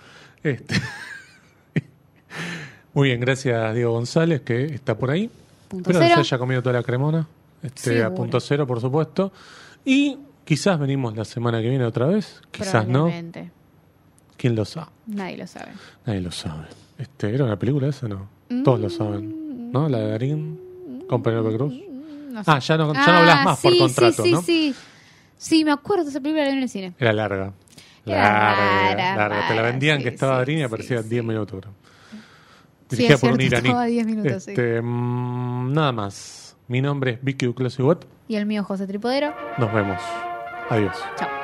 Este. 0.43 0.75
Muy 2.93 3.09
bien, 3.09 3.21
gracias 3.21 3.75
Diego 3.75 3.93
González, 3.93 4.41
que 4.43 4.65
está 4.67 4.97
por 4.99 5.11
ahí. 5.11 5.31
Punto 5.69 5.91
Espero 5.91 6.09
que 6.09 6.15
se 6.15 6.21
haya 6.21 6.39
comido 6.39 6.63
toda 6.63 6.75
la 6.75 6.83
cremona. 6.83 7.27
Este, 7.63 8.03
a 8.03 8.13
punto 8.15 8.41
cero, 8.41 8.67
por 8.67 8.81
supuesto. 8.81 9.33
Y 9.85 10.19
quizás 10.45 10.79
venimos 10.79 11.17
la 11.17 11.25
semana 11.25 11.61
que 11.61 11.69
viene 11.69 11.85
otra 11.85 12.07
vez. 12.07 12.41
Quizás 12.51 12.87
no. 12.89 13.11
¿Quién 14.37 14.57
lo 14.57 14.65
sabe? 14.65 14.89
Nadie 15.07 15.37
lo 15.37 15.47
sabe. 15.47 15.73
Nadie 16.07 16.21
lo 16.21 16.31
sabe. 16.33 16.65
Este, 16.99 17.35
¿Era 17.35 17.45
una 17.45 17.59
película 17.59 17.89
esa 17.89 18.09
no? 18.09 18.29
Todos 18.65 18.81
lo 18.81 18.89
Mm. 18.89 18.91
saben. 18.91 19.71
¿No? 19.73 19.89
La 19.89 19.99
de 19.99 20.11
Darín 20.11 20.61
con 21.09 21.23
Penélope 21.23 21.55
Cruz. 21.57 21.75
No 22.31 22.43
sé. 22.45 22.51
Ah, 22.51 22.59
ya 22.59 22.77
no, 22.77 22.93
ya 22.95 23.07
no 23.07 23.13
hablas 23.19 23.45
más 23.45 23.61
por 23.61 23.79
contrato, 23.79 24.23
sí, 24.23 24.29
sí, 24.29 24.33
¿no? 24.33 24.43
Sí, 24.43 24.75
sí. 25.37 25.65
me 25.65 25.73
acuerdo 25.73 26.05
de 26.05 26.11
esa 26.11 26.21
película 26.21 26.45
la 26.45 26.51
vi 26.51 26.57
en 26.57 26.63
el 26.63 26.69
cine. 26.69 26.95
Era 26.99 27.13
larga. 27.13 27.53
Larga, 28.05 29.17
larga. 29.17 29.49
Te 29.49 29.55
la 29.55 29.63
vendían 29.63 29.99
sí, 29.99 30.05
que 30.05 30.09
estaba 30.11 30.35
sí, 30.35 30.39
Darín 30.39 30.59
y 30.59 30.63
aparecía 30.63 31.03
sí. 31.03 31.09
10 31.09 31.25
minutos. 31.25 31.65
Dirigida 32.89 33.19
por 33.19 33.33
un 33.33 33.41
iraní. 33.41 33.69
estaba 33.69 33.85
10 33.85 34.07
minutos, 34.07 34.43
sí. 34.43 34.51
Este, 34.51 34.81
mm, 34.83 35.73
nada 35.73 35.93
más. 35.93 36.57
Mi 36.69 36.81
nombre 36.81 37.13
es 37.13 37.19
Vicky 37.23 37.47
Uclosiwat. 37.49 38.05
Y 38.29 38.37
el 38.37 38.47
mío, 38.47 38.63
José 38.65 38.87
Tripodero. 38.87 39.35
Nos 39.59 39.73
vemos. 39.73 40.01
Adiós. 40.69 40.97
Chao. 41.17 41.40